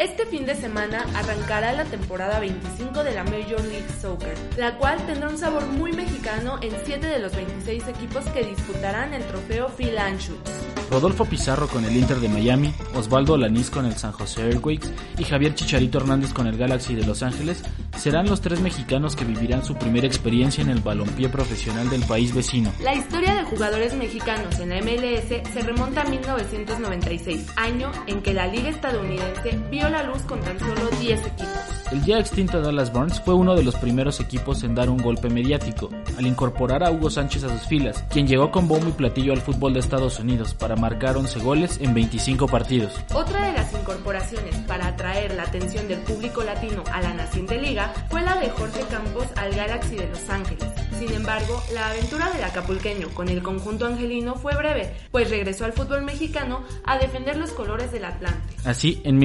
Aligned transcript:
Este 0.00 0.24
fin 0.24 0.46
de 0.46 0.54
semana 0.54 1.04
arrancará 1.14 1.72
la 1.74 1.84
temporada 1.84 2.40
25 2.40 3.04
de 3.04 3.12
la 3.12 3.22
Major 3.22 3.62
League 3.62 3.84
Soccer, 4.00 4.34
la 4.56 4.78
cual 4.78 4.96
tendrá 5.04 5.28
un 5.28 5.36
sabor 5.36 5.66
muy 5.66 5.92
mexicano 5.92 6.58
en 6.62 6.72
7 6.86 7.06
de 7.06 7.18
los 7.18 7.36
26 7.36 7.86
equipos 7.86 8.24
que 8.30 8.42
disputarán 8.42 9.12
el 9.12 9.22
trofeo 9.24 9.68
Phil 9.68 9.98
Anschutz. 9.98 10.50
Rodolfo 10.90 11.26
Pizarro 11.26 11.68
con 11.68 11.84
el 11.84 11.94
Inter 11.94 12.18
de 12.18 12.30
Miami, 12.30 12.74
Osvaldo 12.94 13.36
Lanís 13.36 13.68
con 13.68 13.84
el 13.84 13.94
San 13.96 14.12
José 14.12 14.48
Earthquakes 14.48 14.88
y 15.18 15.24
Javier 15.24 15.54
Chicharito 15.54 15.98
Hernández 15.98 16.32
con 16.32 16.46
el 16.46 16.56
Galaxy 16.56 16.94
de 16.94 17.06
Los 17.06 17.22
Ángeles 17.22 17.62
serán 17.96 18.26
los 18.26 18.40
tres 18.40 18.60
mexicanos 18.60 19.14
que 19.14 19.26
vivirán 19.26 19.64
su 19.64 19.74
primera 19.76 20.06
experiencia 20.06 20.62
en 20.62 20.70
el 20.70 20.80
balompié 20.80 21.28
profesional 21.28 21.90
del 21.90 22.02
país 22.04 22.34
vecino. 22.34 22.72
La 22.82 22.94
historia 22.94 23.34
de 23.34 23.44
jugadores 23.44 23.94
mexicanos 23.94 24.58
en 24.58 24.70
la 24.70 24.80
MLS 24.80 25.52
se 25.52 25.60
remonta 25.60 26.00
a 26.00 26.04
1996, 26.06 27.46
año 27.56 27.92
en 28.06 28.22
que 28.22 28.32
la 28.32 28.46
liga 28.46 28.70
estadounidense 28.70 29.60
vio 29.70 29.89
la 29.90 30.02
luz 30.04 30.22
con 30.22 30.40
tan 30.40 30.58
solo 30.58 30.88
10 31.00 31.26
equipos. 31.26 31.80
El 31.92 32.04
ya 32.04 32.20
extinto 32.20 32.60
Dallas 32.60 32.92
Burns 32.92 33.20
fue 33.20 33.34
uno 33.34 33.56
de 33.56 33.64
los 33.64 33.74
primeros 33.74 34.20
equipos 34.20 34.62
en 34.62 34.76
dar 34.76 34.88
un 34.88 34.98
golpe 34.98 35.28
mediático, 35.28 35.90
al 36.16 36.24
incorporar 36.24 36.84
a 36.84 36.90
Hugo 36.92 37.10
Sánchez 37.10 37.42
a 37.42 37.48
sus 37.48 37.66
filas, 37.66 38.04
quien 38.10 38.28
llegó 38.28 38.52
con 38.52 38.68
bombo 38.68 38.88
y 38.88 38.92
platillo 38.92 39.32
al 39.32 39.40
fútbol 39.40 39.74
de 39.74 39.80
Estados 39.80 40.20
Unidos 40.20 40.54
para 40.54 40.76
marcar 40.76 41.16
11 41.16 41.40
goles 41.40 41.78
en 41.80 41.92
25 41.92 42.46
partidos. 42.46 42.92
Otra 43.12 43.46
de 43.46 43.54
las 43.54 43.72
incorporaciones 43.72 44.54
para 44.68 44.86
atraer 44.86 45.34
la 45.34 45.42
atención 45.42 45.88
del 45.88 45.98
público 46.00 46.44
latino 46.44 46.84
a 46.92 47.00
la 47.00 47.12
naciente 47.12 47.60
liga 47.60 47.92
fue 48.08 48.22
la 48.22 48.36
de 48.36 48.50
Jorge 48.50 48.82
Campos 48.88 49.26
al 49.34 49.52
Galaxy 49.52 49.96
de 49.96 50.08
Los 50.08 50.30
Ángeles. 50.30 50.68
Sin 50.96 51.12
embargo, 51.12 51.60
la 51.74 51.90
aventura 51.90 52.30
del 52.30 52.44
acapulqueño 52.44 53.08
con 53.14 53.28
el 53.28 53.42
conjunto 53.42 53.86
angelino 53.86 54.36
fue 54.36 54.54
breve, 54.54 54.94
pues 55.10 55.28
regresó 55.30 55.64
al 55.64 55.72
fútbol 55.72 56.02
mexicano 56.02 56.62
a 56.84 56.98
defender 56.98 57.36
los 57.36 57.50
colores 57.50 57.90
del 57.90 58.04
Atlante. 58.04 58.54
Así, 58.64 59.00
en 59.04 59.18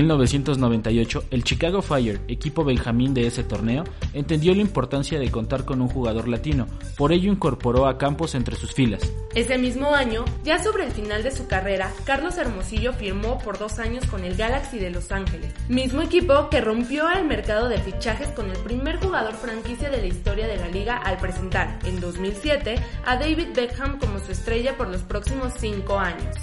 1998, 0.58 1.26
el 1.32 1.44
Chicago 1.44 1.82
Fire, 1.82 2.22
equipo 2.28 2.64
benjamín 2.64 3.14
de 3.14 3.28
ese 3.28 3.44
torneo, 3.44 3.84
entendió 4.14 4.54
la 4.56 4.62
importancia 4.62 5.20
de 5.20 5.32
contar 5.32 5.66
con 5.66 5.82
un 5.82 5.88
jugador 5.88 6.28
latino, 6.28 6.68
por 6.98 7.12
ello 7.12 7.32
incorporó 7.32 7.88
a 7.88 7.98
Campos 7.98 8.36
entre 8.36 8.56
sus 8.56 8.74
filas. 8.74 9.12
Ese 9.34 9.58
mismo 9.58 9.94
año, 9.94 10.26
ya 10.44 10.64
sobre 10.64 10.86
el 10.86 10.92
final 10.92 11.24
de 11.24 11.32
su 11.32 11.48
carrera, 11.48 11.92
Carlos 12.06 12.38
Hermosillo 12.38 12.94
firmó 12.94 13.38
por 13.40 13.58
dos 13.58 13.80
años 13.80 14.06
con 14.06 14.24
el 14.24 14.36
Galaxy 14.36 14.80
de 14.80 14.92
Los 14.92 15.12
Ángeles, 15.12 15.54
mismo 15.68 16.02
equipo 16.02 16.50
que 16.50 16.62
rompió 16.62 17.10
el 17.12 17.26
mercado 17.26 17.68
de 17.68 17.78
fichajes 17.80 18.30
con 18.30 18.50
el 18.50 18.58
primer 18.58 18.98
jugador 18.98 19.34
franquicia 19.34 19.90
de 19.90 19.98
la 19.98 20.08
historia 20.08 20.48
de 20.48 20.58
la 20.58 20.68
liga 20.70 20.98
al 20.98 21.18
presentar, 21.18 21.80
en 21.86 22.00
2007, 22.00 22.76
a 23.06 23.18
David 23.18 23.50
Beckham 23.54 24.00
como 24.00 24.20
su 24.20 24.32
estrella 24.32 24.78
por 24.78 24.88
los 24.88 25.02
próximos 25.02 25.54
cinco 25.60 26.00
años. 26.00 26.36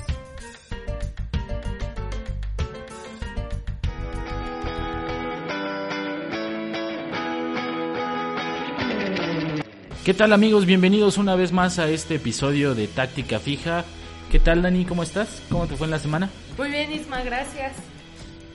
¿Qué 10.05 10.15
tal 10.15 10.33
amigos? 10.33 10.67
Bienvenidos 10.67 11.17
una 11.17 11.37
vez 11.37 11.53
más 11.53 11.79
a 11.79 11.89
este 11.89 12.17
episodio 12.17 12.75
de 12.75 12.89
Táctica 12.89 13.39
Fija. 13.39 13.85
¿Qué 14.33 14.41
tal 14.41 14.61
Dani? 14.61 14.85
¿Cómo 14.85 15.05
estás? 15.05 15.41
¿Cómo 15.49 15.69
te 15.69 15.77
fue 15.77 15.87
en 15.87 15.93
la 15.93 16.01
semana? 16.01 16.29
Muy 16.59 16.71
bien 16.71 16.91
Isma, 16.91 17.23
gracias. 17.23 17.75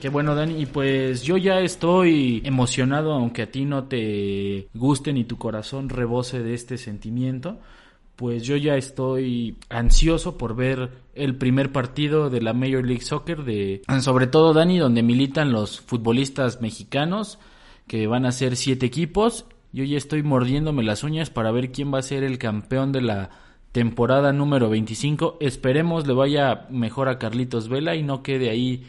Qué 0.02 0.10
bueno 0.10 0.36
Dani, 0.36 0.62
y 0.62 0.66
pues 0.66 1.24
yo 1.24 1.38
ya 1.38 1.62
estoy 1.62 2.42
emocionado 2.44 3.14
aunque 3.14 3.44
a 3.44 3.50
ti 3.50 3.64
no 3.64 3.86
te 3.86 4.68
guste 4.74 5.14
ni 5.14 5.24
tu 5.24 5.38
corazón 5.38 5.88
rebose 5.88 6.44
de 6.44 6.54
este 6.54 6.78
sentimiento. 6.78 7.60
Pues 8.18 8.44
yo 8.44 8.58
ya 8.58 8.76
estoy 8.76 9.56
ansioso 9.70 10.38
por 10.38 10.54
ver 10.54 10.90
el 11.16 11.38
primer 11.38 11.72
partido 11.72 12.30
de 12.30 12.42
la 12.42 12.52
Major 12.52 12.86
League 12.86 13.04
Soccer 13.04 13.46
de 13.46 13.84
sobre 14.02 14.28
todo 14.28 14.54
Dani 14.54 14.80
donde 14.80 15.02
militan 15.02 15.54
los 15.54 15.80
futbolistas 15.80 16.60
mexicanos 16.60 17.40
que 17.88 18.06
van 18.06 18.26
a 18.26 18.34
ser 18.34 18.58
siete 18.58 18.86
equipos 18.86 19.46
yo 19.78 19.84
ya 19.84 19.96
estoy 19.96 20.24
mordiéndome 20.24 20.82
las 20.82 21.04
uñas 21.04 21.30
para 21.30 21.52
ver 21.52 21.72
quién 21.72 21.94
va 21.94 22.00
a 22.00 22.02
ser 22.02 22.24
el 22.24 22.40
campeón 22.40 22.92
de 22.92 23.02
la 23.02 23.30
temporada 23.72 24.34
número 24.34 24.72
25. 24.72 25.38
Esperemos 25.40 26.08
le 26.08 26.16
vaya 26.16 26.66
mejor 26.72 27.10
a 27.10 27.20
Carlitos 27.20 27.70
Vela 27.70 27.96
y 27.96 28.02
no 28.02 28.24
quede 28.24 28.50
ahí 28.50 28.88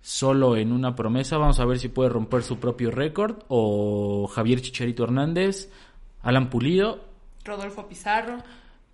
solo 0.00 0.56
en 0.56 0.72
una 0.72 0.96
promesa. 0.96 1.38
Vamos 1.38 1.60
a 1.60 1.64
ver 1.64 1.78
si 1.78 1.90
puede 1.90 2.08
romper 2.08 2.42
su 2.42 2.58
propio 2.58 2.90
récord 2.90 3.44
o 3.46 4.26
Javier 4.26 4.60
Chicharito 4.60 5.04
Hernández, 5.04 5.70
Alan 6.22 6.50
Pulido, 6.50 7.04
Rodolfo 7.44 7.86
Pizarro. 7.86 8.38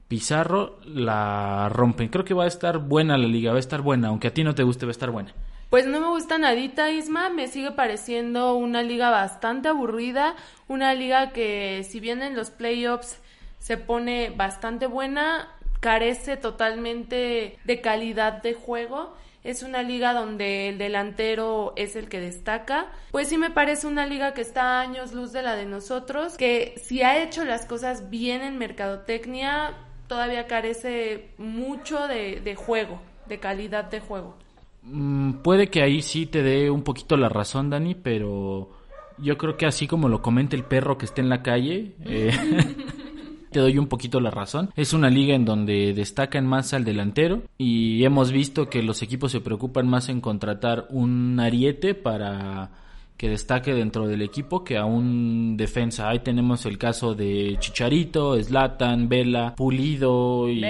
Pizarro 0.09 0.81
la 0.85 1.71
rompen. 1.71 2.09
Creo 2.09 2.27
que 2.27 2.35
va 2.35 2.45
a 2.45 2.49
estar 2.49 2.77
buena 2.77 3.17
la 3.17 3.27
liga, 3.27 3.53
va 3.53 3.57
a 3.57 3.61
estar 3.61 3.81
buena, 3.81 4.09
aunque 4.09 4.29
a 4.29 4.35
ti 4.35 4.45
no 4.45 4.55
te 4.55 4.65
guste, 4.65 4.85
va 4.85 4.91
a 4.91 4.93
estar 4.93 5.11
buena. 5.11 5.33
Pues 5.73 5.87
no 5.87 6.01
me 6.01 6.09
gusta 6.09 6.37
nadita, 6.37 6.91
Isma, 6.91 7.31
me 7.31 7.49
sigue 7.49 7.71
pareciendo 7.71 8.57
una 8.57 8.83
liga 8.83 9.09
bastante 9.09 9.69
aburrida, 9.69 10.37
una 10.69 10.93
liga 10.93 11.31
que 11.31 11.83
si 11.89 11.99
bien 11.99 12.21
en 12.21 12.37
los 12.37 12.51
playoffs 12.51 13.17
se 13.59 13.79
pone 13.79 14.29
bastante 14.37 14.87
buena, 14.87 15.49
carece 15.81 16.37
totalmente 16.37 17.59
de 17.65 17.81
calidad 17.81 18.43
de 18.43 18.53
juego. 18.53 19.17
Es 19.45 19.63
una 19.63 19.83
liga 19.83 20.13
donde 20.13 20.69
el 20.69 20.77
delantero 20.77 21.73
es 21.77 21.97
el 21.97 22.11
que 22.11 22.21
destaca. 22.21 22.93
Pues 23.11 23.31
sí 23.31 23.39
me 23.39 23.49
parece 23.49 23.87
una 23.87 24.05
liga 24.05 24.35
que 24.35 24.43
está 24.43 24.63
a 24.63 24.81
años 24.83 25.15
luz 25.15 25.33
de 25.33 25.41
la 25.41 25.57
de 25.57 25.65
nosotros, 25.65 26.37
que 26.37 26.75
si 26.85 27.01
ha 27.01 27.17
hecho 27.23 27.47
las 27.47 27.65
cosas 27.65 28.11
bien 28.11 28.43
en 28.43 28.59
mercadotecnia, 28.59 29.73
todavía 30.07 30.47
carece 30.47 31.31
mucho 31.39 32.09
de, 32.09 32.43
de 32.43 32.57
juego, 32.57 33.01
de 33.25 33.41
calidad 33.41 33.85
de 33.85 34.01
juego. 34.01 34.37
Mm, 34.83 35.35
puede 35.43 35.69
que 35.69 35.83
ahí 35.83 36.03
sí 36.03 36.27
te 36.27 36.43
dé 36.43 36.71
un 36.71 36.83
poquito 36.83 37.17
la 37.17 37.29
razón, 37.29 37.71
Dani, 37.71 37.95
pero 37.95 38.71
yo 39.19 39.39
creo 39.39 39.57
que 39.57 39.67
así 39.67 39.87
como 39.87 40.09
lo 40.09 40.23
comenta 40.23 40.57
el 40.57 40.65
perro 40.65 40.99
que 40.99 41.07
está 41.07 41.21
en 41.21 41.29
la 41.29 41.43
calle, 41.43 41.95
eh, 42.05 42.33
te 43.53 43.61
doy 43.61 43.79
un 43.79 43.87
poquito 43.87 44.21
la 44.21 44.31
razón. 44.31 44.71
Es 44.75 44.93
una 44.93 45.11
liga 45.11 45.35
en 45.35 45.45
donde 45.45 45.93
destacan 45.93 46.47
más 46.47 46.75
al 46.75 46.85
delantero 46.85 47.43
y 47.59 48.05
hemos 48.05 48.33
visto 48.33 48.69
que 48.69 48.83
los 48.83 49.03
equipos 49.03 49.31
se 49.31 49.41
preocupan 49.41 49.89
más 49.89 50.09
en 50.09 50.21
contratar 50.21 50.87
un 50.91 51.39
ariete 51.39 51.95
para 51.95 52.71
que 53.17 53.29
destaque 53.29 53.73
dentro 53.73 54.09
del 54.09 54.23
equipo 54.23 54.65
que 54.65 54.77
a 54.77 54.85
un 54.85 55.57
defensa. 55.57 56.09
Ahí 56.09 56.21
tenemos 56.21 56.67
el 56.67 56.77
caso 56.77 57.15
de 57.15 57.57
Chicharito, 57.61 58.43
Slatan, 58.43 59.09
Vela, 59.09 59.55
Pulido 59.55 60.49
y 60.49 60.61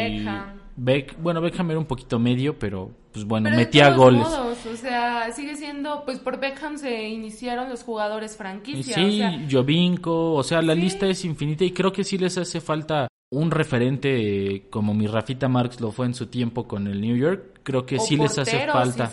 Beck, 0.75 1.17
bueno, 1.21 1.41
Beckham 1.41 1.71
era 1.71 1.79
un 1.79 1.87
poquito 1.87 2.19
medio, 2.19 2.59
pero 2.59 2.91
pues 3.13 3.25
bueno, 3.25 3.51
metía 3.51 3.91
goles. 3.91 4.27
o 4.27 4.77
sea, 4.77 5.31
sigue 5.33 5.57
siendo, 5.57 6.05
pues 6.05 6.19
por 6.19 6.41
Beckham 6.41 6.79
se 6.79 7.09
iniciaron 7.09 7.69
los 7.69 7.83
jugadores 7.83 8.37
franquicia. 8.37 8.95
sí, 8.95 9.23
Jovinko, 9.51 10.35
o 10.35 10.43
sea, 10.43 10.63
la 10.63 10.75
lista 10.75 11.07
es 11.07 11.25
infinita 11.25 11.65
y 11.65 11.73
creo 11.73 11.93
que 11.93 12.05
sí 12.05 12.19
les 12.19 12.39
hace 12.39 12.61
falta 12.61 13.09
un 13.31 13.51
referente 13.51 14.67
como 14.71 14.93
mi 14.93 15.07
Rafita 15.07 15.49
Marx 15.49 15.81
lo 15.81 15.91
fue 15.91 16.07
en 16.07 16.15
su 16.15 16.27
tiempo 16.27 16.69
con 16.69 16.87
el 16.87 17.01
New 17.01 17.17
York. 17.17 17.61
Creo 17.63 17.87
que 17.87 17.99
sí 17.99 18.17
les 18.17 18.39
hace 18.39 18.67
falta. 18.67 19.11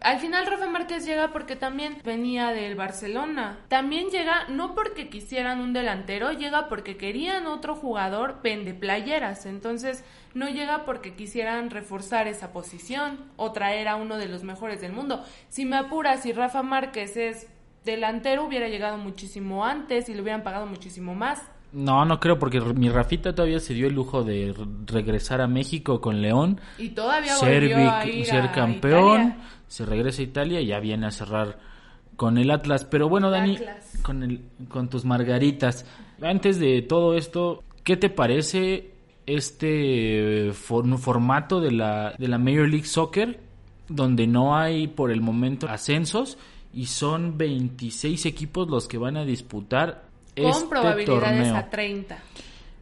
Al 0.00 0.18
final 0.18 0.46
Rafa 0.46 0.68
Márquez 0.68 1.06
llega 1.06 1.32
porque 1.32 1.56
también 1.56 1.98
venía 2.04 2.50
del 2.50 2.74
Barcelona. 2.74 3.58
También 3.68 4.08
llega 4.08 4.46
no 4.48 4.74
porque 4.74 5.08
quisieran 5.08 5.60
un 5.60 5.72
delantero, 5.72 6.32
llega 6.32 6.68
porque 6.68 6.96
querían 6.96 7.46
otro 7.46 7.74
jugador 7.74 8.40
vende 8.42 8.74
playeras. 8.74 9.46
Entonces 9.46 10.04
no 10.34 10.48
llega 10.48 10.84
porque 10.84 11.14
quisieran 11.14 11.70
reforzar 11.70 12.28
esa 12.28 12.52
posición 12.52 13.18
o 13.36 13.52
traer 13.52 13.88
a 13.88 13.96
uno 13.96 14.18
de 14.18 14.28
los 14.28 14.42
mejores 14.44 14.80
del 14.80 14.92
mundo. 14.92 15.24
Si 15.48 15.64
me 15.64 15.76
apuras, 15.76 16.22
si 16.22 16.32
Rafa 16.32 16.62
Márquez 16.62 17.16
es 17.16 17.48
delantero, 17.84 18.44
hubiera 18.44 18.68
llegado 18.68 18.98
muchísimo 18.98 19.64
antes 19.64 20.08
y 20.08 20.14
le 20.14 20.20
hubieran 20.20 20.42
pagado 20.42 20.66
muchísimo 20.66 21.14
más. 21.14 21.42
No, 21.72 22.04
no 22.04 22.20
creo, 22.20 22.38
porque 22.38 22.60
mi 22.60 22.88
Rafita 22.88 23.34
todavía 23.34 23.60
se 23.60 23.74
dio 23.74 23.86
el 23.86 23.94
lujo 23.94 24.22
de 24.22 24.54
regresar 24.86 25.40
a 25.40 25.46
México 25.46 26.00
con 26.00 26.22
León. 26.22 26.60
Y 26.78 26.90
todavía 26.90 27.34
ser, 27.36 27.74
a 27.74 28.02
ser 28.02 28.52
campeón, 28.52 29.36
se 29.68 29.84
regresa 29.84 30.22
a 30.22 30.24
Italia 30.24 30.60
y 30.60 30.66
ya 30.66 30.80
viene 30.80 31.06
a 31.06 31.10
cerrar 31.10 31.58
con 32.16 32.38
el 32.38 32.50
Atlas. 32.50 32.84
Pero 32.84 33.08
bueno, 33.08 33.30
Dani, 33.30 33.58
con, 34.02 34.22
el, 34.22 34.40
con 34.68 34.88
tus 34.88 35.04
margaritas. 35.04 35.84
Antes 36.20 36.58
de 36.58 36.82
todo 36.82 37.16
esto, 37.16 37.62
¿qué 37.84 37.96
te 37.96 38.10
parece 38.10 38.92
este 39.26 40.52
formato 40.52 41.60
de 41.60 41.72
la, 41.72 42.14
de 42.16 42.28
la 42.28 42.38
Major 42.38 42.68
League 42.68 42.86
Soccer, 42.86 43.40
donde 43.88 44.26
no 44.26 44.56
hay 44.56 44.86
por 44.86 45.10
el 45.10 45.20
momento 45.20 45.68
ascensos 45.68 46.38
y 46.72 46.86
son 46.86 47.36
26 47.36 48.26
equipos 48.26 48.68
los 48.68 48.86
que 48.86 48.98
van 48.98 49.16
a 49.16 49.24
disputar 49.24 50.04
con 50.36 50.46
este 50.46 50.66
probabilidades 50.68 51.52
a 51.52 51.70
30. 51.70 52.18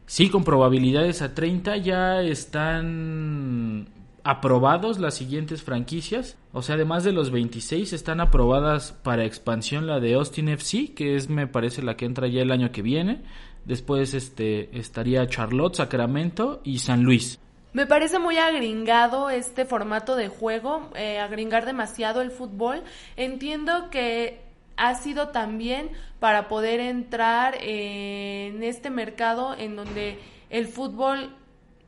Sí, 0.05 0.29
con 0.29 0.43
probabilidades 0.43 1.21
a 1.21 1.33
30 1.33 1.77
ya 1.77 2.21
están 2.21 3.87
aprobados 4.25 4.97
las 4.99 5.13
siguientes 5.13 5.61
franquicias. 5.61 6.35
O 6.51 6.63
sea, 6.63 6.75
además 6.75 7.03
de 7.03 7.13
los 7.13 7.29
26, 7.29 7.93
están 7.93 8.19
aprobadas 8.19 8.91
para 8.91 9.23
expansión 9.23 9.85
la 9.85 9.99
de 9.99 10.15
Austin 10.15 10.49
FC, 10.49 10.93
que 10.95 11.15
es, 11.15 11.29
me 11.29 11.45
parece, 11.45 11.83
la 11.83 11.95
que 11.95 12.05
entra 12.05 12.27
ya 12.27 12.41
el 12.41 12.51
año 12.51 12.71
que 12.71 12.81
viene. 12.81 13.21
Después 13.65 14.15
este, 14.15 14.77
estaría 14.77 15.27
Charlotte, 15.27 15.75
Sacramento 15.75 16.59
y 16.63 16.79
San 16.79 17.03
Luis. 17.03 17.39
Me 17.73 17.85
parece 17.85 18.17
muy 18.17 18.37
agringado 18.37 19.29
este 19.29 19.63
formato 19.63 20.15
de 20.15 20.27
juego, 20.27 20.89
eh, 20.95 21.19
agringar 21.19 21.67
demasiado 21.67 22.21
el 22.21 22.31
fútbol. 22.31 22.81
Entiendo 23.17 23.91
que 23.91 24.41
ha 24.75 24.95
sido 24.95 25.27
también 25.27 25.91
para 26.19 26.47
poder 26.47 26.79
entrar 26.79 27.57
en 27.61 28.63
este 28.63 28.89
mercado 28.89 29.55
en 29.55 29.75
donde 29.75 30.17
el 30.49 30.67
fútbol 30.67 31.35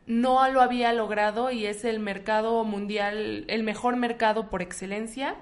no 0.08 0.50
lo 0.50 0.62
había 0.62 0.94
logrado 0.94 1.52
y 1.52 1.66
es 1.66 1.86
el 1.86 2.00
mercado 2.00 2.64
mundial, 2.64 3.46
el 3.48 3.64
mejor 3.64 3.98
mercado 3.98 4.50
por 4.50 4.62
excelencia. 4.62 5.36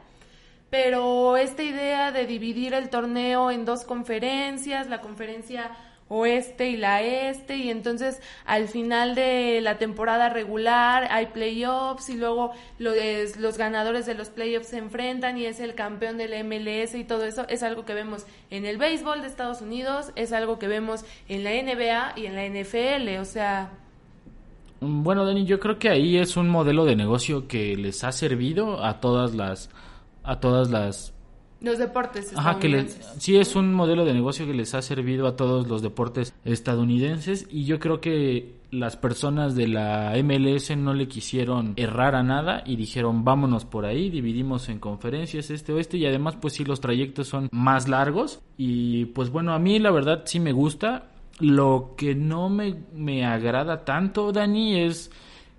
Pero 0.70 1.38
esta 1.38 1.64
idea 1.64 2.12
de 2.12 2.26
dividir 2.26 2.74
el 2.74 2.90
torneo 2.90 3.52
en 3.52 3.64
dos 3.64 3.86
conferencias, 3.86 4.90
la 4.90 5.00
conferencia 5.00 5.72
oeste 6.08 6.70
y 6.70 6.78
la 6.78 7.02
este 7.02 7.56
y 7.58 7.72
entonces 7.72 8.22
al 8.46 8.68
final 8.68 9.16
de 9.16 9.60
la 9.62 9.80
temporada 9.80 10.30
regular 10.30 11.08
hay 11.10 11.28
playoffs 11.28 12.10
y 12.10 12.16
luego 12.16 12.52
los 12.78 13.58
ganadores 13.58 14.06
de 14.06 14.14
los 14.14 14.30
playoffs 14.30 14.68
se 14.68 14.78
enfrentan 14.78 15.38
y 15.38 15.46
es 15.46 15.60
el 15.60 15.74
campeón 15.74 16.18
del 16.18 16.44
MLS 16.44 16.94
y 16.94 17.06
todo 17.06 17.26
eso 17.26 17.48
es 17.50 17.64
algo 17.64 17.86
que 17.86 17.96
vemos 17.96 18.26
en 18.52 18.66
el 18.66 18.78
béisbol 18.78 19.22
de 19.22 19.28
Estados 19.28 19.62
Unidos, 19.62 20.12
es 20.16 20.32
algo 20.32 20.60
que 20.60 20.68
vemos 20.68 21.06
en 21.28 21.44
la 21.44 21.52
NBA 21.52 22.14
y 22.18 22.26
en 22.28 22.36
la 22.36 22.46
NFL, 22.46 23.20
o 23.20 23.26
sea... 23.26 23.72
Bueno, 24.86 25.26
Dani, 25.26 25.46
yo 25.46 25.60
creo 25.60 25.80
que 25.80 25.90
ahí 25.90 26.18
es 26.18 26.38
un 26.38 26.50
modelo 26.50 26.86
de 26.86 26.96
negocio 26.96 27.48
que 27.48 27.76
les 27.76 28.04
ha 28.04 28.12
servido 28.12 28.84
a 28.84 29.00
todas 29.00 29.36
las 29.36 29.70
a 30.24 30.40
todas 30.40 30.70
las 30.70 31.16
los 31.62 31.80
deportes 31.80 32.32
Ajá, 32.36 32.60
que 32.60 32.88
sí 33.18 33.38
es 33.38 33.56
un 33.56 33.74
modelo 33.74 34.06
de 34.06 34.14
negocio 34.14 34.46
que 34.46 34.54
les 34.54 34.76
ha 34.76 34.82
servido 34.82 35.26
a 35.26 35.36
todos 35.36 35.68
los 35.68 35.82
deportes 35.82 36.34
estadounidenses 36.44 37.48
y 37.50 37.66
yo 37.66 37.80
creo 37.80 38.02
que 38.02 38.56
las 38.72 38.98
personas 38.98 39.56
de 39.56 39.68
la 39.68 40.14
MLS 40.24 40.76
no 40.76 40.94
le 40.94 41.08
quisieron 41.08 41.74
errar 41.78 42.16
a 42.16 42.24
nada 42.24 42.62
y 42.66 42.76
dijeron 42.76 43.24
vámonos 43.24 43.66
por 43.66 43.86
ahí, 43.86 44.10
dividimos 44.10 44.70
en 44.70 44.80
conferencias 44.80 45.50
este 45.50 45.72
oeste 45.74 45.98
y 45.98 46.06
además 46.06 46.36
pues 46.36 46.54
sí 46.54 46.66
los 46.66 46.82
trayectos 46.82 47.28
son 47.28 47.48
más 47.52 47.88
largos 47.88 48.42
y 48.58 49.06
pues 49.06 49.30
bueno 49.30 49.54
a 49.54 49.60
mí 49.60 49.80
la 49.80 49.92
verdad 49.92 50.24
sí 50.26 50.40
me 50.40 50.52
gusta, 50.52 51.08
lo 51.40 51.96
que 51.98 52.16
no 52.16 52.50
me, 52.50 52.76
me 52.94 53.26
agrada 53.26 53.84
tanto 53.84 54.32
Dani 54.32 54.82
es 54.82 55.12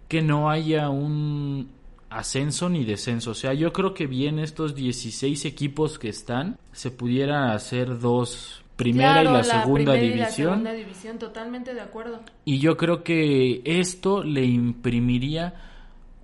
que 0.08 0.23
no 0.23 0.50
haya 0.50 0.88
un 0.88 1.70
ascenso 2.11 2.69
ni 2.69 2.84
descenso. 2.84 3.32
O 3.32 3.34
sea, 3.34 3.52
yo 3.55 3.73
creo 3.73 3.94
que 3.94 4.06
bien 4.06 4.38
estos 4.38 4.75
16 4.75 5.44
equipos 5.44 5.99
que 5.99 6.08
están, 6.08 6.58
se 6.73 6.90
pudiera 6.90 7.52
hacer 7.52 7.99
dos 7.99 8.62
primera 8.76 9.23
y 9.23 9.25
la, 9.25 9.43
segunda 9.43 9.94
división. 9.94 10.17
Y 10.17 10.20
la 10.20 10.31
segunda 10.31 10.73
división, 10.73 11.19
totalmente 11.19 11.75
de 11.75 11.81
acuerdo. 11.81 12.20
Y 12.44 12.58
yo 12.58 12.76
creo 12.76 13.02
que 13.02 13.62
esto 13.64 14.22
le 14.22 14.44
imprimiría 14.44 15.55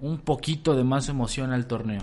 un 0.00 0.18
poquito 0.18 0.74
de 0.74 0.84
más 0.84 1.08
emoción 1.08 1.52
al 1.52 1.66
torneo. 1.66 2.02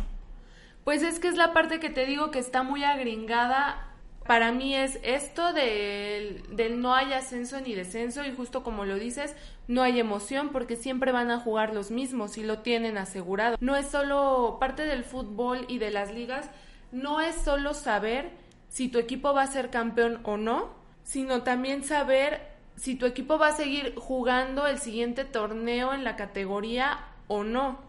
Pues 0.83 1.03
es 1.03 1.19
que 1.19 1.27
es 1.27 1.37
la 1.37 1.53
parte 1.53 1.79
que 1.79 1.89
te 1.89 2.05
digo 2.05 2.31
que 2.31 2.39
está 2.39 2.63
muy 2.63 2.83
agringada 2.83 3.88
para 4.29 4.51
mí 4.51 4.75
es 4.75 4.99
esto 5.01 5.53
del, 5.53 6.43
no 6.79 6.93
hay 6.93 7.13
ascenso 7.13 7.59
ni 7.61 7.73
descenso 7.73 8.23
y 8.23 8.31
justo 8.31 8.61
como 8.61 8.85
lo 8.85 8.99
dices, 8.99 9.35
no 9.67 9.81
hay 9.81 9.99
emoción 9.99 10.49
porque 10.49 10.75
siempre 10.75 11.11
van 11.11 11.31
a 11.31 11.39
jugar 11.39 11.73
los 11.73 11.89
mismos 11.89 12.37
y 12.37 12.43
lo 12.43 12.59
tienen 12.59 12.99
asegurado. 12.99 13.57
No 13.59 13.75
es 13.75 13.87
solo 13.87 14.57
parte 14.59 14.85
del 14.85 15.03
fútbol 15.03 15.65
y 15.67 15.79
de 15.79 15.89
las 15.89 16.13
ligas, 16.13 16.47
no 16.91 17.21
es 17.21 17.37
solo 17.37 17.73
saber 17.73 18.29
si 18.67 18.87
tu 18.87 18.99
equipo 18.99 19.33
va 19.33 19.41
a 19.41 19.47
ser 19.47 19.71
campeón 19.71 20.19
o 20.21 20.37
no, 20.37 20.75
sino 21.01 21.41
también 21.41 21.83
saber 21.83 22.51
si 22.75 22.93
tu 22.93 23.07
equipo 23.07 23.39
va 23.39 23.47
a 23.47 23.53
seguir 23.53 23.95
jugando 23.95 24.67
el 24.67 24.77
siguiente 24.77 25.25
torneo 25.25 25.91
en 25.91 26.03
la 26.03 26.15
categoría 26.15 26.99
o 27.27 27.43
no. 27.43 27.79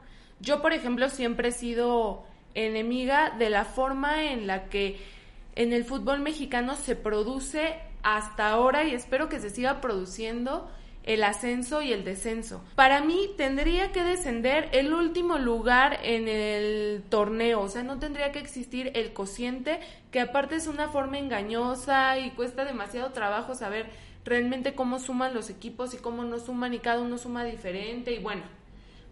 Yo, 0.40 0.62
por 0.62 0.72
ejemplo, 0.72 1.10
siempre 1.10 1.48
he 1.48 1.52
sido 1.52 2.24
enemiga 2.54 3.28
de 3.28 3.50
la 3.50 3.66
forma 3.66 4.24
en 4.24 4.46
la 4.46 4.70
que 4.70 5.19
en 5.54 5.72
el 5.72 5.84
fútbol 5.84 6.20
mexicano 6.20 6.76
se 6.76 6.96
produce 6.96 7.74
hasta 8.02 8.48
ahora 8.48 8.84
y 8.84 8.94
espero 8.94 9.28
que 9.28 9.40
se 9.40 9.50
siga 9.50 9.80
produciendo 9.80 10.70
el 11.04 11.24
ascenso 11.24 11.82
y 11.82 11.92
el 11.92 12.04
descenso. 12.04 12.62
Para 12.74 13.00
mí 13.02 13.30
tendría 13.36 13.90
que 13.92 14.04
descender 14.04 14.68
el 14.72 14.92
último 14.92 15.38
lugar 15.38 15.98
en 16.02 16.28
el 16.28 17.02
torneo, 17.08 17.60
o 17.62 17.68
sea, 17.68 17.82
no 17.82 17.98
tendría 17.98 18.32
que 18.32 18.38
existir 18.38 18.92
el 18.94 19.12
cociente, 19.12 19.80
que 20.10 20.20
aparte 20.20 20.56
es 20.56 20.66
una 20.66 20.88
forma 20.88 21.18
engañosa 21.18 22.18
y 22.18 22.30
cuesta 22.30 22.64
demasiado 22.64 23.12
trabajo 23.12 23.54
saber 23.54 23.86
realmente 24.24 24.74
cómo 24.74 24.98
suman 24.98 25.32
los 25.32 25.48
equipos 25.48 25.94
y 25.94 25.96
cómo 25.96 26.24
no 26.24 26.38
suman 26.38 26.74
y 26.74 26.78
cada 26.78 27.00
uno 27.00 27.16
suma 27.16 27.44
diferente 27.44 28.12
y 28.12 28.18
bueno, 28.18 28.42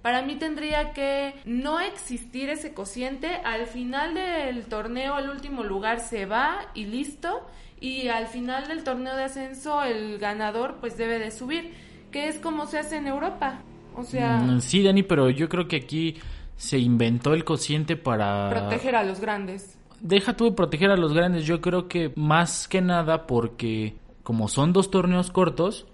para 0.02 0.22
mí 0.22 0.36
tendría 0.36 0.92
que 0.92 1.34
no 1.44 1.80
existir 1.80 2.48
ese 2.50 2.72
cociente. 2.72 3.28
Al 3.44 3.66
final 3.66 4.14
del 4.14 4.66
torneo, 4.66 5.18
el 5.18 5.30
último 5.30 5.64
lugar 5.64 6.00
se 6.00 6.26
va 6.26 6.66
y 6.74 6.86
listo. 6.86 7.46
Y 7.80 8.08
al 8.08 8.26
final 8.26 8.68
del 8.68 8.84
torneo 8.84 9.16
de 9.16 9.24
ascenso, 9.24 9.82
el 9.82 10.18
ganador 10.18 10.76
pues 10.80 10.96
debe 10.96 11.18
de 11.18 11.30
subir, 11.30 11.72
que 12.10 12.28
es 12.28 12.38
como 12.38 12.66
se 12.66 12.78
hace 12.78 12.96
en 12.96 13.06
Europa. 13.06 13.60
O 13.96 14.02
sea... 14.02 14.38
Mm, 14.38 14.60
sí, 14.60 14.82
Dani, 14.82 15.02
pero 15.02 15.30
yo 15.30 15.48
creo 15.48 15.68
que 15.68 15.76
aquí 15.76 16.16
se 16.56 16.78
inventó 16.78 17.34
el 17.34 17.44
cociente 17.44 17.96
para... 17.96 18.50
Proteger 18.50 18.96
a 18.96 19.04
los 19.04 19.20
grandes. 19.20 19.78
Deja 20.00 20.36
tú 20.36 20.44
de 20.44 20.52
proteger 20.52 20.90
a 20.90 20.96
los 20.96 21.12
grandes, 21.12 21.44
yo 21.44 21.60
creo 21.60 21.88
que 21.88 22.12
más 22.14 22.68
que 22.68 22.80
nada 22.80 23.26
porque 23.26 23.96
como 24.22 24.46
son 24.48 24.72
dos 24.72 24.90
torneos 24.90 25.30
cortos, 25.30 25.86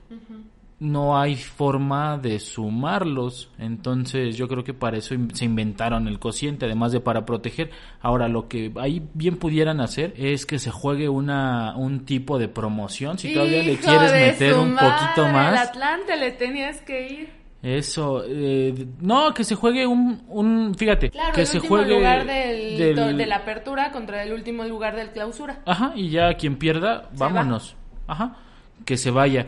no 0.84 1.19
hay 1.19 1.36
forma 1.36 2.19
de 2.19 2.38
sumarlos. 2.38 3.50
Entonces 3.58 4.36
yo 4.36 4.46
creo 4.48 4.62
que 4.62 4.75
para 4.75 4.98
eso 4.98 5.14
se 5.32 5.44
inventaron 5.44 6.06
el 6.06 6.19
cociente, 6.19 6.66
además 6.66 6.92
de 6.92 7.00
para 7.00 7.25
proteger. 7.25 7.70
Ahora 8.00 8.28
lo 8.28 8.48
que 8.48 8.72
ahí 8.76 9.02
bien 9.14 9.36
pudieran 9.36 9.81
hacer 9.81 10.14
es 10.16 10.46
que 10.46 10.58
se 10.58 10.70
juegue 10.70 11.08
una 11.08 11.75
un 11.76 12.04
tipo 12.04 12.38
de 12.38 12.48
promoción. 12.48 13.19
Si 13.19 13.32
todavía 13.32 13.62
le 13.62 13.76
quieres 13.78 14.12
meter 14.12 14.54
un 14.54 14.76
poquito 14.76 15.26
más. 15.32 15.52
El 15.52 15.69
Atlante 15.69 16.16
le 16.16 16.32
tenías 16.32 16.81
que 16.82 17.08
ir. 17.08 17.44
Eso, 17.62 18.22
eh, 18.26 18.75
no, 19.00 19.32
que 19.32 19.42
se 19.42 19.54
juegue 19.54 19.86
un, 19.86 20.22
un 20.28 20.75
fíjate, 20.75 21.08
claro, 21.08 21.32
que 21.32 21.40
el 21.40 21.46
se 21.46 21.56
último 21.56 21.76
juegue 21.76 21.96
lugar 21.96 22.26
del, 22.26 23.17
de 23.17 23.26
la 23.26 23.36
apertura 23.36 23.91
contra 23.91 24.22
el 24.22 24.34
último 24.34 24.64
lugar 24.64 24.94
del 24.94 25.12
clausura. 25.12 25.60
Ajá, 25.64 25.93
y 25.96 26.10
ya 26.10 26.34
quien 26.34 26.56
pierda, 26.56 27.08
vámonos. 27.17 27.74
Ajá, 28.06 28.36
que 28.84 28.98
se 28.98 29.10
vaya. 29.10 29.46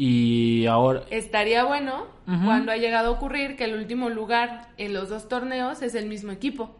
Y 0.00 0.64
ahora... 0.66 1.02
Estaría 1.10 1.64
bueno 1.64 2.06
cuando 2.44 2.70
ha 2.70 2.76
llegado 2.76 3.08
a 3.08 3.10
ocurrir 3.10 3.56
que 3.56 3.64
el 3.64 3.74
último 3.74 4.10
lugar 4.10 4.68
en 4.76 4.94
los 4.94 5.08
dos 5.08 5.26
torneos 5.26 5.82
es 5.82 5.96
el 5.96 6.06
mismo 6.06 6.30
equipo. 6.30 6.70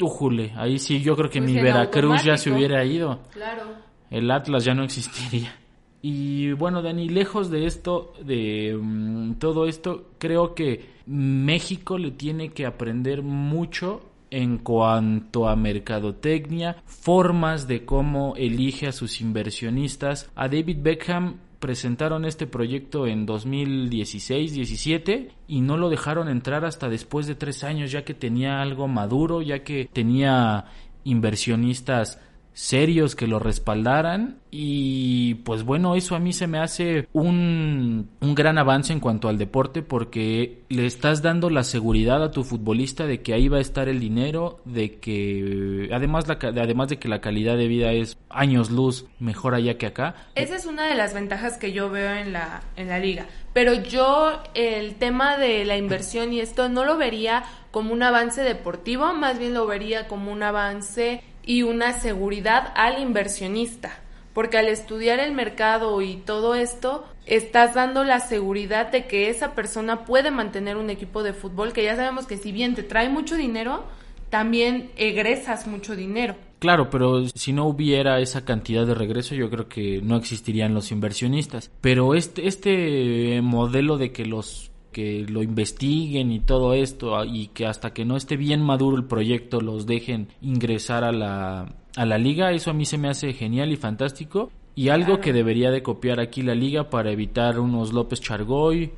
Ujule, 0.00 0.52
ahí 0.56 0.80
sí 0.80 1.00
yo 1.00 1.14
creo 1.14 1.30
que 1.30 1.38
pues 1.38 1.52
mi 1.52 1.62
Veracruz 1.62 2.24
ya 2.24 2.36
se 2.36 2.50
hubiera 2.50 2.84
ido. 2.84 3.20
Claro. 3.30 3.62
El 4.10 4.28
Atlas 4.28 4.64
ya 4.64 4.74
no 4.74 4.82
existiría. 4.82 5.54
Y 6.02 6.50
bueno, 6.50 6.82
Dani, 6.82 7.08
lejos 7.08 7.48
de 7.48 7.64
esto, 7.64 8.12
de 8.24 8.76
mm, 8.76 9.34
todo 9.34 9.68
esto, 9.68 10.10
creo 10.18 10.56
que 10.56 10.94
México 11.06 11.96
le 11.96 12.10
tiene 12.10 12.48
que 12.48 12.66
aprender 12.66 13.22
mucho 13.22 14.00
en 14.32 14.58
cuanto 14.58 15.48
a 15.48 15.54
mercadotecnia, 15.54 16.82
formas 16.86 17.68
de 17.68 17.84
cómo 17.84 18.34
elige 18.36 18.88
a 18.88 18.92
sus 18.92 19.20
inversionistas. 19.20 20.28
A 20.34 20.48
David 20.48 20.78
Beckham 20.80 21.36
presentaron 21.58 22.24
este 22.24 22.46
proyecto 22.46 23.06
en 23.06 23.26
2016-17 23.26 25.28
y 25.48 25.60
no 25.60 25.76
lo 25.76 25.90
dejaron 25.90 26.28
entrar 26.28 26.64
hasta 26.64 26.88
después 26.88 27.26
de 27.26 27.34
tres 27.34 27.64
años 27.64 27.90
ya 27.90 28.04
que 28.04 28.14
tenía 28.14 28.62
algo 28.62 28.88
maduro, 28.88 29.42
ya 29.42 29.64
que 29.64 29.90
tenía 29.92 30.66
inversionistas 31.04 32.20
serios 32.58 33.14
que 33.14 33.28
lo 33.28 33.38
respaldaran 33.38 34.40
y 34.50 35.36
pues 35.44 35.62
bueno, 35.62 35.94
eso 35.94 36.16
a 36.16 36.18
mí 36.18 36.32
se 36.32 36.48
me 36.48 36.58
hace 36.58 37.06
un, 37.12 38.10
un, 38.20 38.34
gran 38.34 38.58
avance 38.58 38.92
en 38.92 38.98
cuanto 38.98 39.28
al 39.28 39.38
deporte 39.38 39.82
porque 39.82 40.64
le 40.68 40.84
estás 40.84 41.22
dando 41.22 41.50
la 41.50 41.62
seguridad 41.62 42.20
a 42.20 42.32
tu 42.32 42.42
futbolista 42.42 43.06
de 43.06 43.22
que 43.22 43.32
ahí 43.32 43.46
va 43.46 43.58
a 43.58 43.60
estar 43.60 43.88
el 43.88 44.00
dinero, 44.00 44.60
de 44.64 44.98
que 44.98 45.88
además, 45.92 46.26
la, 46.26 46.36
además 46.42 46.88
de 46.88 46.98
que 46.98 47.06
la 47.06 47.20
calidad 47.20 47.56
de 47.56 47.68
vida 47.68 47.92
es 47.92 48.18
años 48.28 48.72
luz 48.72 49.06
mejor 49.20 49.54
allá 49.54 49.78
que 49.78 49.86
acá. 49.86 50.16
Esa 50.34 50.56
es 50.56 50.66
una 50.66 50.88
de 50.88 50.96
las 50.96 51.14
ventajas 51.14 51.58
que 51.58 51.70
yo 51.70 51.90
veo 51.90 52.12
en 52.12 52.32
la, 52.32 52.64
en 52.74 52.88
la 52.88 52.98
liga. 52.98 53.26
Pero 53.52 53.72
yo 53.72 54.42
el 54.54 54.96
tema 54.96 55.36
de 55.36 55.64
la 55.64 55.76
inversión 55.76 56.32
y 56.32 56.40
esto 56.40 56.68
no 56.68 56.84
lo 56.84 56.96
vería 56.96 57.44
como 57.70 57.92
un 57.92 58.02
avance 58.02 58.42
deportivo, 58.42 59.12
más 59.12 59.38
bien 59.38 59.54
lo 59.54 59.64
vería 59.64 60.08
como 60.08 60.32
un 60.32 60.42
avance 60.42 61.22
y 61.48 61.62
una 61.62 61.94
seguridad 61.94 62.72
al 62.76 63.00
inversionista. 63.00 64.02
porque 64.34 64.56
al 64.58 64.68
estudiar 64.68 65.18
el 65.18 65.32
mercado 65.32 66.00
y 66.00 66.14
todo 66.14 66.54
esto, 66.54 67.04
estás 67.26 67.74
dando 67.74 68.04
la 68.04 68.20
seguridad 68.20 68.92
de 68.92 69.08
que 69.08 69.30
esa 69.30 69.52
persona 69.56 70.04
puede 70.04 70.30
mantener 70.30 70.76
un 70.76 70.90
equipo 70.90 71.24
de 71.24 71.32
fútbol, 71.32 71.72
que 71.72 71.82
ya 71.82 71.96
sabemos 71.96 72.26
que 72.26 72.36
si 72.36 72.52
bien 72.52 72.76
te 72.76 72.84
trae 72.84 73.08
mucho 73.08 73.34
dinero, 73.34 73.82
también 74.30 74.92
egresas 74.96 75.66
mucho 75.66 75.96
dinero. 75.96 76.36
Claro, 76.60 76.88
pero 76.88 77.26
si 77.34 77.52
no 77.52 77.66
hubiera 77.66 78.20
esa 78.20 78.44
cantidad 78.44 78.86
de 78.86 78.94
regreso, 78.94 79.34
yo 79.34 79.50
creo 79.50 79.68
que 79.68 80.00
no 80.02 80.16
existirían 80.16 80.72
los 80.72 80.92
inversionistas. 80.92 81.72
Pero 81.80 82.14
este, 82.14 82.46
este 82.46 83.40
modelo 83.42 83.96
de 83.96 84.12
que 84.12 84.24
los 84.24 84.70
que 84.98 85.24
lo 85.28 85.44
investiguen 85.44 86.32
y 86.32 86.40
todo 86.40 86.74
esto 86.74 87.16
ah, 87.16 87.24
y 87.24 87.46
que 87.54 87.66
hasta 87.66 87.92
que 87.92 88.04
no 88.04 88.16
esté 88.16 88.36
bien 88.36 88.60
maduro 88.60 88.96
el 88.96 89.04
proyecto 89.04 89.60
los 89.60 89.86
dejen 89.86 90.26
ingresar 90.42 91.04
a 91.04 91.12
la, 91.12 91.72
a 91.94 92.04
la 92.04 92.18
liga, 92.18 92.50
eso 92.50 92.72
a 92.72 92.74
mí 92.74 92.84
se 92.84 92.98
me 92.98 93.08
hace 93.08 93.32
genial 93.32 93.70
y 93.70 93.76
fantástico 93.76 94.50
y 94.74 94.88
algo 94.88 95.20
que 95.20 95.32
debería 95.32 95.70
de 95.70 95.84
copiar 95.84 96.18
aquí 96.18 96.42
la 96.42 96.56
liga 96.56 96.90
para 96.90 97.12
evitar 97.12 97.60
unos 97.60 97.92
López 97.92 98.20
Chargoy, 98.20 98.92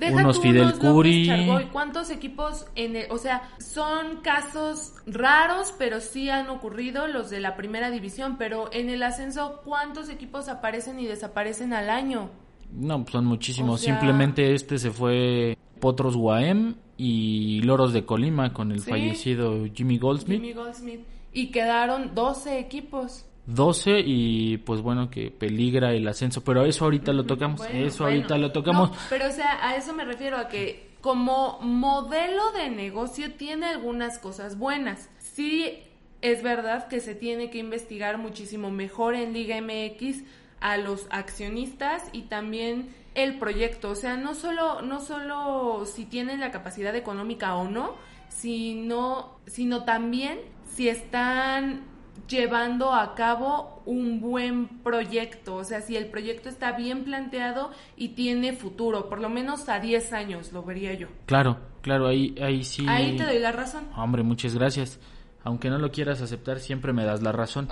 unos 0.00 0.40
Fidel 0.40 0.74
Curi. 0.80 1.30
¿Cuántos 1.70 2.10
equipos 2.10 2.66
en 2.74 2.96
el, 2.96 3.12
o 3.12 3.18
sea, 3.18 3.48
son 3.58 4.22
casos 4.22 4.94
raros, 5.06 5.72
pero 5.78 6.00
sí 6.00 6.28
han 6.28 6.48
ocurrido 6.48 7.06
los 7.06 7.30
de 7.30 7.38
la 7.38 7.54
primera 7.54 7.92
división, 7.92 8.34
pero 8.36 8.68
en 8.72 8.90
el 8.90 9.00
ascenso 9.04 9.60
cuántos 9.64 10.08
equipos 10.08 10.48
aparecen 10.48 10.98
y 10.98 11.06
desaparecen 11.06 11.72
al 11.72 11.88
año? 11.88 12.30
No, 12.72 13.02
pues 13.02 13.12
son 13.12 13.26
muchísimos. 13.26 13.80
Simplemente 13.80 14.54
este 14.54 14.78
se 14.78 14.90
fue 14.90 15.56
Potros 15.80 16.16
Guaem 16.16 16.74
y 16.96 17.60
Loros 17.62 17.92
de 17.92 18.04
Colima 18.04 18.52
con 18.52 18.72
el 18.72 18.80
fallecido 18.80 19.64
Jimmy 19.72 19.98
Goldsmith. 19.98 20.40
Jimmy 20.40 20.52
Goldsmith. 20.52 21.00
Y 21.32 21.48
quedaron 21.48 22.14
12 22.14 22.58
equipos. 22.58 23.26
12 23.46 24.00
y 24.04 24.58
pues 24.58 24.80
bueno 24.80 25.08
que 25.08 25.30
peligra 25.30 25.92
el 25.92 26.06
ascenso, 26.08 26.42
pero 26.42 26.64
eso 26.64 26.84
ahorita 26.84 27.12
lo 27.12 27.24
tocamos, 27.24 27.62
eso 27.72 28.04
ahorita 28.04 28.38
lo 28.38 28.50
tocamos. 28.50 28.90
pero 29.08 29.28
o 29.28 29.30
sea, 29.30 29.68
a 29.68 29.76
eso 29.76 29.94
me 29.94 30.04
refiero 30.04 30.36
a 30.36 30.48
que 30.48 30.96
como 31.00 31.60
modelo 31.60 32.50
de 32.52 32.70
negocio 32.70 33.32
tiene 33.34 33.66
algunas 33.66 34.18
cosas 34.18 34.58
buenas. 34.58 35.08
Sí 35.20 35.78
es 36.22 36.42
verdad 36.42 36.88
que 36.88 37.00
se 37.00 37.14
tiene 37.14 37.50
que 37.50 37.58
investigar 37.58 38.18
muchísimo 38.18 38.70
mejor 38.70 39.14
en 39.14 39.32
Liga 39.32 39.60
MX 39.60 40.24
a 40.66 40.76
los 40.78 41.06
accionistas 41.10 42.02
y 42.12 42.22
también 42.22 42.92
el 43.14 43.38
proyecto, 43.38 43.90
o 43.90 43.94
sea, 43.94 44.16
no 44.16 44.34
solo 44.34 44.82
no 44.82 45.00
solo 45.00 45.86
si 45.86 46.04
tienen 46.04 46.40
la 46.40 46.50
capacidad 46.50 46.94
económica 46.96 47.54
o 47.54 47.70
no, 47.70 47.94
sino 48.28 49.38
sino 49.46 49.84
también 49.84 50.40
si 50.64 50.88
están 50.88 51.84
llevando 52.28 52.92
a 52.92 53.14
cabo 53.14 53.80
un 53.86 54.20
buen 54.20 54.66
proyecto, 54.82 55.54
o 55.54 55.62
sea, 55.62 55.80
si 55.82 55.96
el 55.96 56.06
proyecto 56.06 56.48
está 56.48 56.72
bien 56.72 57.04
planteado 57.04 57.70
y 57.96 58.08
tiene 58.08 58.52
futuro, 58.52 59.08
por 59.08 59.20
lo 59.20 59.28
menos 59.28 59.68
a 59.68 59.78
10 59.78 60.12
años 60.12 60.52
lo 60.52 60.64
vería 60.64 60.94
yo. 60.94 61.06
Claro, 61.26 61.58
claro, 61.82 62.08
ahí, 62.08 62.34
ahí 62.42 62.64
sí. 62.64 62.84
Ahí 62.88 63.16
te 63.16 63.24
doy 63.24 63.38
la 63.38 63.52
razón. 63.52 63.84
Hombre, 63.94 64.24
muchas 64.24 64.56
gracias. 64.56 64.98
Aunque 65.46 65.70
no 65.70 65.78
lo 65.78 65.92
quieras 65.92 66.20
aceptar, 66.22 66.58
siempre 66.58 66.92
me 66.92 67.04
das 67.04 67.22
la 67.22 67.30
razón. 67.30 67.68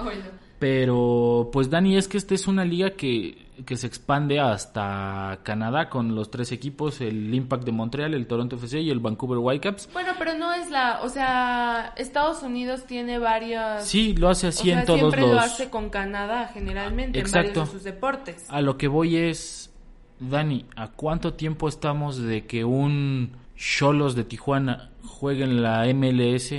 Pero, 0.61 1.51
pues 1.53 1.71
Dani, 1.71 1.97
es 1.97 2.07
que 2.07 2.19
esta 2.19 2.33
es 2.33 2.47
una 2.47 2.65
liga 2.65 2.91
que, 2.91 3.49
que 3.67 3.77
se 3.77 3.89
expande 3.89 4.39
hasta 4.39 5.41
Canadá 5.43 5.89
con 5.91 6.15
los 6.15 6.31
tres 6.31 6.53
equipos, 6.53 7.01
el 7.01 7.35
Impact 7.35 7.65
de 7.65 7.73
Montreal, 7.73 8.15
el 8.15 8.29
Toronto 8.29 8.55
FC 8.55 8.81
y 8.81 8.91
el 8.91 9.01
Vancouver 9.01 9.39
Whitecaps. 9.39 9.89
Bueno, 9.93 10.13
pero 10.21 10.35
no 10.35 10.53
es 10.53 10.71
la, 10.71 11.01
o 11.03 11.09
sea, 11.09 11.93
Estados 11.97 12.45
Unidos 12.45 12.85
tiene 12.87 13.19
varias... 13.19 13.89
Sí, 13.89 14.15
lo 14.15 14.29
hace 14.29 14.47
así 14.47 14.71
en 14.71 14.85
todos 14.85 15.01
siempre 15.01 15.23
los... 15.23 15.31
lo 15.33 15.41
hace 15.41 15.69
con 15.69 15.91
Canadá 15.91 16.53
generalmente 16.55 17.19
en 17.19 17.29
varios 17.29 17.55
de 17.55 17.67
sus 17.67 17.83
deportes. 17.83 18.47
A 18.51 18.61
lo 18.61 18.79
que 18.79 18.87
voy 18.87 19.17
es, 19.17 19.73
Dani, 20.21 20.65
¿a 20.77 20.93
cuánto 20.93 21.35
tiempo 21.35 21.69
estamos 21.69 22.19
de 22.19 22.47
que 22.47 22.65
un 22.65 23.33
Cholos 23.57 24.15
de 24.15 24.23
Tijuana 24.23 24.91
juegue 25.05 25.43
en 25.43 25.61
la 25.61 25.93
MLS 25.93 26.55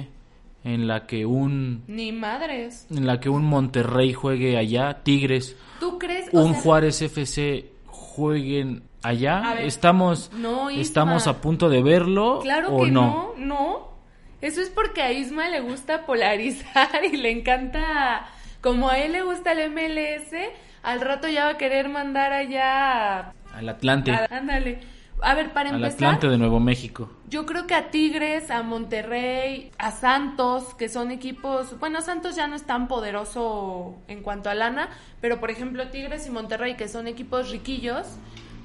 en 0.65 0.87
la 0.87 1.05
que 1.05 1.25
un 1.25 1.83
ni 1.87 2.11
madres. 2.11 2.87
en 2.89 3.05
la 3.05 3.19
que 3.19 3.29
un 3.29 3.45
Monterrey 3.45 4.13
juegue 4.13 4.57
allá 4.57 5.03
Tigres. 5.03 5.55
Tú 5.79 5.99
crees 5.99 6.27
un 6.33 6.53
Juárez 6.53 7.01
FC 7.03 7.71
jueguen 7.85 8.83
allá. 9.03 9.59
Estamos 9.61 10.31
estamos 10.75 11.27
a 11.27 11.39
punto 11.39 11.69
de 11.69 11.83
verlo 11.83 12.39
claro 12.41 12.75
o 12.75 12.83
que 12.83 12.91
no 12.91 13.33
no 13.37 13.45
no. 13.45 13.95
Eso 14.41 14.59
es 14.61 14.69
porque 14.69 15.01
a 15.01 15.11
Isma 15.11 15.49
le 15.49 15.61
gusta 15.61 16.05
polarizar 16.05 17.05
y 17.05 17.15
le 17.15 17.31
encanta 17.31 18.27
como 18.61 18.89
a 18.89 18.97
él 18.97 19.13
le 19.13 19.21
gusta 19.21 19.51
el 19.51 19.71
MLS 19.71 20.33
al 20.81 21.01
rato 21.01 21.27
ya 21.27 21.45
va 21.45 21.51
a 21.51 21.57
querer 21.57 21.89
mandar 21.89 22.33
allá 22.33 23.33
al 23.53 23.69
Atlante. 23.69 24.11
Ándale 24.11 24.94
a 25.21 25.33
ver, 25.33 25.53
para 25.53 25.69
empezar. 25.69 25.85
Al 25.85 25.93
Atlante 25.93 26.27
de 26.27 26.37
Nuevo 26.37 26.59
México. 26.59 27.09
Yo 27.29 27.45
creo 27.45 27.67
que 27.67 27.73
a 27.73 27.89
Tigres, 27.89 28.51
a 28.51 28.63
Monterrey, 28.63 29.71
a 29.77 29.91
Santos, 29.91 30.73
que 30.75 30.89
son 30.89 31.11
equipos. 31.11 31.79
Bueno, 31.79 32.01
Santos 32.01 32.35
ya 32.35 32.47
no 32.47 32.55
es 32.55 32.63
tan 32.63 32.87
poderoso 32.87 33.95
en 34.07 34.21
cuanto 34.21 34.49
a 34.49 34.55
lana, 34.55 34.89
pero 35.21 35.39
por 35.39 35.51
ejemplo, 35.51 35.87
Tigres 35.89 36.27
y 36.27 36.31
Monterrey, 36.31 36.75
que 36.75 36.87
son 36.87 37.07
equipos 37.07 37.49
riquillos, 37.49 38.05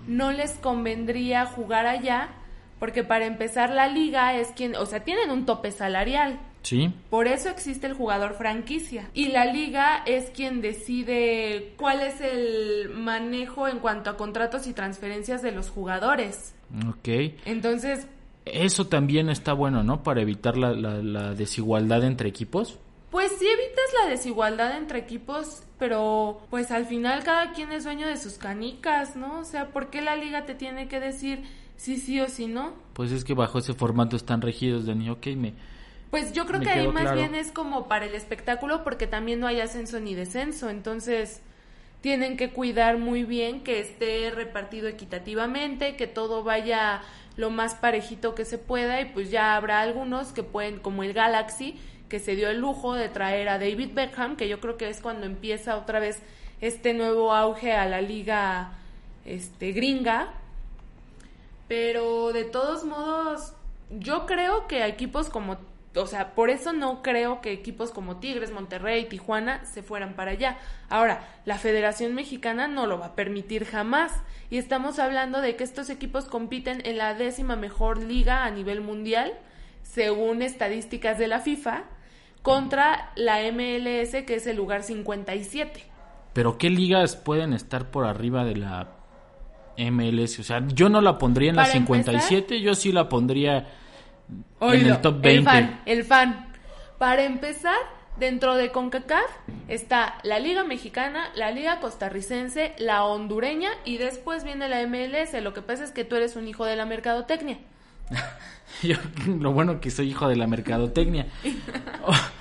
no 0.07 0.33
les 0.33 0.53
convendría 0.53 1.47
jugar 1.47 1.87
allá, 1.87 2.29
porque 2.79 3.05
para 3.05 3.27
empezar, 3.27 3.71
la 3.71 3.87
liga 3.87 4.35
es 4.35 4.49
quien. 4.49 4.75
O 4.77 4.87
sea, 4.87 5.01
tienen 5.01 5.31
un 5.31 5.47
tope 5.47 5.71
salarial. 5.71 6.41
Sí. 6.63 6.93
Por 7.09 7.27
eso 7.27 7.49
existe 7.49 7.87
el 7.87 7.95
jugador 7.95 8.35
franquicia. 8.35 9.11
Y 9.15 9.29
la 9.29 9.47
liga 9.47 10.03
es 10.07 10.31
quien 10.31 10.61
decide 10.61 11.75
cuál 11.77 12.01
es 12.01 12.21
el 12.21 12.91
manejo 12.91 13.69
en 13.69 13.79
cuanto 13.79 14.11
a 14.11 14.17
contratos 14.17 14.67
y 14.67 14.73
transferencias 14.73 15.43
de 15.43 15.53
los 15.53 15.71
jugadores. 15.71 16.55
Ok. 16.89 17.09
Entonces... 17.45 18.07
Eso 18.45 18.87
también 18.87 19.29
está 19.29 19.53
bueno, 19.53 19.83
¿no? 19.83 20.03
Para 20.03 20.23
evitar 20.23 20.57
la, 20.57 20.73
la, 20.73 21.35
desigualdad 21.35 22.05
entre 22.05 22.29
equipos. 22.29 22.79
Pues 23.11 23.33
sí 23.39 23.47
evitas 23.47 23.85
la 24.03 24.11
desigualdad 24.11 24.77
entre 24.77 24.99
equipos, 24.99 25.63
pero 25.79 26.41
pues 26.49 26.71
al 26.71 26.87
final 26.87 27.23
cada 27.23 27.53
quien 27.53 27.71
es 27.73 27.85
dueño 27.85 28.07
de 28.07 28.17
sus 28.17 28.35
canicas, 28.35 29.15
¿no? 29.17 29.41
O 29.41 29.45
sea, 29.45 29.71
¿por 29.71 29.91
qué 29.91 30.01
la 30.01 30.17
liga 30.17 30.47
te 30.47 30.55
tiene 30.55 30.89
que 30.89 31.01
decir 31.01 31.43
sí, 31.77 31.99
sí 31.99 32.21
o 32.21 32.29
sí 32.29 32.47
no? 32.47 32.73
Pues 32.95 33.13
es 33.13 33.25
que 33.25 33.35
bajo 33.35 33.59
ese 33.59 33.75
formato 33.75 34.17
están 34.17 34.41
regidos, 34.41 34.87
Dani. 34.87 35.11
Ok, 35.11 35.27
me, 35.37 35.55
pues 36.11 36.33
yo 36.33 36.47
creo 36.47 36.61
que 36.61 36.71
ahí 36.71 36.89
más 36.89 37.15
bien 37.15 37.35
es 37.35 37.53
como 37.53 37.87
para 37.87 38.07
el 38.07 38.15
espectáculo 38.15 38.83
porque 38.83 39.07
también 39.07 39.41
no 39.41 39.47
hay 39.47 39.61
ascenso 39.61 40.01
ni 40.01 40.15
descenso, 40.15 40.69
entonces 40.71 41.41
tienen 42.01 42.37
que 42.37 42.51
cuidar 42.51 42.99
muy 42.99 43.25
bien 43.25 43.63
que 43.63 43.81
esté 43.81 44.31
repartido 44.31 44.89
equitativamente, 44.89 45.97
que 45.97 46.07
todo 46.07 46.43
vaya 46.43 47.03
lo 47.37 47.51
más 47.51 47.75
parejito 47.75 48.35
que 48.35 48.45
se 48.45 48.59
pueda 48.59 49.01
y 49.01 49.07
pues 49.07 49.31
ya 49.31 49.55
habrá 49.57 49.81
algunos 49.81 50.33
que 50.33 50.43
pueden, 50.43 50.79
como 50.79 51.03
el 51.03 51.13
Galaxy, 51.13 51.79
que 52.09 52.19
se 52.19 52.35
dio 52.35 52.51
el 52.51 52.59
lujo 52.59 52.95
de 52.95 53.09
traer 53.09 53.49
a 53.49 53.59
David 53.59 53.91
Beckham, 53.95 54.37
que 54.37 54.49
yo 54.49 54.61
creo 54.61 54.77
que 54.77 54.89
es 54.89 55.01
cuando 55.01 55.27
empieza 55.27 55.77
otra 55.77 56.01
vez 56.01 56.21
este 56.61 56.93
nuevo 56.93 57.33
auge 57.33 57.73
a 57.73 57.87
la 57.87 58.01
liga 58.01 58.73
este 59.25 59.73
gringa. 59.73 60.33
Pero 61.69 62.33
de 62.33 62.45
todos 62.45 62.85
modos, 62.85 63.53
yo 63.91 64.27
creo 64.27 64.67
que 64.67 64.85
equipos 64.85 65.29
como 65.29 65.59
o 65.97 66.07
sea, 66.07 66.35
por 66.35 66.51
eso 66.51 66.73
no 66.73 67.03
creo 67.03 67.41
que 67.41 67.53
equipos 67.53 67.91
como 67.91 68.19
Tigres, 68.19 68.53
Monterrey, 68.53 69.07
Tijuana 69.07 69.65
se 69.65 69.83
fueran 69.83 70.15
para 70.15 70.33
allá. 70.33 70.59
Ahora, 70.89 71.29
la 71.45 71.59
Federación 71.59 72.15
Mexicana 72.15 72.69
no 72.69 72.87
lo 72.87 72.99
va 72.99 73.07
a 73.07 73.15
permitir 73.17 73.65
jamás. 73.65 74.13
Y 74.51 74.59
estamos 74.59 75.01
hablando 75.01 75.41
de 75.41 75.57
que 75.57 75.65
estos 75.65 75.91
equipos 75.91 76.27
compiten 76.27 76.81
en 76.85 76.99
la 76.99 77.15
décima 77.15 77.57
mejor 77.57 78.03
liga 78.03 78.45
a 78.45 78.51
nivel 78.51 78.81
mundial, 78.81 79.33
según 79.83 80.43
estadísticas 80.43 81.19
de 81.19 81.27
la 81.27 81.41
FIFA, 81.41 81.85
contra 82.43 83.11
la 83.17 83.41
MLS, 83.51 84.25
que 84.25 84.35
es 84.37 84.47
el 84.47 84.57
lugar 84.57 84.85
57. 84.85 85.85
Pero 86.33 86.57
¿qué 86.57 86.71
ligas 86.71 87.17
pueden 87.17 87.53
estar 87.53 87.91
por 87.91 88.07
arriba 88.07 88.45
de 88.45 88.57
la 88.57 88.93
MLS? 89.77 90.39
O 90.39 90.45
sea, 90.45 90.65
yo 90.69 90.89
no 90.89 91.01
la 91.01 91.19
pondría 91.19 91.51
en 91.51 91.57
la 91.57 91.67
57, 91.67 92.61
yo 92.61 92.75
sí 92.75 92.93
la 92.93 93.09
pondría 93.09 93.67
en 94.61 94.87
el 94.87 95.01
top 95.01 95.21
20. 95.21 95.39
El 95.39 95.45
fan, 95.45 95.81
el 95.87 96.05
fan. 96.05 96.53
Para 96.99 97.25
empezar, 97.25 97.77
dentro 98.19 98.55
de 98.55 98.71
CONCACAF 98.71 99.31
está 99.69 100.19
la 100.23 100.39
Liga 100.39 100.65
Mexicana, 100.65 101.31
la 101.35 101.51
Liga 101.51 101.81
Costarricense, 101.81 102.75
la 102.79 103.05
hondureña 103.05 103.71
y 103.85 103.97
después 103.97 104.45
viene 104.45 104.69
la 104.69 104.87
MLS. 104.87 105.33
Lo 105.43 105.55
que 105.55 105.63
pasa 105.63 105.85
es 105.85 105.91
que 105.91 106.05
tú 106.05 106.17
eres 106.17 106.37
un 106.37 106.47
hijo 106.47 106.65
de 106.65 106.77
la 106.77 106.85
mercadotecnia. 106.85 107.59
Yo, 108.83 108.97
lo 109.27 109.53
bueno 109.53 109.81
que 109.81 109.91
soy 109.91 110.11
hijo 110.11 110.29
de 110.29 110.37
la 110.37 110.47
mercadotecnia. 110.47 111.27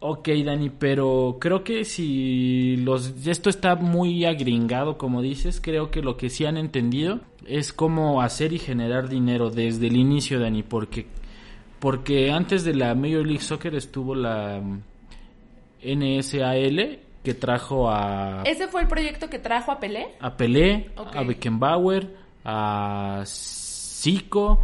Ok, 0.00 0.28
Dani, 0.44 0.70
pero 0.70 1.38
creo 1.40 1.64
que 1.64 1.84
si 1.84 2.76
los 2.76 3.26
esto 3.26 3.50
está 3.50 3.74
muy 3.74 4.24
agringado, 4.24 4.96
como 4.96 5.22
dices, 5.22 5.60
creo 5.60 5.90
que 5.90 6.02
lo 6.02 6.16
que 6.16 6.30
sí 6.30 6.44
han 6.44 6.56
entendido 6.56 7.20
es 7.46 7.72
cómo 7.72 8.22
hacer 8.22 8.52
y 8.52 8.58
generar 8.58 9.08
dinero 9.08 9.50
desde 9.50 9.88
el 9.88 9.96
inicio, 9.96 10.38
Dani, 10.38 10.62
porque 10.62 11.06
porque 11.80 12.30
antes 12.30 12.64
de 12.64 12.74
la 12.74 12.94
Major 12.94 13.26
League 13.26 13.42
Soccer 13.42 13.74
estuvo 13.74 14.14
la 14.14 14.60
NSAL 15.82 16.98
que 17.22 17.34
trajo 17.34 17.88
a... 17.88 18.42
¿Ese 18.44 18.68
fue 18.68 18.82
el 18.82 18.88
proyecto 18.88 19.28
que 19.28 19.38
trajo 19.38 19.72
a 19.72 19.78
Pelé? 19.78 20.08
A 20.20 20.36
Pelé, 20.36 20.90
Ok. 20.96 21.16
a 21.16 21.22
Beckenbauer, 21.22 22.16
a 22.44 23.22
Zico 23.26 24.60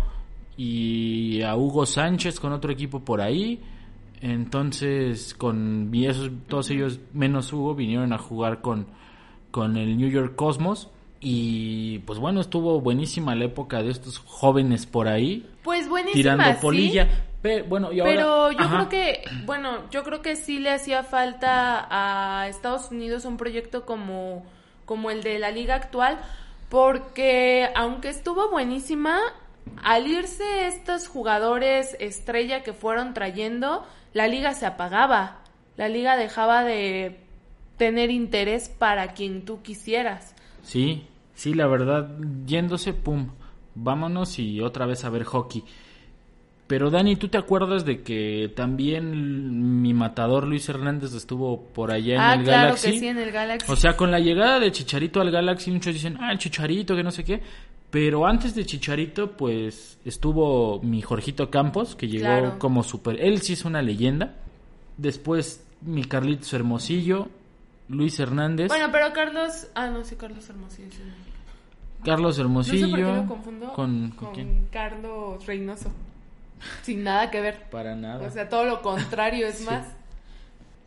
y 0.57 1.43
a 1.43 1.57
Hugo 1.57 1.87
Sánchez 1.87 2.41
con 2.41 2.53
otro 2.53 2.73
equipo 2.73 3.01
por 3.01 3.21
ahí. 3.21 3.61
Entonces, 4.25 5.35
con 5.35 5.91
y 5.93 6.07
esos, 6.07 6.31
todos 6.49 6.71
ellos, 6.71 6.99
menos 7.13 7.53
Hugo, 7.53 7.75
vinieron 7.75 8.11
a 8.15 8.19
jugar 8.19 8.63
con, 8.63 8.87
con 9.51 9.77
el 9.77 9.99
New 9.99 10.09
York 10.09 10.35
Cosmos. 10.35 10.89
Y 11.21 11.99
pues 12.01 12.19
bueno, 12.19 12.41
estuvo 12.41 12.81
buenísima 12.81 13.35
la 13.35 13.45
época 13.45 13.83
de 13.83 13.91
estos 13.91 14.19
jóvenes 14.19 14.87
por 14.87 15.09
ahí, 15.09 15.47
Pues 15.63 15.89
buenísima, 15.91 16.15
tirando 16.15 16.45
sí. 16.45 16.57
polilla. 16.63 17.09
Pero, 17.43 17.65
bueno, 17.67 17.93
y 17.93 18.01
ahora- 18.01 18.13
Pero 18.13 18.53
yo 18.53 18.59
Ajá. 18.61 18.77
creo 18.77 18.89
que, 18.89 19.23
bueno, 19.45 19.91
yo 19.91 20.03
creo 20.05 20.23
que 20.23 20.37
sí 20.37 20.59
le 20.59 20.71
hacía 20.71 21.03
falta 21.03 21.87
a 21.91 22.49
Estados 22.49 22.91
Unidos 22.91 23.27
un 23.27 23.37
proyecto 23.37 23.85
como, 23.85 24.43
como 24.87 25.11
el 25.11 25.23
de 25.23 25.39
la 25.39 25.51
liga 25.51 25.75
actual, 25.75 26.19
porque 26.71 27.69
aunque 27.75 28.09
estuvo 28.09 28.51
buenísima, 28.51 29.19
al 29.83 30.07
irse 30.07 30.67
estos 30.67 31.09
jugadores 31.09 31.95
estrella 32.01 32.63
que 32.63 32.73
fueron 32.73 33.13
trayendo, 33.15 33.85
la 34.15 34.29
liga 34.29 34.55
se 34.55 34.65
apagaba, 34.65 35.43
la 35.77 35.89
liga 35.89 36.17
dejaba 36.17 36.65
de 36.65 37.19
tener 37.77 38.11
interés 38.11 38.69
para 38.69 39.09
quien 39.09 39.45
tú 39.45 39.61
quisieras. 39.61 40.35
Sí, 40.63 41.07
sí, 41.35 41.53
la 41.53 41.67
verdad, 41.67 42.09
yéndose, 42.47 42.95
pum, 42.95 43.31
vámonos 43.75 44.39
y 44.39 44.61
otra 44.61 44.87
vez 44.87 45.05
a 45.05 45.11
ver 45.11 45.25
hockey. 45.25 45.65
Pero 46.67 46.91
Dani, 46.91 47.17
¿tú 47.17 47.29
te 47.29 47.37
acuerdas 47.37 47.85
de 47.85 48.03
que 48.03 48.51
también 48.57 49.83
mi 49.83 49.93
matador 49.93 50.47
Luis 50.47 50.67
Hernández 50.67 51.13
estuvo 51.13 51.61
por 51.61 51.93
allá 51.93 52.15
en 52.15 52.21
ah, 52.21 52.35
el 52.35 52.45
claro 52.45 52.63
Galaxy? 52.63 52.93
que 52.93 52.99
sí, 53.01 53.07
en 53.07 53.19
el 53.19 53.33
Galaxy. 53.33 53.71
O 53.71 53.77
sea, 53.77 53.97
con 53.97 54.11
la 54.11 54.19
llegada 54.19 54.59
de 54.61 54.73
Chicharito 54.73 55.21
al 55.21 55.31
Galaxy, 55.31 55.71
muchos 55.71 55.93
dicen, 55.93 56.17
ah, 56.21 56.33
el 56.33 56.39
Chicharito, 56.39 56.97
que 56.97 57.03
no 57.03 57.11
sé 57.11 57.23
qué. 57.23 57.43
Pero 57.95 58.27
antes 58.27 58.57
de 58.57 58.67
Chicharito, 58.67 59.37
pues 59.37 60.01
estuvo 60.05 60.81
mi 60.83 61.01
Jorgito 61.01 61.49
Campos, 61.49 61.95
que 61.95 62.09
llegó 62.09 62.25
Claro. 62.25 62.59
como 62.59 62.83
super. 62.83 63.21
Él 63.21 63.41
sí 63.41 63.53
es 63.53 63.65
una 63.65 63.83
leyenda. 63.83 64.35
Después 64.97 65.65
mi 65.81 66.03
Carlitos 66.03 66.53
Hermosillo, 66.53 67.29
Luis 67.89 68.19
Hernández, 68.19 68.67
bueno, 68.67 68.89
pero 68.91 69.13
Carlos, 69.13 69.69
ah, 69.77 69.87
no, 69.91 70.03
sí, 70.03 70.17
Carlos 70.17 70.49
Hermosillo. 70.49 70.91
sí. 70.91 71.03
Carlos 72.05 72.37
No 72.37 72.43
Hermosillo. 72.45 72.87
sé 72.87 72.91
por 72.91 72.99
qué 72.99 73.05
lo 73.15 73.27
confundo 73.27 73.73
¿Con, 73.75 74.09
con, 74.11 74.11
con 74.11 74.35
quién? 74.35 74.69
Carlos 74.73 75.47
Reynoso. 75.47 75.91
Sin 76.83 77.05
nada 77.05 77.31
que 77.31 77.41
ver. 77.41 77.71
Para 77.71 77.95
nada. 77.95 78.27
O 78.27 78.31
sea, 78.31 78.49
todo 78.49 78.65
lo 78.65 78.83
contrario 78.83 79.47
es 79.47 79.59
Sí. 79.59 79.67
más. 79.67 79.87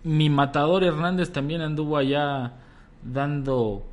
mi 0.04 0.30
matador 0.30 0.84
Hernández 0.84 1.32
también 1.32 1.62
anduvo 1.62 1.96
allá 1.96 2.52
dando 3.02 3.84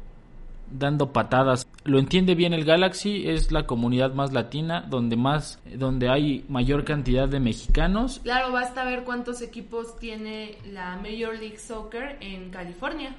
dando 0.70 1.12
patadas. 1.12 1.66
Lo 1.84 1.98
entiende 1.98 2.34
bien 2.34 2.52
el 2.52 2.64
Galaxy, 2.64 3.28
es 3.28 3.52
la 3.52 3.66
comunidad 3.66 4.14
más 4.14 4.32
latina 4.32 4.84
donde 4.88 5.16
más 5.16 5.60
donde 5.76 6.08
hay 6.08 6.44
mayor 6.48 6.84
cantidad 6.84 7.28
de 7.28 7.40
mexicanos. 7.40 8.20
Claro, 8.22 8.52
basta 8.52 8.84
ver 8.84 9.04
cuántos 9.04 9.42
equipos 9.42 9.96
tiene 9.98 10.56
la 10.70 10.96
Major 10.96 11.38
League 11.38 11.58
Soccer 11.58 12.16
en 12.20 12.50
California. 12.50 13.16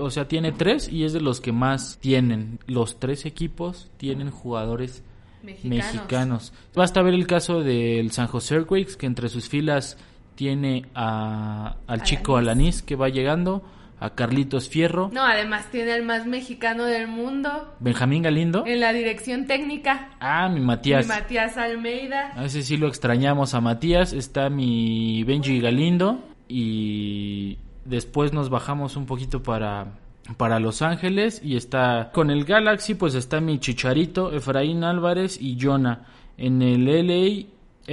O 0.00 0.10
sea, 0.10 0.28
tiene 0.28 0.52
tres 0.52 0.92
y 0.92 1.04
es 1.04 1.14
de 1.14 1.22
los 1.22 1.40
que 1.40 1.52
más 1.52 1.98
tienen. 2.00 2.58
Los 2.66 3.00
tres 3.00 3.24
equipos 3.24 3.90
tienen 3.96 4.30
jugadores 4.30 5.02
Mexicanos. 5.42 5.94
mexicanos. 5.94 6.52
Basta 6.74 7.00
ver 7.00 7.14
el 7.14 7.26
caso 7.26 7.62
del 7.62 8.10
San 8.10 8.26
José 8.26 8.56
Earthquakes, 8.56 8.96
que 8.96 9.06
entre 9.06 9.30
sus 9.30 9.48
filas 9.48 9.96
tiene 10.34 10.86
a, 10.94 11.76
al 11.86 12.02
chico 12.02 12.36
Alanís 12.36 12.82
que 12.82 12.96
va 12.96 13.08
llegando, 13.08 13.62
a 14.00 14.14
Carlitos 14.14 14.68
Fierro, 14.68 15.10
No, 15.12 15.22
además 15.24 15.66
tiene 15.70 15.92
al 15.92 16.02
más 16.02 16.26
mexicano 16.26 16.84
del 16.86 17.06
mundo 17.06 17.74
Benjamín 17.80 18.22
Galindo. 18.22 18.64
en 18.66 18.80
la 18.80 18.92
dirección 18.94 19.46
técnica. 19.46 20.10
Ah, 20.20 20.48
mi 20.48 20.60
Matías. 20.60 21.04
Y 21.04 21.08
Matías 21.08 21.56
Almeida. 21.58 22.32
A 22.34 22.42
veces 22.42 22.66
sí 22.66 22.76
lo 22.78 22.88
extrañamos 22.88 23.52
a 23.54 23.60
Matías. 23.60 24.12
Está 24.14 24.48
mi 24.50 25.22
Benji 25.24 25.60
Galindo. 25.60 26.24
Y 26.48 27.58
después 27.84 28.32
nos 28.32 28.50
bajamos 28.50 28.96
un 28.96 29.06
poquito 29.06 29.42
para, 29.42 29.98
para 30.36 30.58
Los 30.60 30.82
Ángeles. 30.82 31.40
Y 31.44 31.56
está 31.56 32.10
con 32.12 32.30
el 32.30 32.44
Galaxy, 32.44 32.94
pues 32.94 33.14
está 33.14 33.40
mi 33.40 33.58
Chicharito, 33.60 34.32
Efraín 34.32 34.82
Álvarez 34.82 35.38
y 35.40 35.56
Jonah. 35.60 36.06
En 36.36 36.62
el 36.62 36.86
LA. 36.86 37.46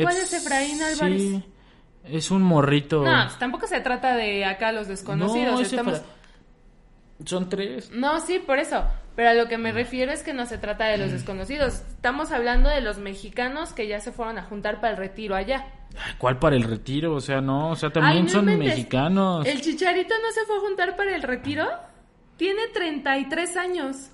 ¿Cuál 0.03 0.17
es 0.17 0.33
Efraín 0.33 0.81
Álvarez? 0.81 1.21
Sí, 1.21 1.43
es 2.11 2.31
un 2.31 2.41
morrito. 2.41 3.03
No, 3.03 3.23
pues 3.23 3.39
tampoco 3.39 3.67
se 3.67 3.79
trata 3.81 4.15
de 4.15 4.45
acá 4.45 4.71
los 4.71 4.87
desconocidos. 4.87 5.53
No, 5.53 5.61
Estamos... 5.61 6.01
Son 7.25 7.49
tres. 7.49 7.89
No, 7.91 8.19
sí, 8.21 8.39
por 8.39 8.59
eso. 8.59 8.85
Pero 9.15 9.29
a 9.29 9.33
lo 9.33 9.47
que 9.47 9.57
me 9.57 9.71
refiero 9.71 10.11
es 10.11 10.21
que 10.21 10.33
no 10.33 10.45
se 10.45 10.59
trata 10.59 10.85
de 10.85 10.99
los 10.99 11.11
desconocidos. 11.11 11.81
Estamos 11.89 12.31
hablando 12.31 12.69
de 12.69 12.81
los 12.81 12.99
mexicanos 12.99 13.73
que 13.73 13.87
ya 13.87 13.99
se 13.99 14.11
fueron 14.11 14.37
a 14.37 14.43
juntar 14.43 14.79
para 14.79 14.91
el 14.91 14.97
retiro 14.97 15.35
allá. 15.35 15.65
¿Cuál 16.19 16.37
para 16.37 16.55
el 16.55 16.63
retiro? 16.63 17.15
O 17.15 17.21
sea, 17.21 17.41
no, 17.41 17.71
o 17.71 17.75
sea, 17.75 17.89
también 17.89 18.17
Ay, 18.17 18.23
no 18.23 18.29
son 18.29 18.45
mexicanos. 18.45 19.47
¿El 19.47 19.61
Chicharito 19.61 20.13
no 20.21 20.31
se 20.31 20.45
fue 20.45 20.57
a 20.57 20.59
juntar 20.59 20.95
para 20.95 21.15
el 21.15 21.23
retiro? 21.23 21.67
Tiene 22.37 22.67
33 22.71 23.57
años. 23.57 24.11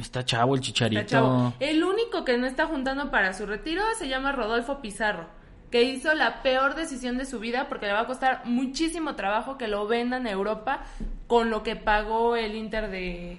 Está 0.00 0.24
chavo 0.24 0.56
el 0.56 0.60
chicharito. 0.60 1.00
Está 1.00 1.18
chavo. 1.18 1.54
El 1.60 1.84
único 1.84 2.24
que 2.24 2.36
no 2.36 2.46
está 2.46 2.66
juntando 2.66 3.12
para 3.12 3.32
su 3.32 3.46
retiro 3.46 3.82
se 3.96 4.08
llama 4.08 4.32
Rodolfo 4.32 4.80
Pizarro, 4.80 5.28
que 5.74 5.82
hizo 5.82 6.14
la 6.14 6.40
peor 6.40 6.76
decisión 6.76 7.18
de 7.18 7.26
su 7.26 7.40
vida 7.40 7.66
porque 7.68 7.86
le 7.86 7.92
va 7.92 8.02
a 8.02 8.06
costar 8.06 8.42
muchísimo 8.44 9.16
trabajo 9.16 9.58
que 9.58 9.66
lo 9.66 9.88
vendan 9.88 10.24
a 10.28 10.30
Europa 10.30 10.84
con 11.26 11.50
lo 11.50 11.64
que 11.64 11.74
pagó 11.74 12.36
el 12.36 12.54
Inter 12.54 12.88
de 12.92 13.38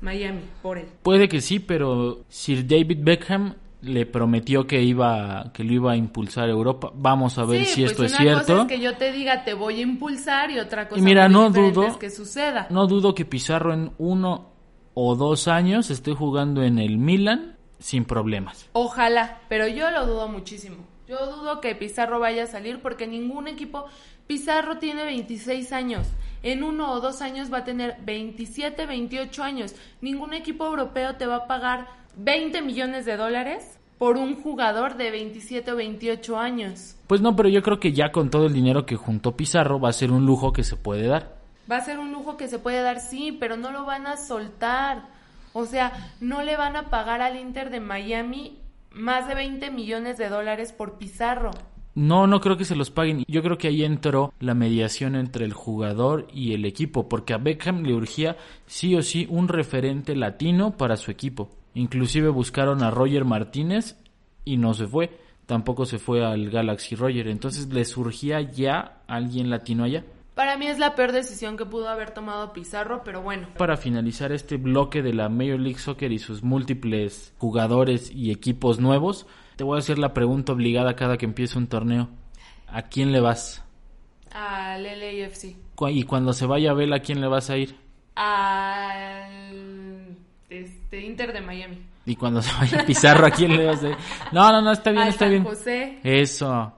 Miami 0.00 0.42
por 0.62 0.78
él. 0.78 0.86
Puede 1.02 1.28
que 1.28 1.40
sí, 1.40 1.58
pero 1.58 2.20
Sir 2.28 2.64
David 2.68 2.98
Beckham 3.02 3.56
le 3.80 4.06
prometió 4.06 4.64
que 4.64 4.80
iba 4.80 5.50
que 5.52 5.64
lo 5.64 5.72
iba 5.72 5.90
a 5.90 5.96
impulsar 5.96 6.44
a 6.44 6.52
Europa. 6.52 6.92
Vamos 6.94 7.36
a 7.38 7.44
ver 7.46 7.64
sí, 7.64 7.72
si 7.74 7.80
pues 7.80 7.90
esto 7.90 8.04
es 8.04 8.12
una 8.12 8.20
cierto. 8.20 8.40
cosa 8.46 8.62
es 8.62 8.68
que 8.68 8.78
yo 8.80 8.96
te 8.96 9.10
diga 9.10 9.42
te 9.42 9.54
voy 9.54 9.80
a 9.80 9.82
impulsar 9.82 10.52
y 10.52 10.60
otra 10.60 10.88
cosa 10.88 11.00
Y 11.00 11.02
mira, 11.02 11.28
no 11.28 11.50
dudo- 11.50 11.88
es 11.88 11.96
que 11.96 12.10
suceda. 12.10 12.68
No 12.70 12.86
dudo 12.86 13.12
que 13.16 13.24
Pizarro 13.24 13.74
en 13.74 13.90
uno 13.98 14.52
o 14.94 15.16
dos 15.16 15.48
años 15.48 15.90
esté 15.90 16.14
jugando 16.14 16.62
en 16.62 16.78
el 16.78 16.96
Milan 16.98 17.56
sin 17.80 18.04
problemas. 18.04 18.70
Ojalá, 18.72 19.40
pero 19.48 19.66
yo 19.66 19.90
lo 19.90 20.06
dudo 20.06 20.28
muchísimo. 20.28 20.91
Yo 21.12 21.26
dudo 21.26 21.60
que 21.60 21.74
Pizarro 21.74 22.20
vaya 22.20 22.44
a 22.44 22.46
salir 22.46 22.80
porque 22.80 23.06
ningún 23.06 23.46
equipo... 23.46 23.84
Pizarro 24.26 24.78
tiene 24.78 25.04
26 25.04 25.70
años. 25.74 26.06
En 26.42 26.62
uno 26.62 26.90
o 26.90 27.00
dos 27.00 27.20
años 27.20 27.52
va 27.52 27.58
a 27.58 27.64
tener 27.64 27.98
27, 28.02 28.86
28 28.86 29.42
años. 29.42 29.74
Ningún 30.00 30.32
equipo 30.32 30.64
europeo 30.64 31.16
te 31.16 31.26
va 31.26 31.36
a 31.36 31.46
pagar 31.46 31.86
20 32.16 32.62
millones 32.62 33.04
de 33.04 33.18
dólares 33.18 33.78
por 33.98 34.16
un 34.16 34.42
jugador 34.42 34.96
de 34.96 35.10
27 35.10 35.72
o 35.72 35.76
28 35.76 36.38
años. 36.38 36.96
Pues 37.08 37.20
no, 37.20 37.36
pero 37.36 37.50
yo 37.50 37.62
creo 37.62 37.78
que 37.78 37.92
ya 37.92 38.10
con 38.10 38.30
todo 38.30 38.46
el 38.46 38.54
dinero 38.54 38.86
que 38.86 38.96
juntó 38.96 39.36
Pizarro 39.36 39.78
va 39.78 39.90
a 39.90 39.92
ser 39.92 40.12
un 40.12 40.24
lujo 40.24 40.54
que 40.54 40.64
se 40.64 40.76
puede 40.76 41.08
dar. 41.08 41.36
Va 41.70 41.76
a 41.76 41.84
ser 41.84 41.98
un 41.98 42.10
lujo 42.10 42.38
que 42.38 42.48
se 42.48 42.58
puede 42.58 42.80
dar, 42.80 43.00
sí, 43.00 43.36
pero 43.38 43.58
no 43.58 43.70
lo 43.70 43.84
van 43.84 44.06
a 44.06 44.16
soltar. 44.16 45.02
O 45.52 45.66
sea, 45.66 45.92
no 46.22 46.42
le 46.42 46.56
van 46.56 46.74
a 46.74 46.88
pagar 46.88 47.20
al 47.20 47.36
Inter 47.36 47.68
de 47.68 47.80
Miami 47.80 48.62
más 48.94 49.28
de 49.28 49.34
20 49.34 49.70
millones 49.70 50.18
de 50.18 50.28
dólares 50.28 50.72
por 50.72 50.98
Pizarro. 50.98 51.50
No, 51.94 52.26
no 52.26 52.40
creo 52.40 52.56
que 52.56 52.64
se 52.64 52.76
los 52.76 52.90
paguen. 52.90 53.24
Yo 53.28 53.42
creo 53.42 53.58
que 53.58 53.68
ahí 53.68 53.84
entró 53.84 54.32
la 54.40 54.54
mediación 54.54 55.14
entre 55.14 55.44
el 55.44 55.52
jugador 55.52 56.26
y 56.32 56.54
el 56.54 56.64
equipo, 56.64 57.08
porque 57.08 57.34
a 57.34 57.38
Beckham 57.38 57.82
le 57.82 57.94
urgía 57.94 58.36
sí 58.66 58.94
o 58.96 59.02
sí 59.02 59.26
un 59.28 59.48
referente 59.48 60.16
latino 60.16 60.76
para 60.76 60.96
su 60.96 61.10
equipo. 61.10 61.50
Inclusive 61.74 62.28
buscaron 62.30 62.82
a 62.82 62.90
Roger 62.90 63.24
Martínez 63.24 63.96
y 64.44 64.56
no 64.56 64.72
se 64.72 64.86
fue. 64.86 65.10
Tampoco 65.44 65.84
se 65.84 65.98
fue 65.98 66.24
al 66.24 66.48
Galaxy 66.48 66.94
Roger. 66.94 67.28
Entonces 67.28 67.68
le 67.68 67.84
surgía 67.84 68.40
ya 68.40 69.02
alguien 69.06 69.50
latino 69.50 69.84
allá. 69.84 70.04
Para 70.34 70.56
mí 70.56 70.66
es 70.66 70.78
la 70.78 70.94
peor 70.94 71.12
decisión 71.12 71.58
que 71.58 71.66
pudo 71.66 71.88
haber 71.88 72.12
tomado 72.12 72.54
Pizarro, 72.54 73.02
pero 73.04 73.20
bueno. 73.20 73.48
Para 73.58 73.76
finalizar 73.76 74.32
este 74.32 74.56
bloque 74.56 75.02
de 75.02 75.12
la 75.12 75.28
Major 75.28 75.60
League 75.60 75.78
Soccer 75.78 76.10
y 76.10 76.18
sus 76.18 76.42
múltiples 76.42 77.34
jugadores 77.38 78.10
y 78.10 78.30
equipos 78.30 78.80
nuevos, 78.80 79.26
te 79.56 79.64
voy 79.64 79.76
a 79.76 79.80
hacer 79.80 79.98
la 79.98 80.14
pregunta 80.14 80.52
obligada 80.52 80.96
cada 80.96 81.18
que 81.18 81.26
empiece 81.26 81.58
un 81.58 81.66
torneo. 81.66 82.08
¿A 82.66 82.82
quién 82.82 83.12
le 83.12 83.20
vas? 83.20 83.62
Al 84.32 84.84
LAFC. 84.84 85.54
Y 85.90 86.04
cuando 86.04 86.32
se 86.32 86.46
vaya 86.46 86.70
Abel, 86.70 86.92
¿a 86.94 87.00
quién 87.00 87.20
le 87.20 87.28
vas 87.28 87.50
a 87.50 87.58
ir? 87.58 87.76
Al 88.14 90.16
este, 90.48 91.00
Inter 91.02 91.34
de 91.34 91.42
Miami. 91.42 91.78
Y 92.06 92.16
cuando 92.16 92.40
se 92.40 92.52
vaya 92.54 92.86
Pizarro, 92.86 93.26
¿a 93.26 93.30
quién 93.30 93.54
le 93.56 93.66
vas 93.66 93.84
a 93.84 93.90
ir? 93.90 93.96
No, 94.32 94.50
no, 94.50 94.62
no, 94.62 94.72
está 94.72 94.90
bien, 94.90 95.02
Al 95.02 95.08
está 95.10 95.26
San 95.26 95.30
bien. 95.30 95.44
José. 95.44 95.98
Eso. 96.02 96.72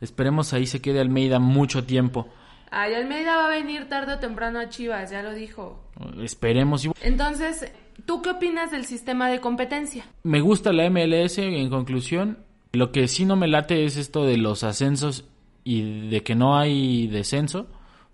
Esperemos 0.00 0.52
ahí 0.52 0.66
se 0.66 0.82
quede 0.82 1.00
Almeida 1.00 1.38
mucho 1.38 1.84
tiempo. 1.84 2.28
Ay, 2.70 2.94
Almeida 2.94 3.36
va 3.36 3.46
a 3.46 3.50
venir 3.50 3.88
tarde 3.88 4.14
o 4.14 4.18
temprano 4.18 4.58
a 4.60 4.68
Chivas, 4.68 5.10
ya 5.10 5.22
lo 5.22 5.34
dijo. 5.34 5.82
Esperemos. 6.22 6.86
Entonces, 7.02 7.72
¿tú 8.06 8.22
qué 8.22 8.30
opinas 8.30 8.70
del 8.70 8.84
sistema 8.84 9.28
de 9.28 9.40
competencia? 9.40 10.04
Me 10.22 10.40
gusta 10.40 10.72
la 10.72 10.88
MLS 10.88 11.38
en 11.38 11.68
conclusión. 11.68 12.38
Lo 12.72 12.92
que 12.92 13.08
sí 13.08 13.24
no 13.24 13.34
me 13.34 13.48
late 13.48 13.84
es 13.84 13.96
esto 13.96 14.24
de 14.24 14.36
los 14.36 14.62
ascensos 14.62 15.24
y 15.64 16.08
de 16.08 16.22
que 16.22 16.36
no 16.36 16.56
hay 16.56 17.08
descenso. 17.08 17.66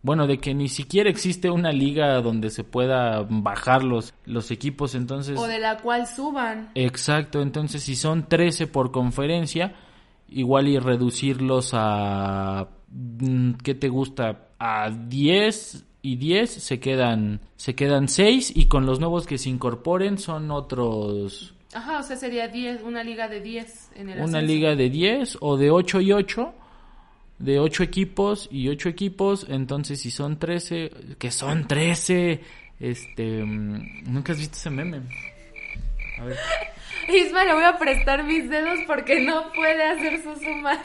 bueno, 0.07 0.27
de 0.29 0.39
que 0.39 0.55
ni 0.55 0.69
siquiera 0.69 1.11
existe 1.11 1.51
una 1.51 1.73
liga 1.73 2.21
donde 2.23 2.51
se 2.51 2.63
pueda 2.63 3.27
bajar 3.29 3.83
los, 3.83 4.15
los 4.25 4.51
equipos, 4.53 4.95
entonces... 4.95 5.37
O 5.37 5.49
de 5.49 5.59
la 5.59 5.79
cual 5.79 6.07
suban. 6.07 6.71
Exacto, 6.77 7.43
entonces 7.43 7.83
si 7.83 7.97
son 7.97 8.29
13 8.29 8.69
por 8.69 8.93
conferencia, 8.93 9.75
igual 10.29 10.69
y 10.69 10.79
reducirlos 10.79 11.71
a... 11.73 12.69
mm, 12.89 13.55
¿Qué 13.65 13.75
te 13.75 13.89
gusta? 13.89 14.46
A 14.59 14.91
10 14.91 15.85
y 16.03 16.17
10 16.17 16.51
se 16.51 16.81
quedan, 16.81 17.41
se 17.57 17.75
quedan 17.75 18.09
6 18.09 18.53
y 18.55 18.67
con 18.67 18.87
los 18.87 19.01
nuevos 19.01 19.27
que 19.27 19.39
se 19.39 19.49
incorporen 19.51 20.19
son 20.19 20.51
otros... 20.51 21.53
Ajá, 21.75 21.99
o 21.99 22.03
sea, 22.03 22.17
sería 22.17 22.49
10, 22.49 22.83
una 22.83 23.03
liga 23.05 23.29
de 23.29 23.41
10 23.41 23.91
en 23.97 24.09
el 24.11 24.15
Una 24.19 24.39
ascenso. 24.39 24.47
liga 24.47 24.77
de 24.77 24.89
10 24.89 25.39
o 25.41 25.57
de 25.59 25.71
8 25.71 26.01
y 26.01 26.13
8, 26.13 26.55
de 27.39 27.59
8 27.59 27.83
equipos 27.83 28.49
y 28.51 28.69
8 28.69 28.89
equipos, 28.89 29.47
entonces 29.51 30.01
si 30.01 30.11
son 30.11 30.39
13, 30.39 30.91
que 31.19 31.31
son 31.31 31.67
13, 31.69 32.41
este, 32.81 33.45
mm, 33.45 34.05
nunca 34.11 34.33
has 34.33 34.39
visto 34.39 34.57
ese 34.57 34.71
meme. 34.71 35.03
A 36.19 36.25
ver, 36.25 36.39
Isma, 37.09 37.45
le 37.45 37.53
voy 37.53 37.65
a 37.65 37.77
prestar 37.79 38.25
mis 38.25 38.49
dedos 38.49 38.79
porque 38.87 39.21
no 39.21 39.53
puede 39.53 39.83
hacer 39.83 40.23
sus 40.23 40.39
sumas. 40.39 40.79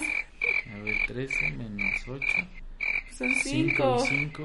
a 0.74 0.84
ver, 0.84 0.96
13 1.08 1.52
menos 1.52 2.02
8, 2.06 2.26
Son 3.22 3.36
5 3.44 3.98
5, 4.00 4.04
y 4.04 4.08
5, 4.08 4.44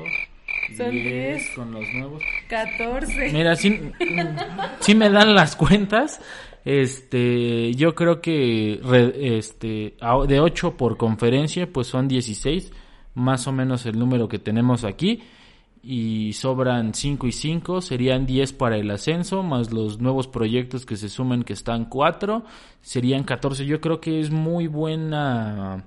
Son 0.77 0.91
10 0.91 1.05
10. 1.05 1.51
con 1.57 1.73
los 1.73 1.85
nuevos. 1.95 2.23
14. 2.49 3.33
Mira, 3.33 3.57
sí, 3.57 3.81
sí 4.81 4.95
me 4.95 5.09
dan 5.11 5.35
las 5.35 5.57
cuentas. 5.57 6.21
Este, 6.65 7.73
yo 7.75 7.95
creo 7.95 8.21
que 8.21 8.81
re- 8.83 9.39
este, 9.39 9.95
de 10.29 10.41
8 10.41 10.77
por 10.77 10.97
conferencia, 10.97 11.73
pues 11.73 11.87
son 11.87 12.09
16, 12.09 12.73
más 13.15 13.47
o 13.47 13.53
menos 13.53 13.87
el 13.87 13.99
número 13.99 14.29
que 14.29 14.39
tenemos 14.39 14.85
aquí. 14.85 15.23
Y 15.89 16.33
sobran 16.33 16.93
5 16.95 17.29
y 17.29 17.33
5, 17.33 17.81
serían 17.81 18.27
10 18.27 18.53
para 18.55 18.77
el 18.77 18.91
ascenso, 18.91 19.45
más 19.45 19.73
los 19.73 20.01
nuevos 20.01 20.27
proyectos 20.27 20.85
que 20.85 20.97
se 20.97 21.09
sumen 21.09 21.45
que 21.45 21.53
están 21.53 21.85
4, 21.85 22.45
serían 22.81 23.23
14. 23.23 23.65
Yo 23.65 23.81
creo 23.81 24.01
que 24.01 24.19
es 24.19 24.31
muy 24.33 24.67
buena 24.67 25.85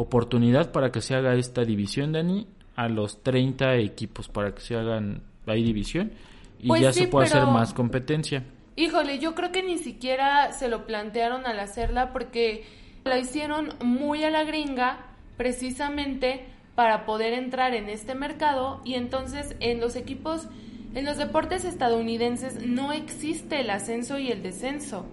oportunidad 0.00 0.70
para 0.70 0.92
que 0.92 1.00
se 1.00 1.14
haga 1.16 1.34
esta 1.34 1.64
división, 1.64 2.12
Dani, 2.12 2.46
a 2.76 2.88
los 2.88 3.22
30 3.24 3.74
equipos, 3.78 4.28
para 4.28 4.54
que 4.54 4.60
se 4.60 4.76
hagan 4.76 5.22
ahí 5.46 5.64
división 5.64 6.12
y 6.60 6.68
Pues 6.68 6.82
ya 6.82 6.92
sí, 6.92 7.00
se 7.00 7.08
puede 7.08 7.26
pero- 7.28 7.42
hacer 7.42 7.52
más 7.52 7.74
competencia. 7.74 8.44
Híjole, 8.76 9.18
yo 9.18 9.34
creo 9.34 9.50
que 9.50 9.64
ni 9.64 9.76
siquiera 9.78 10.52
se 10.52 10.68
lo 10.68 10.86
plantearon 10.86 11.46
al 11.46 11.58
hacerla 11.58 12.12
porque 12.12 12.64
la 13.04 13.18
hicieron 13.18 13.70
muy 13.82 14.22
a 14.22 14.30
la 14.30 14.44
gringa 14.44 14.98
precisamente 15.36 16.44
para 16.76 17.04
poder 17.04 17.32
entrar 17.32 17.74
en 17.74 17.88
este 17.88 18.14
mercado 18.14 18.80
y 18.84 18.94
entonces 18.94 19.56
en 19.58 19.80
los 19.80 19.96
equipos, 19.96 20.46
en 20.94 21.04
los 21.04 21.16
deportes 21.16 21.64
estadounidenses 21.64 22.64
no 22.64 22.92
existe 22.92 23.60
el 23.60 23.70
ascenso 23.70 24.18
y 24.20 24.30
el 24.30 24.44
descenso. 24.44 25.04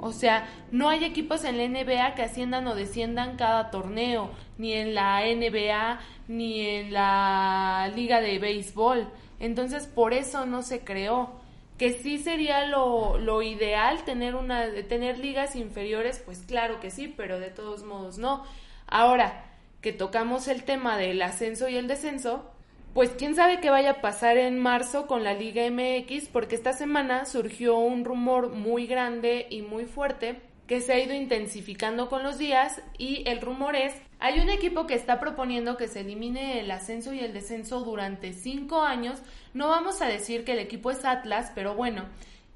O 0.00 0.12
sea, 0.12 0.48
no 0.70 0.88
hay 0.88 1.04
equipos 1.04 1.44
en 1.44 1.58
la 1.58 1.66
NBA 1.66 2.14
que 2.14 2.22
asciendan 2.22 2.66
o 2.66 2.74
desciendan 2.74 3.36
cada 3.36 3.70
torneo, 3.70 4.30
ni 4.56 4.72
en 4.72 4.94
la 4.94 5.20
NBA, 5.22 6.00
ni 6.28 6.60
en 6.66 6.92
la 6.92 7.90
liga 7.94 8.20
de 8.20 8.38
béisbol. 8.38 9.08
Entonces, 9.40 9.86
por 9.86 10.12
eso 10.12 10.46
no 10.46 10.62
se 10.62 10.80
creó. 10.80 11.30
Que 11.78 11.92
sí 11.92 12.18
sería 12.18 12.66
lo, 12.66 13.18
lo 13.18 13.40
ideal 13.40 14.04
tener 14.04 14.34
una 14.34 14.66
tener 14.88 15.18
ligas 15.20 15.54
inferiores, 15.54 16.20
pues 16.24 16.40
claro 16.40 16.80
que 16.80 16.90
sí, 16.90 17.06
pero 17.16 17.38
de 17.38 17.50
todos 17.50 17.84
modos 17.84 18.18
no. 18.18 18.44
Ahora 18.88 19.44
que 19.80 19.92
tocamos 19.92 20.48
el 20.48 20.64
tema 20.64 20.96
del 20.96 21.22
ascenso 21.22 21.68
y 21.68 21.76
el 21.76 21.86
descenso, 21.86 22.50
pues 22.98 23.12
quién 23.16 23.36
sabe 23.36 23.60
qué 23.60 23.70
vaya 23.70 23.90
a 23.90 24.00
pasar 24.00 24.38
en 24.38 24.58
marzo 24.58 25.06
con 25.06 25.22
la 25.22 25.32
Liga 25.32 25.62
MX, 25.70 26.30
porque 26.30 26.56
esta 26.56 26.72
semana 26.72 27.26
surgió 27.26 27.78
un 27.78 28.04
rumor 28.04 28.48
muy 28.48 28.88
grande 28.88 29.46
y 29.50 29.62
muy 29.62 29.84
fuerte 29.84 30.40
que 30.66 30.80
se 30.80 30.94
ha 30.94 30.98
ido 30.98 31.14
intensificando 31.14 32.08
con 32.08 32.24
los 32.24 32.38
días 32.38 32.82
y 32.98 33.22
el 33.28 33.40
rumor 33.40 33.76
es, 33.76 33.94
hay 34.18 34.40
un 34.40 34.48
equipo 34.48 34.88
que 34.88 34.94
está 34.94 35.20
proponiendo 35.20 35.76
que 35.76 35.86
se 35.86 36.00
elimine 36.00 36.58
el 36.58 36.72
ascenso 36.72 37.12
y 37.12 37.20
el 37.20 37.32
descenso 37.32 37.84
durante 37.84 38.32
cinco 38.32 38.82
años, 38.82 39.20
no 39.54 39.68
vamos 39.68 40.02
a 40.02 40.08
decir 40.08 40.44
que 40.44 40.54
el 40.54 40.58
equipo 40.58 40.90
es 40.90 41.04
Atlas, 41.04 41.52
pero 41.54 41.76
bueno, 41.76 42.02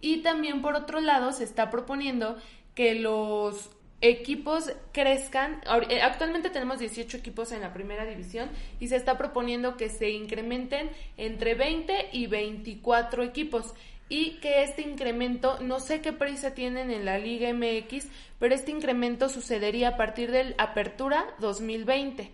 y 0.01 0.23
también 0.23 0.61
por 0.61 0.75
otro 0.75 0.99
lado 0.99 1.31
se 1.31 1.45
está 1.45 1.71
proponiendo 1.71 2.37
que 2.75 2.97
los 2.97 3.71
equipos 4.03 4.71
crezcan. 4.93 5.63
Eh, 5.89 6.03
Actualmente 6.03 6.51
tenemos 6.51 6.81
18 6.81 7.17
equipos 7.17 7.53
en 7.53 7.63
la 7.63 7.73
primera 7.73 8.05
división 8.05 8.51
y 8.81 8.89
se 8.89 8.97
está 8.97 9.17
proponiendo 9.17 9.77
que 9.77 9.89
se 9.89 10.11
incrementen 10.11 10.91
entre 11.17 11.55
20 11.55 12.11
y 12.13 12.27
24 12.27 13.23
equipos 13.23 13.73
y 14.09 14.41
que 14.41 14.63
este 14.65 14.83
incremento, 14.83 15.59
no 15.61 15.81
sé 15.81 16.03
qué 16.03 16.13
prisa 16.13 16.55
tienen 16.55 16.91
en 16.91 17.07
la 17.07 17.19
Liga 17.19 17.51
MX, 17.55 18.09
pero 18.39 18.55
este 18.55 18.71
incremento 18.71 19.31
sucedería 19.31 19.91
a 19.91 19.97
partir 19.97 20.31
del 20.31 20.55
Apertura 20.59 21.25
2020. 21.41 22.31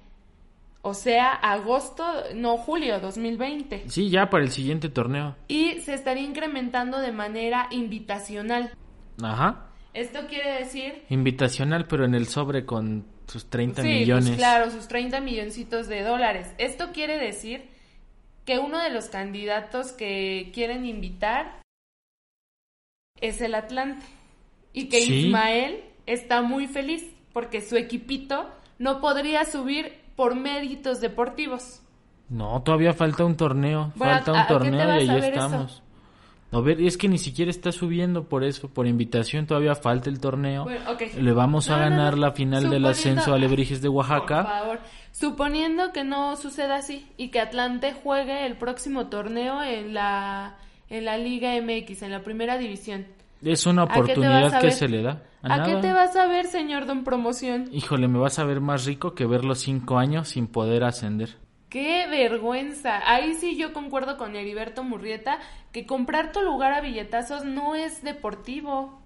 O 0.82 0.94
sea, 0.94 1.32
agosto, 1.34 2.04
no, 2.34 2.56
julio 2.56 2.98
2020. 2.98 3.84
Sí, 3.88 4.10
ya 4.10 4.30
para 4.30 4.42
el 4.42 4.50
siguiente 4.50 4.88
torneo. 4.88 5.36
Y 5.46 5.80
se 5.80 5.94
estaría 5.94 6.24
incrementando 6.24 6.98
de 6.98 7.12
manera 7.12 7.68
invitacional. 7.70 8.72
Ajá. 9.22 9.67
Esto 10.00 10.26
quiere 10.28 10.58
decir 10.58 11.02
Invitacional, 11.10 11.86
pero 11.86 12.04
en 12.04 12.14
el 12.14 12.26
sobre 12.26 12.64
con 12.64 13.06
sus 13.26 13.48
30 13.50 13.82
Sí, 13.82 13.88
pues 13.88 14.00
millones. 14.00 14.36
claro, 14.36 14.70
sus 14.70 14.88
30 14.88 15.20
milloncitos 15.20 15.88
de 15.88 16.02
dólares. 16.02 16.54
Esto 16.58 16.92
quiere 16.92 17.18
decir 17.18 17.68
que 18.44 18.58
uno 18.58 18.78
de 18.82 18.90
los 18.90 19.06
candidatos 19.08 19.92
que 19.92 20.50
quieren 20.54 20.86
invitar 20.86 21.60
es 23.20 23.40
el 23.40 23.54
Atlante. 23.54 24.06
Y 24.72 24.88
que 24.88 25.00
Sí. 25.02 25.26
Ismael 25.26 25.82
está 26.06 26.42
muy 26.42 26.66
feliz 26.68 27.04
porque 27.32 27.60
su 27.60 27.76
equipito 27.76 28.48
no 28.78 29.00
podría 29.00 29.44
subir 29.44 29.92
por 30.16 30.34
méritos 30.36 31.00
deportivos. 31.00 31.82
No, 32.28 32.62
todavía 32.62 32.92
falta 32.92 33.24
un 33.24 33.36
torneo. 33.36 33.92
Bueno, 33.96 34.14
falta 34.14 34.32
¿a- 34.32 34.42
un 34.42 34.46
torneo 34.48 34.78
y 35.00 35.08
a 35.08 35.12
ahí 35.14 35.20
ver 35.20 35.34
eso? 35.38 35.82
A 36.50 36.60
ver, 36.60 36.80
es 36.80 36.96
que 36.96 37.08
ni 37.08 37.18
siquiera 37.18 37.50
está 37.50 37.72
subiendo 37.72 38.24
por 38.24 38.42
eso, 38.42 38.68
por 38.68 38.86
invitación 38.86 39.46
todavía 39.46 39.74
falta 39.74 40.08
el 40.08 40.18
torneo. 40.18 40.64
Bueno, 40.64 40.80
ok. 40.90 41.02
Le 41.20 41.32
vamos 41.32 41.68
a 41.68 41.76
No, 41.76 41.78
no, 41.84 41.90
ganar 41.90 42.14
no. 42.14 42.20
la 42.22 42.32
final 42.32 42.62
del 42.62 42.70
Suponiendo- 42.82 42.88
ascenso 42.88 43.32
a 43.32 43.34
Alebrijes 43.36 43.82
de 43.82 43.88
Por 43.88 43.96
Oaxaca. 43.98 44.44
favor. 44.44 44.78
Suponiendo 45.12 45.92
que 45.92 46.04
no 46.04 46.36
suceda 46.36 46.76
así 46.76 47.06
y 47.18 47.28
que 47.28 47.40
Atlante 47.40 47.92
juegue 47.92 48.46
el 48.46 48.56
próximo 48.56 49.08
torneo 49.08 49.62
en 49.62 49.92
la, 49.92 50.56
en 50.88 51.04
la 51.04 51.18
Liga 51.18 51.52
MX, 51.60 52.02
en 52.02 52.12
la 52.12 52.22
primera 52.22 52.56
división. 52.56 53.06
Es 53.42 53.66
una 53.66 53.82
¿A 53.82 53.88
qué 53.88 54.00
oportunidad 54.00 54.54
a 54.54 54.58
que 54.60 54.70
se 54.70 54.88
le 54.88 55.02
da. 55.02 55.22
¿A, 55.42 55.64
qué 55.64 55.72
nada. 55.72 55.80
te 55.82 55.92
vas 55.92 56.16
a 56.16 56.26
ver, 56.26 56.46
señor 56.46 56.86
Don 56.86 57.04
Promoción? 57.04 57.68
Híjole, 57.72 58.08
me 58.08 58.18
vas 58.18 58.38
a 58.38 58.44
ver 58.44 58.60
más 58.60 58.84
rico 58.86 59.14
que 59.14 59.26
ver 59.26 59.44
los 59.44 59.58
cinco 59.60 59.98
años 59.98 60.28
sin 60.28 60.46
poder 60.46 60.82
ascender. 60.82 61.36
¡Qué 61.68 62.06
vergüenza! 62.08 63.00
Ahí 63.04 63.34
sí 63.34 63.56
yo 63.56 63.72
concuerdo 63.72 64.16
con 64.16 64.36
Heriberto 64.36 64.84
Murrieta 64.84 65.38
que 65.70 65.84
comprar 65.84 66.32
tu 66.32 66.40
lugar 66.40 66.72
a 66.72 66.80
billetazos 66.80 67.44
no 67.44 67.74
es 67.74 68.02
deportivo. 68.02 69.02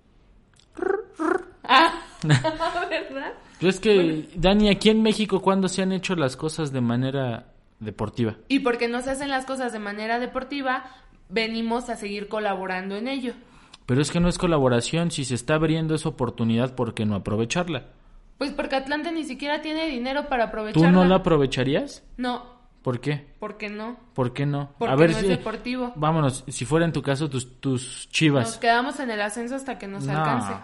Ah, 1.65 2.03
¿verdad? 2.23 3.33
Yo 3.61 3.69
es 3.69 3.81
que, 3.81 4.29
Dani, 4.35 4.69
aquí 4.71 4.91
en 4.91 5.03
México, 5.03 5.41
¿cuándo 5.43 5.69
se 5.69 5.83
han 5.83 5.93
hecho 5.93 6.15
las 6.15 6.37
cosas 6.37 6.73
de 6.73 6.81
manera 6.81 7.47
deportiva? 7.81 8.37
Y 8.49 8.61
porque 8.61 8.89
no 8.89 9.01
se 9.03 9.11
hacen 9.11 9.29
las 9.29 9.45
cosas 9.45 9.73
de 9.73 9.79
manera 9.79 10.19
deportiva, 10.21 10.85
venimos 11.29 11.89
a 11.89 11.97
seguir 11.97 12.29
colaborando 12.29 12.97
en 12.97 13.09
ello. 13.09 13.35
Pero 13.87 14.01
es 14.01 14.11
que 14.11 14.21
no 14.21 14.29
es 14.29 14.39
colaboración, 14.39 15.11
si 15.11 15.25
se 15.25 15.35
está 15.35 15.55
abriendo 15.55 15.95
esa 15.95 16.09
oportunidad, 16.09 16.75
¿por 16.75 16.95
qué 16.95 17.05
no 17.07 17.17
aprovecharla? 17.17 17.87
Pues 18.43 18.55
porque 18.55 18.75
Atlante 18.75 19.13
ni 19.13 19.23
siquiera 19.23 19.63
tiene 19.63 19.87
dinero 19.87 20.29
para 20.29 20.45
aprovecharla. 20.47 20.89
¿Tú 20.89 20.93
no 20.93 21.05
la 21.05 21.17
aprovecharías? 21.17 22.03
No, 22.17 22.45
¿Por 22.83 22.99
qué? 23.01 23.25
¿por 23.39 23.57
qué 23.57 23.69
no? 23.69 23.97
¿Por 24.15 24.33
qué 24.33 24.45
no? 24.47 24.73
Porque 24.79 24.93
a 24.93 24.97
ver 24.97 25.11
no 25.13 25.17
es 25.19 25.23
si- 25.23 25.29
deportivo. 25.29 25.93
Vámonos, 25.95 26.43
si 26.49 26.65
fuera 26.65 26.85
en 26.85 26.93
tu 26.93 27.03
caso 27.03 27.31
tus, 27.31 27.61
tus 27.61 27.83
Nos 27.85 28.09
chivas. 28.11 28.59
quedamos 28.59 28.99
en 28.99 29.13
el 29.13 29.23
ascenso 29.23 29.55
hasta 29.55 29.79
que 29.79 29.87
nos 29.87 30.05
No. 30.07 30.19
alcance. 30.19 30.55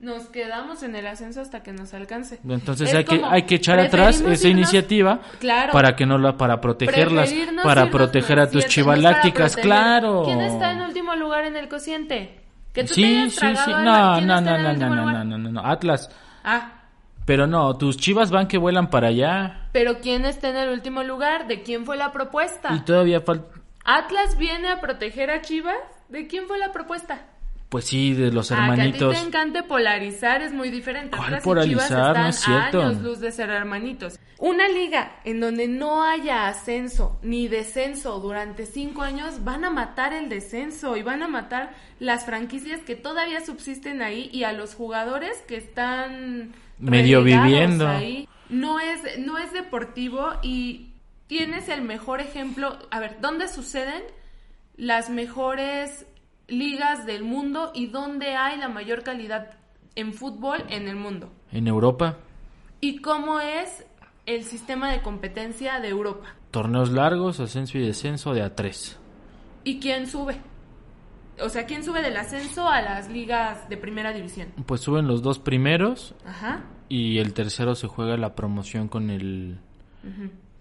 Nos 0.00 0.24
quedamos 0.30 0.82
en 0.82 0.96
el 0.96 1.06
ascenso 1.06 1.40
hasta 1.40 1.62
que 1.62 1.72
nos 1.72 1.94
alcance. 1.94 2.40
Entonces 2.48 2.88
Es 2.88 2.94
hay 2.96 3.04
que, 3.04 3.22
hay 3.24 3.42
que 3.44 3.54
echar 3.54 3.78
atrás 3.78 4.16
esa 4.20 4.48
irnos- 4.48 4.50
iniciativa 4.50 5.20
Claro. 5.38 5.72
para 5.72 5.94
que 5.94 6.06
no 6.06 6.18
la, 6.18 6.36
para 6.36 6.60
protegerlas, 6.60 7.32
para 7.62 7.88
proteger 7.90 8.40
a 8.40 8.46
tus 8.46 8.64
cocientes, 8.64 8.74
chivas 8.74 8.96
no 8.98 9.02
para 9.04 9.14
lácticas, 9.16 9.56
proteger- 9.56 9.62
claro. 9.62 10.22
¿Quién 10.24 10.40
está 10.40 10.72
en 10.72 10.80
último 10.80 11.14
lugar 11.14 11.44
en 11.44 11.56
el 11.56 11.68
cociente? 11.68 12.40
Que 12.72 12.82
tú 12.82 12.88
te 12.88 12.94
Sí, 12.94 13.04
hayas 13.04 13.32
sí, 13.34 13.46
sí. 13.64 13.70
No, 13.70 14.14
¿quién 14.14 14.26
no, 14.26 14.40
no, 14.40 14.58
no, 14.58 14.72
no, 14.72 15.24
no, 15.24 15.24
no, 15.24 15.38
no, 15.52 15.60
Atlas. 15.66 16.10
Ah, 16.42 16.79
Pero 17.26 17.46
no, 17.46 17.76
tus 17.76 17.96
chivas 17.96 18.30
van 18.30 18.48
que 18.48 18.58
vuelan 18.58 18.90
para 18.90 19.08
allá. 19.08 19.68
pero 19.72 20.00
¿quién 20.00 20.24
está 20.24 20.48
en 20.48 20.56
el 20.56 20.70
último 20.70 21.02
lugar? 21.02 21.46
¿De 21.46 21.62
quién 21.62 21.84
fue 21.86 21.96
la 21.96 22.12
propuesta? 22.12 22.74
Y 22.74 22.80
todavía 22.80 23.20
falta. 23.20 23.60
¿Atlas 23.84 24.36
viene 24.36 24.68
a 24.68 24.80
proteger 24.80 25.30
a 25.30 25.40
Chivas? 25.40 25.76
¿De 26.08 26.26
quién 26.26 26.46
fue 26.46 26.58
la 26.58 26.70
propuesta? 26.72 27.26
Pues 27.70 27.84
sí, 27.84 28.14
de 28.14 28.32
los 28.32 28.50
Ah, 28.50 28.56
que 28.56 28.60
a 28.62 28.64
ti 28.64 28.70
hermanitos. 28.72 29.14
te 29.14 29.20
encante 29.26 29.62
polarizar 29.62 30.42
es 30.42 30.52
muy 30.52 30.70
diferente. 30.70 31.16
¿Cuál 31.16 31.34
Atlas 31.34 31.46
y 31.66 31.68
Chivas 31.68 31.88
polarizar? 31.88 32.00
No 32.00 32.08
están 32.08 32.26
es 32.28 32.40
cierto. 32.40 32.82
a 32.82 32.86
años 32.88 33.02
luz 33.02 33.20
de 33.20 33.30
ser 33.32 33.48
hermanitos. 33.50 34.18
Una 34.38 34.68
liga 34.68 35.12
en 35.24 35.38
donde 35.40 35.68
no 35.68 36.02
haya 36.02 36.48
ascenso 36.48 37.18
ni 37.22 37.46
descenso 37.46 38.18
durante 38.18 38.66
cinco 38.66 39.02
años 39.02 39.44
van 39.44 39.64
a 39.64 39.70
matar 39.70 40.12
el 40.12 40.28
descenso 40.28 40.96
y 40.96 41.02
van 41.02 41.22
a 41.22 41.28
matar 41.28 41.70
las 42.00 42.24
franquicias 42.26 42.80
que 42.80 42.96
todavía 42.96 43.44
subsisten 43.44 44.02
ahí 44.02 44.28
y 44.32 44.42
a 44.44 44.52
los 44.52 44.74
jugadores 44.74 45.40
que 45.46 45.56
están 45.56 46.52
Medio 46.80 47.22
viviendo. 47.22 47.86
ahí. 47.86 48.28
No 48.48 48.80
es, 48.80 49.00
no 49.18 49.38
es 49.38 49.52
deportivo 49.52 50.30
y 50.42 50.90
tienes 51.26 51.68
el 51.68 51.82
mejor 51.82 52.20
ejemplo. 52.20 52.78
A 52.90 52.98
ver, 53.00 53.18
¿dónde 53.20 53.46
suceden 53.48 54.02
las 54.76 55.08
mejores 55.10 56.06
ligas 56.48 57.06
del 57.06 57.22
mundo 57.22 57.70
y 57.74 57.86
dónde 57.86 58.34
hay 58.34 58.58
la 58.58 58.68
mayor 58.68 59.02
calidad 59.02 59.52
en 59.94 60.12
fútbol 60.14 60.64
en 60.68 60.88
el 60.88 60.96
mundo? 60.96 61.30
En 61.52 61.68
Europa, 61.68 62.16
¿Y 62.82 62.98
cómo 63.02 63.40
es 63.40 63.84
el 64.24 64.44
sistema 64.44 64.90
de 64.90 65.02
competencia 65.02 65.80
de 65.80 65.88
Europa? 65.88 66.34
torneos 66.50 66.90
largos, 66.90 67.38
ascenso 67.38 67.78
y 67.78 67.86
descenso 67.86 68.32
de 68.32 68.42
A3. 68.42 68.96
¿Y 69.64 69.78
quién 69.78 70.06
sube? 70.08 70.36
O 71.42 71.48
sea, 71.48 71.66
¿quién 71.66 71.84
sube 71.84 72.02
del 72.02 72.16
ascenso 72.16 72.68
a 72.68 72.82
las 72.82 73.08
ligas 73.10 73.68
de 73.68 73.76
primera 73.76 74.12
división? 74.12 74.48
Pues 74.66 74.80
suben 74.80 75.06
los 75.06 75.22
dos 75.22 75.38
primeros 75.38 76.14
Ajá. 76.26 76.64
y 76.88 77.18
el 77.18 77.32
tercero 77.32 77.74
se 77.74 77.86
juega 77.86 78.16
la 78.16 78.34
promoción 78.34 78.88
con 78.88 79.10
el 79.10 79.58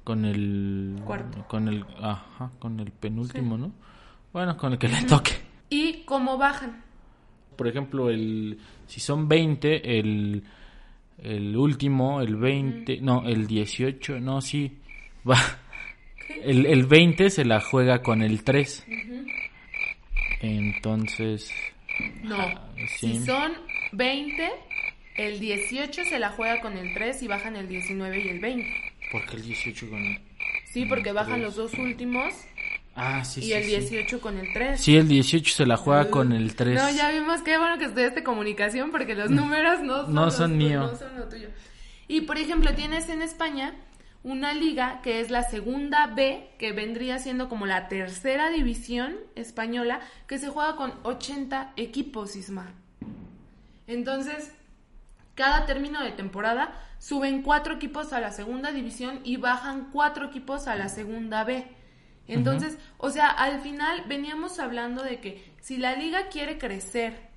con 0.03 0.25
el 0.25 1.01
Cuarto. 1.05 1.45
con 1.47 1.67
el 1.67 1.85
ajá, 2.01 2.51
con 2.59 2.79
el 2.79 2.91
penúltimo, 2.91 3.57
¿no? 3.57 3.71
Bueno, 4.33 4.57
con 4.57 4.73
el 4.73 4.79
que 4.79 4.87
le 4.87 5.03
toque. 5.03 5.33
¿Y 5.69 6.03
cómo 6.03 6.37
bajan? 6.37 6.83
Por 7.55 7.67
ejemplo, 7.67 8.09
el 8.09 8.59
si 8.87 8.99
son 8.99 9.27
20, 9.27 9.99
el 9.99 10.43
el 11.21 11.57
último, 11.57 12.21
el 12.21 12.37
20, 12.37 13.01
no, 13.01 13.27
el 13.27 13.45
18, 13.47 14.19
no, 14.19 14.41
sí. 14.41 14.77
Va 15.29 15.37
el, 16.43 16.65
el 16.65 16.85
20 16.85 17.29
se 17.29 17.45
la 17.45 17.59
juega 17.59 18.01
con 18.01 18.21
el 18.21 18.43
3. 18.43 18.85
Entonces, 20.41 21.51
No. 22.23 22.37
sí. 22.97 23.19
Si 23.19 23.25
son 23.25 23.53
20, 23.91 24.49
el 25.17 25.39
18 25.39 26.03
se 26.05 26.19
la 26.19 26.29
juega 26.29 26.61
con 26.61 26.77
el 26.77 26.93
3 26.93 27.21
y 27.23 27.27
bajan 27.27 27.55
el 27.55 27.67
19 27.67 28.19
y 28.19 28.27
el 28.29 28.39
20. 28.39 28.69
porque 29.11 29.37
el 29.37 29.43
18 29.43 29.89
con 29.89 30.19
Sí, 30.65 30.85
porque 30.85 31.11
bajan 31.11 31.33
tres. 31.41 31.43
los 31.45 31.55
dos 31.55 31.73
últimos 31.79 32.31
Ah, 32.95 33.23
sí, 33.23 33.39
y 33.41 33.43
sí. 33.45 33.53
el 33.53 33.63
sí. 33.63 33.69
18 33.69 34.19
con 34.21 34.37
el 34.37 34.51
3. 34.53 34.79
Sí, 34.81 34.95
el 34.97 35.07
18 35.07 35.55
se 35.55 35.65
la 35.65 35.77
juega 35.77 36.09
con 36.09 36.31
el 36.33 36.55
3. 36.55 36.75
No, 36.75 36.89
ya 36.91 37.09
vimos 37.11 37.41
qué 37.43 37.57
bueno 37.57 37.77
que 37.77 37.85
estudiaste 37.85 38.23
comunicación 38.23 38.91
porque 38.91 39.15
los 39.15 39.29
números 39.31 39.81
no 39.81 40.03
son, 40.05 40.13
No 40.13 40.31
son 40.31 40.51
tuyos, 40.57 40.69
mío. 40.69 40.79
no 40.81 40.95
son 40.97 41.17
lo 41.17 41.29
tuyo. 41.29 41.47
Y 42.07 42.21
por 42.21 42.37
ejemplo, 42.37 42.73
tienes 42.75 43.07
en 43.09 43.21
España 43.21 43.73
una 44.23 44.53
liga 44.53 45.01
que 45.01 45.21
es 45.21 45.29
la 45.29 45.43
segunda 45.43 46.07
B, 46.07 46.49
que 46.57 46.71
vendría 46.73 47.19
siendo 47.19 47.47
como 47.49 47.65
la 47.65 47.87
tercera 47.87 48.49
división 48.49 49.15
española, 49.35 50.01
que 50.27 50.37
se 50.37 50.49
juega 50.49 50.75
con 50.75 50.93
80 51.03 51.73
equipos, 51.77 52.35
Isma. 52.35 52.73
Entonces, 53.87 54.53
cada 55.35 55.65
término 55.65 56.03
de 56.03 56.11
temporada 56.11 56.73
suben 56.99 57.43
cuatro 57.43 57.75
equipos 57.75 58.11
a 58.11 58.19
la 58.19 58.31
segunda 58.31 58.71
división 58.71 59.21
y 59.23 59.37
bajan 59.37 59.89
cuatro 59.91 60.27
equipos 60.27 60.67
a 60.67 60.75
la 60.75 60.89
segunda 60.89 61.43
B. 61.43 61.65
Entonces, 62.27 62.77
o 62.97 63.09
sea, 63.09 63.29
al 63.29 63.61
final 63.61 64.03
veníamos 64.07 64.59
hablando 64.59 65.01
de 65.01 65.19
que 65.19 65.51
si 65.61 65.77
la 65.77 65.95
liga 65.95 66.27
quiere 66.27 66.59
crecer 66.59 67.29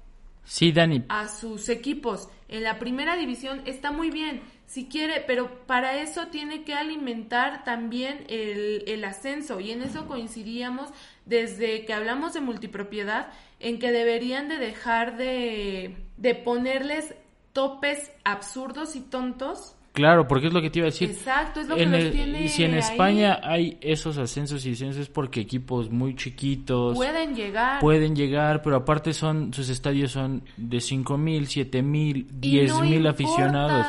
Sí, 0.44 0.72
Dani. 0.72 1.04
a 1.08 1.28
sus 1.28 1.68
equipos 1.68 2.28
en 2.48 2.64
la 2.64 2.78
primera 2.78 3.16
división 3.16 3.62
está 3.64 3.92
muy 3.92 4.10
bien, 4.10 4.42
si 4.72 4.86
quiere, 4.86 5.22
pero 5.26 5.66
para 5.66 6.00
eso 6.00 6.28
tiene 6.28 6.62
que 6.64 6.72
alimentar 6.72 7.62
también 7.62 8.24
el, 8.28 8.84
el 8.86 9.04
ascenso 9.04 9.60
y 9.60 9.70
en 9.70 9.82
eso 9.82 10.06
coincidíamos 10.06 10.88
desde 11.26 11.84
que 11.84 11.92
hablamos 11.92 12.32
de 12.32 12.40
multipropiedad 12.40 13.28
en 13.60 13.78
que 13.78 13.92
deberían 13.92 14.48
de 14.48 14.56
dejar 14.56 15.18
de, 15.18 15.94
de 16.16 16.34
ponerles 16.34 17.14
topes 17.52 18.10
absurdos 18.24 18.96
y 18.96 19.02
tontos. 19.02 19.76
Claro, 19.92 20.26
porque 20.26 20.46
es 20.46 20.54
lo 20.54 20.62
que 20.62 20.70
te 20.70 20.78
iba 20.78 20.86
a 20.88 20.90
decir. 20.90 21.10
Exacto, 21.10 21.60
es 21.60 21.68
lo 21.68 21.76
que 21.76 21.84
los 21.84 22.00
el- 22.00 22.12
tiene 22.12 22.44
y 22.44 22.48
si 22.48 22.64
en 22.64 22.72
ahí. 22.72 22.78
España 22.78 23.40
hay 23.42 23.76
esos 23.82 24.16
ascensos 24.16 24.64
y 24.64 24.70
descensos 24.70 25.02
es 25.02 25.08
porque 25.10 25.40
equipos 25.40 25.90
muy 25.90 26.16
chiquitos 26.16 26.96
Pueden 26.96 27.34
llegar. 27.34 27.78
pueden 27.80 28.16
llegar, 28.16 28.62
pero 28.62 28.76
aparte 28.76 29.12
son 29.12 29.52
sus 29.52 29.68
estadios 29.68 30.12
son 30.12 30.44
de 30.56 30.80
5 30.80 31.18
mil, 31.18 31.46
7 31.46 31.82
mil, 31.82 32.26
Y 32.40 32.50
10 32.52 32.70
no 32.70 32.80
mil 32.80 33.06
aficionados. 33.06 33.86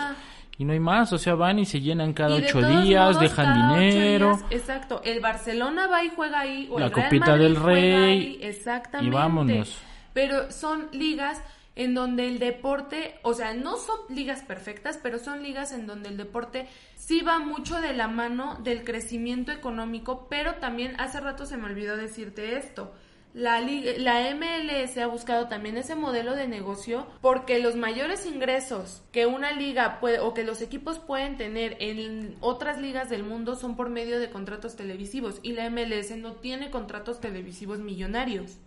Y 0.57 0.65
no 0.65 0.73
hay 0.73 0.79
más, 0.79 1.11
o 1.11 1.17
sea, 1.17 1.33
van 1.33 1.59
y 1.59 1.65
se 1.65 1.81
llenan 1.81 2.13
cada 2.13 2.35
ocho 2.35 2.59
días, 2.61 3.15
modos, 3.15 3.21
dejan 3.21 3.71
dinero. 3.75 4.37
días, 4.37 4.45
exacto. 4.51 5.01
El 5.03 5.19
Barcelona 5.19 5.87
va 5.87 6.03
y 6.03 6.09
juega 6.09 6.41
ahí. 6.41 6.67
O 6.71 6.79
La 6.79 6.85
el 6.87 6.91
Real 6.93 7.05
Copita 7.09 7.25
Madrid 7.27 7.43
del 7.43 7.55
Rey, 7.55 7.93
ahí, 7.93 8.39
Exactamente. 8.41 9.09
y 9.09 9.13
vámonos. 9.13 9.77
Pero 10.13 10.51
son 10.51 10.89
ligas 10.91 11.41
en 11.75 11.95
donde 11.95 12.27
el 12.27 12.37
deporte, 12.37 13.15
o 13.23 13.33
sea, 13.33 13.55
no 13.55 13.77
son 13.77 13.97
ligas 14.09 14.43
perfectas, 14.43 14.99
pero 15.01 15.17
son 15.17 15.41
ligas 15.41 15.71
en 15.71 15.87
donde 15.87 16.09
el 16.09 16.17
deporte 16.17 16.67
sí 16.95 17.21
va 17.21 17.39
mucho 17.39 17.81
de 17.81 17.93
la 17.93 18.07
mano 18.07 18.59
del 18.63 18.83
crecimiento 18.83 19.51
económico, 19.51 20.27
pero 20.29 20.55
también 20.55 20.95
hace 20.99 21.19
rato 21.19 21.47
se 21.47 21.57
me 21.57 21.65
olvidó 21.65 21.97
decirte 21.97 22.57
esto. 22.57 22.93
La, 23.33 23.61
la 23.61 24.35
MLS 24.35 24.95
ha 24.99 25.07
buscado 25.07 25.47
también 25.47 25.75
ese 25.77 25.95
modelo 25.95 26.35
de 26.35 26.47
negocio 26.47 27.07
porque 27.19 27.57
los 27.59 27.75
mayores 27.75 28.27
ingresos 28.27 29.01
que 29.11 29.25
una 29.25 29.51
liga 29.51 29.99
puede 29.99 30.19
o 30.19 30.35
que 30.35 30.43
los 30.43 30.61
equipos 30.61 30.99
pueden 30.99 31.35
tener 31.35 31.75
en 31.79 32.35
otras 32.41 32.79
ligas 32.79 33.09
del 33.09 33.23
mundo 33.23 33.55
son 33.55 33.75
por 33.75 33.89
medio 33.89 34.19
de 34.19 34.29
contratos 34.29 34.75
televisivos 34.75 35.39
y 35.41 35.53
la 35.53 35.67
MLS 35.71 36.15
no 36.15 36.33
tiene 36.33 36.69
contratos 36.69 37.19
televisivos 37.21 37.79
millonarios. 37.79 38.57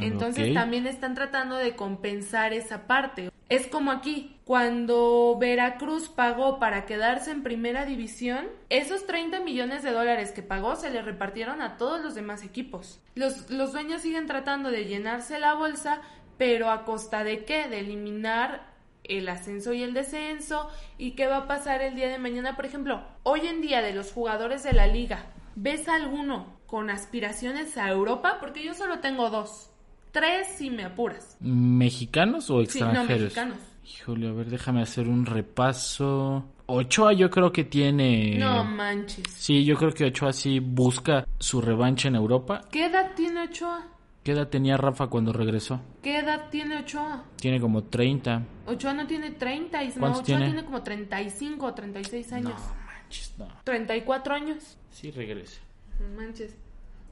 Entonces 0.00 0.48
Ok. 0.48 0.54
también 0.54 0.86
están 0.86 1.14
tratando 1.14 1.56
de 1.56 1.74
compensar 1.74 2.52
esa 2.52 2.86
parte. 2.86 3.30
Es 3.48 3.66
como 3.66 3.90
aquí, 3.90 4.33
cuando 4.44 5.36
Veracruz 5.40 6.08
pagó 6.08 6.58
para 6.58 6.84
quedarse 6.84 7.30
en 7.30 7.42
primera 7.42 7.86
división, 7.86 8.46
esos 8.68 9.06
30 9.06 9.40
millones 9.40 9.82
de 9.82 9.90
dólares 9.90 10.32
que 10.32 10.42
pagó 10.42 10.76
se 10.76 10.90
le 10.90 11.00
repartieron 11.00 11.62
a 11.62 11.76
todos 11.78 12.02
los 12.02 12.14
demás 12.14 12.44
equipos. 12.44 13.00
Los, 13.14 13.50
los 13.50 13.72
dueños 13.72 14.02
siguen 14.02 14.26
tratando 14.26 14.70
de 14.70 14.84
llenarse 14.84 15.38
la 15.38 15.54
bolsa, 15.54 16.02
pero 16.36 16.70
a 16.70 16.84
costa 16.84 17.24
de 17.24 17.44
qué? 17.44 17.68
De 17.68 17.80
eliminar 17.80 18.72
el 19.02 19.28
ascenso 19.28 19.72
y 19.72 19.82
el 19.82 19.94
descenso 19.94 20.68
y 20.98 21.12
qué 21.12 21.26
va 21.26 21.38
a 21.38 21.46
pasar 21.48 21.80
el 21.80 21.94
día 21.94 22.08
de 22.08 22.18
mañana. 22.18 22.54
Por 22.54 22.66
ejemplo, 22.66 23.02
hoy 23.22 23.46
en 23.46 23.62
día 23.62 23.80
de 23.80 23.94
los 23.94 24.12
jugadores 24.12 24.62
de 24.62 24.72
la 24.74 24.86
liga, 24.86 25.26
¿ves 25.54 25.88
alguno 25.88 26.58
con 26.66 26.90
aspiraciones 26.90 27.78
a 27.78 27.88
Europa? 27.88 28.36
Porque 28.40 28.62
yo 28.62 28.74
solo 28.74 29.00
tengo 29.00 29.30
dos. 29.30 29.70
Tres 30.12 30.48
si 30.56 30.70
me 30.70 30.84
apuras. 30.84 31.36
¿Mexicanos 31.40 32.50
o 32.50 32.64
Sí, 32.66 32.80
no, 32.80 32.86
extranjeros? 32.88 33.22
mexicanos. 33.22 33.58
Híjole, 33.84 34.28
a 34.28 34.32
ver, 34.32 34.48
déjame 34.48 34.82
hacer 34.82 35.08
un 35.08 35.26
repaso. 35.26 36.44
Ochoa 36.66 37.12
yo 37.12 37.30
creo 37.30 37.52
que 37.52 37.64
tiene... 37.64 38.38
No 38.38 38.64
manches. 38.64 39.24
Sí, 39.28 39.64
yo 39.64 39.76
creo 39.76 39.92
que 39.92 40.06
Ochoa 40.06 40.32
sí 40.32 40.58
busca 40.58 41.26
su 41.38 41.60
revancha 41.60 42.08
en 42.08 42.14
Europa. 42.14 42.62
¿Qué 42.70 42.86
edad 42.86 43.12
tiene 43.14 43.42
Ochoa? 43.42 43.86
¿Qué 44.22 44.32
edad 44.32 44.48
tenía 44.48 44.78
Rafa 44.78 45.08
cuando 45.08 45.34
regresó? 45.34 45.82
¿Qué 46.02 46.18
edad 46.18 46.48
tiene 46.50 46.78
Ochoa? 46.78 47.24
Tiene 47.36 47.60
como 47.60 47.84
30. 47.84 48.42
Ochoa 48.66 48.94
no 48.94 49.06
tiene 49.06 49.32
30, 49.32 49.84
Isma. 49.84 50.00
¿Cuántos 50.00 50.22
Ochoa 50.22 50.38
tiene? 50.38 50.52
tiene? 50.52 50.64
como 50.64 50.82
35 50.82 51.66
o 51.66 51.74
36 51.74 52.32
años. 52.32 52.60
manches, 52.86 53.34
no. 53.36 53.48
34 53.64 54.34
años. 54.34 54.78
Sí 54.90 55.10
regresa. 55.10 55.60
No 56.00 56.16
manches. 56.16 56.56